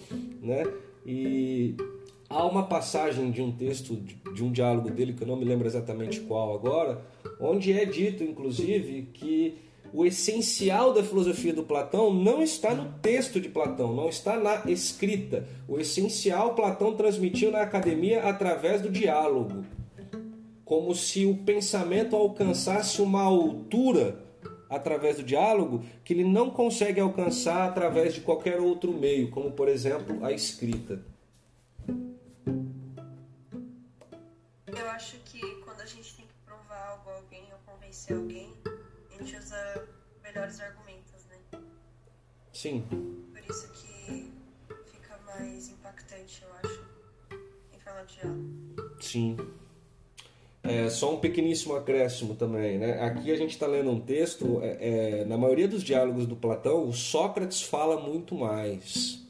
né? 0.43 0.65
e 1.07 1.75
há 2.29 2.45
uma 2.45 2.65
passagem 2.67 3.31
de 3.31 3.41
um 3.41 3.51
texto, 3.51 3.97
de 3.97 4.45
um 4.45 4.53
diálogo 4.53 4.91
dele, 4.91 5.15
que 5.15 5.23
eu 5.23 5.27
não 5.27 5.37
me 5.37 5.45
lembro 5.45 5.67
exatamente 5.67 6.21
qual 6.21 6.55
agora, 6.55 7.01
onde 7.41 7.73
é 7.73 7.87
dito, 7.87 8.23
inclusive, 8.23 9.09
que 9.15 9.57
o 9.95 10.05
essencial 10.05 10.93
da 10.93 11.03
filosofia 11.03 11.55
do 11.55 11.63
Platão 11.63 12.13
não 12.13 12.43
está 12.43 12.75
no 12.75 12.93
texto 13.01 13.41
de 13.41 13.49
Platão, 13.49 13.95
não 13.95 14.09
está 14.09 14.37
na 14.37 14.71
escrita. 14.71 15.49
O 15.69 15.79
essencial 15.79 16.55
Platão 16.55 16.97
transmitiu 16.97 17.51
na 17.51 17.63
academia 17.63 18.25
através 18.25 18.83
do 18.83 18.91
diálogo, 18.91 19.65
como 20.65 20.95
se 20.95 21.25
o 21.25 21.37
pensamento 21.37 22.17
alcançasse 22.17 23.01
uma 23.01 23.23
altura 23.23 24.24
através 24.75 25.17
do 25.17 25.23
diálogo 25.23 25.85
que 26.05 26.13
ele 26.13 26.25
não 26.25 26.51
consegue 26.51 27.01
alcançar 27.01 27.69
através 27.69 28.15
de 28.15 28.21
qualquer 28.21 28.61
outro 28.61 28.93
meio, 28.93 29.31
como 29.31 29.53
por 29.53 29.69
exemplo 29.69 30.25
a 30.25 30.33
escrita. 30.33 31.03
Eu 34.67 34.91
acho 34.91 35.17
que 35.25 35.41
quando 35.65 35.81
a 35.81 35.87
gente 35.87 36.15
tem 36.17 36.27
que 36.27 36.35
provar 36.45 36.89
algo 36.89 37.11
a 37.11 37.17
alguém 37.17 37.45
ou 37.53 37.73
convencer 37.73 38.17
alguém, 38.17 38.53
gente 39.25 39.37
usa 39.39 39.89
melhores 40.23 40.61
argumentos, 40.61 41.25
né? 41.31 41.61
Sim. 42.53 42.83
Por 43.33 43.51
isso 43.51 43.73
que 43.73 44.33
fica 44.93 45.19
mais 45.25 45.71
impactante, 45.71 46.43
eu 46.43 46.53
acho, 46.63 46.85
em 47.73 47.79
falar 47.79 48.05
de 48.05 48.15
diálogo. 48.15 49.01
Sim. 49.01 49.37
É, 50.65 50.89
só 50.89 51.15
um 51.15 51.19
pequeníssimo 51.19 51.77
acréscimo 51.77 52.35
também, 52.35 52.79
né? 52.79 53.03
Aqui 53.03 53.31
a 53.31 53.37
gente 53.37 53.51
está 53.51 53.67
lendo 53.67 53.91
um 53.91 54.01
texto, 54.01 54.61
é, 54.63 55.21
é, 55.21 55.25
na 55.27 55.37
maioria 55.37 55.69
dos 55.69 55.83
diálogos 55.83 56.27
do 56.27 56.35
Platão, 56.35 56.89
o 56.89 56.93
Sócrates 56.93 57.61
fala 57.63 58.01
muito 58.01 58.35
mais. 58.35 59.23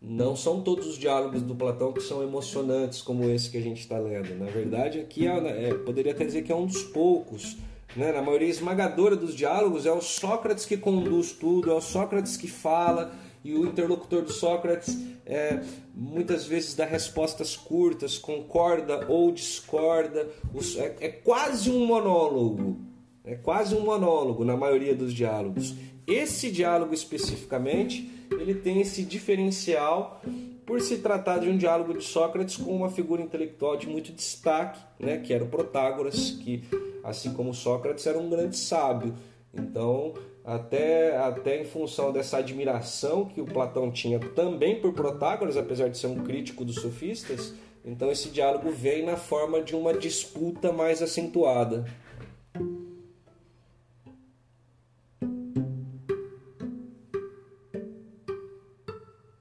Não 0.00 0.36
são 0.36 0.60
todos 0.60 0.86
os 0.86 0.98
diálogos 0.98 1.40
do 1.40 1.54
Platão 1.54 1.92
que 1.92 2.02
são 2.02 2.22
emocionantes 2.22 3.00
como 3.00 3.24
esse 3.24 3.50
que 3.50 3.56
a 3.56 3.62
gente 3.62 3.80
está 3.80 3.98
lendo. 3.98 4.38
Na 4.38 4.46
verdade, 4.46 5.00
aqui 5.00 5.26
é, 5.26 5.68
é, 5.70 5.74
poderia 5.74 6.12
até 6.12 6.24
dizer 6.24 6.42
que 6.42 6.52
é 6.52 6.54
um 6.54 6.66
dos 6.66 6.82
poucos 6.82 7.56
né? 7.96 8.12
Na 8.12 8.20
maioria 8.20 8.48
esmagadora 8.48 9.16
dos 9.16 9.34
diálogos 9.34 9.86
é 9.86 9.92
o 9.92 10.02
Sócrates 10.02 10.66
que 10.66 10.76
conduz 10.76 11.32
tudo, 11.32 11.70
é 11.70 11.74
o 11.74 11.80
Sócrates 11.80 12.36
que 12.36 12.46
fala 12.46 13.12
e 13.46 13.54
o 13.54 13.64
interlocutor 13.64 14.22
do 14.22 14.32
Sócrates 14.32 14.98
é, 15.24 15.60
muitas 15.94 16.44
vezes 16.46 16.74
dá 16.74 16.84
respostas 16.84 17.54
curtas, 17.56 18.18
concorda 18.18 19.06
ou 19.08 19.30
discorda. 19.30 20.28
É, 20.76 21.06
é 21.06 21.08
quase 21.08 21.70
um 21.70 21.86
monólogo. 21.86 22.80
É 23.24 23.36
quase 23.36 23.74
um 23.76 23.80
monólogo 23.80 24.44
na 24.44 24.56
maioria 24.56 24.96
dos 24.96 25.14
diálogos. 25.14 25.74
Esse 26.08 26.50
diálogo 26.50 26.92
especificamente, 26.92 28.10
ele 28.32 28.54
tem 28.54 28.80
esse 28.80 29.02
diferencial 29.02 30.20
por 30.64 30.80
se 30.80 30.98
tratar 30.98 31.38
de 31.38 31.48
um 31.48 31.56
diálogo 31.56 31.96
de 31.96 32.02
Sócrates 32.02 32.56
com 32.56 32.74
uma 32.74 32.90
figura 32.90 33.22
intelectual 33.22 33.76
de 33.76 33.88
muito 33.88 34.12
destaque, 34.12 34.80
né, 34.98 35.18
que 35.18 35.32
era 35.32 35.44
o 35.44 35.48
Protágoras, 35.48 36.30
que 36.30 36.64
assim 37.04 37.32
como 37.32 37.54
Sócrates 37.54 38.04
era 38.06 38.18
um 38.18 38.28
grande 38.28 38.56
sábio. 38.56 39.14
Então, 39.54 40.14
até, 40.46 41.16
até 41.16 41.60
em 41.60 41.64
função 41.64 42.12
dessa 42.12 42.36
admiração 42.38 43.24
que 43.24 43.40
o 43.40 43.44
Platão 43.44 43.90
tinha 43.90 44.20
também 44.20 44.80
por 44.80 44.92
Protágoras, 44.92 45.56
apesar 45.56 45.88
de 45.88 45.98
ser 45.98 46.06
um 46.06 46.22
crítico 46.22 46.64
dos 46.64 46.76
sofistas, 46.76 47.52
então 47.84 48.12
esse 48.12 48.28
diálogo 48.28 48.70
vem 48.70 49.04
na 49.04 49.16
forma 49.16 49.60
de 49.60 49.74
uma 49.74 49.92
disputa 49.92 50.70
mais 50.70 51.02
acentuada. 51.02 51.84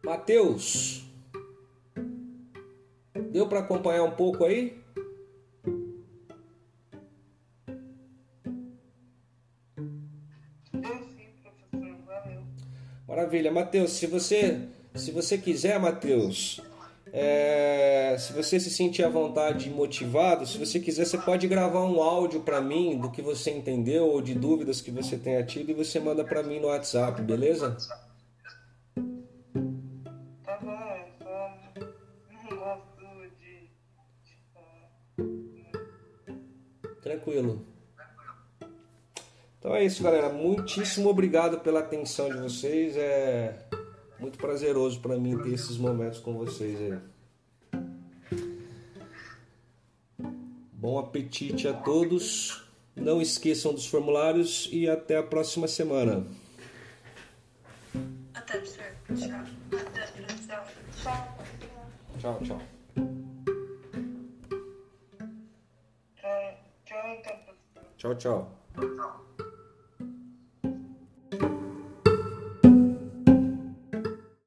Mateus, 0.03 1.03
deu 3.31 3.47
para 3.47 3.59
acompanhar 3.59 4.03
um 4.03 4.11
pouco 4.11 4.43
aí? 4.43 4.84
Maravilha, 13.15 13.49
Mateus. 13.49 13.91
Se 13.93 14.07
você, 14.07 14.67
se 14.93 15.09
você 15.09 15.37
quiser, 15.37 15.79
Mateus, 15.79 16.59
é, 17.13 18.17
se 18.19 18.33
você 18.33 18.59
se 18.59 18.69
sentir 18.69 19.05
à 19.05 19.09
vontade 19.09 19.69
e 19.69 19.71
motivado, 19.71 20.45
se 20.45 20.57
você 20.57 20.81
quiser, 20.81 21.05
você 21.05 21.17
pode 21.17 21.47
gravar 21.47 21.85
um 21.85 22.01
áudio 22.01 22.41
para 22.41 22.59
mim 22.59 22.99
do 22.99 23.09
que 23.09 23.21
você 23.21 23.51
entendeu 23.51 24.07
ou 24.07 24.21
de 24.21 24.33
dúvidas 24.33 24.81
que 24.81 24.91
você 24.91 25.15
tenha 25.15 25.41
tido 25.45 25.69
e 25.69 25.73
você 25.73 25.97
manda 25.97 26.25
para 26.25 26.43
mim 26.43 26.59
no 26.59 26.67
WhatsApp, 26.67 27.21
beleza? 27.21 27.77
Tá 30.43 30.59
bom, 30.61 31.07
só 31.23 31.57
não 32.33 32.57
gosto 32.57 32.99
de. 33.39 33.69
Tranquilo. 37.01 37.74
Então 39.65 39.75
é 39.75 39.83
isso, 39.83 40.03
galera. 40.03 40.29
Muitíssimo 40.29 41.09
obrigado 41.09 41.59
pela 41.61 41.79
atenção 41.79 42.29
de 42.29 42.37
vocês. 42.37 42.95
É 42.95 43.65
muito 44.19 44.37
prazeroso 44.37 44.99
para 44.99 45.17
mim 45.17 45.39
ter 45.39 45.53
esses 45.53 45.75
momentos 45.75 46.19
com 46.19 46.37
vocês 46.37 46.79
aí. 46.79 46.99
Bom 50.71 50.99
apetite 50.99 51.67
a 51.67 51.73
todos. 51.73 52.63
Não 52.95 53.19
esqueçam 53.19 53.73
dos 53.73 53.87
formulários 53.87 54.69
e 54.71 54.87
até 54.87 55.17
a 55.17 55.23
próxima 55.23 55.67
semana. 55.67 56.27
Até. 58.35 58.61
Tchau. 58.61 58.77
Tchau. 60.45 61.35
Tchau, 62.19 62.39
tchau. 62.43 62.61
Então, 67.17 67.39
Tchau, 67.97 68.15
tchau. 68.15 68.51
Tchau. 68.75 69.24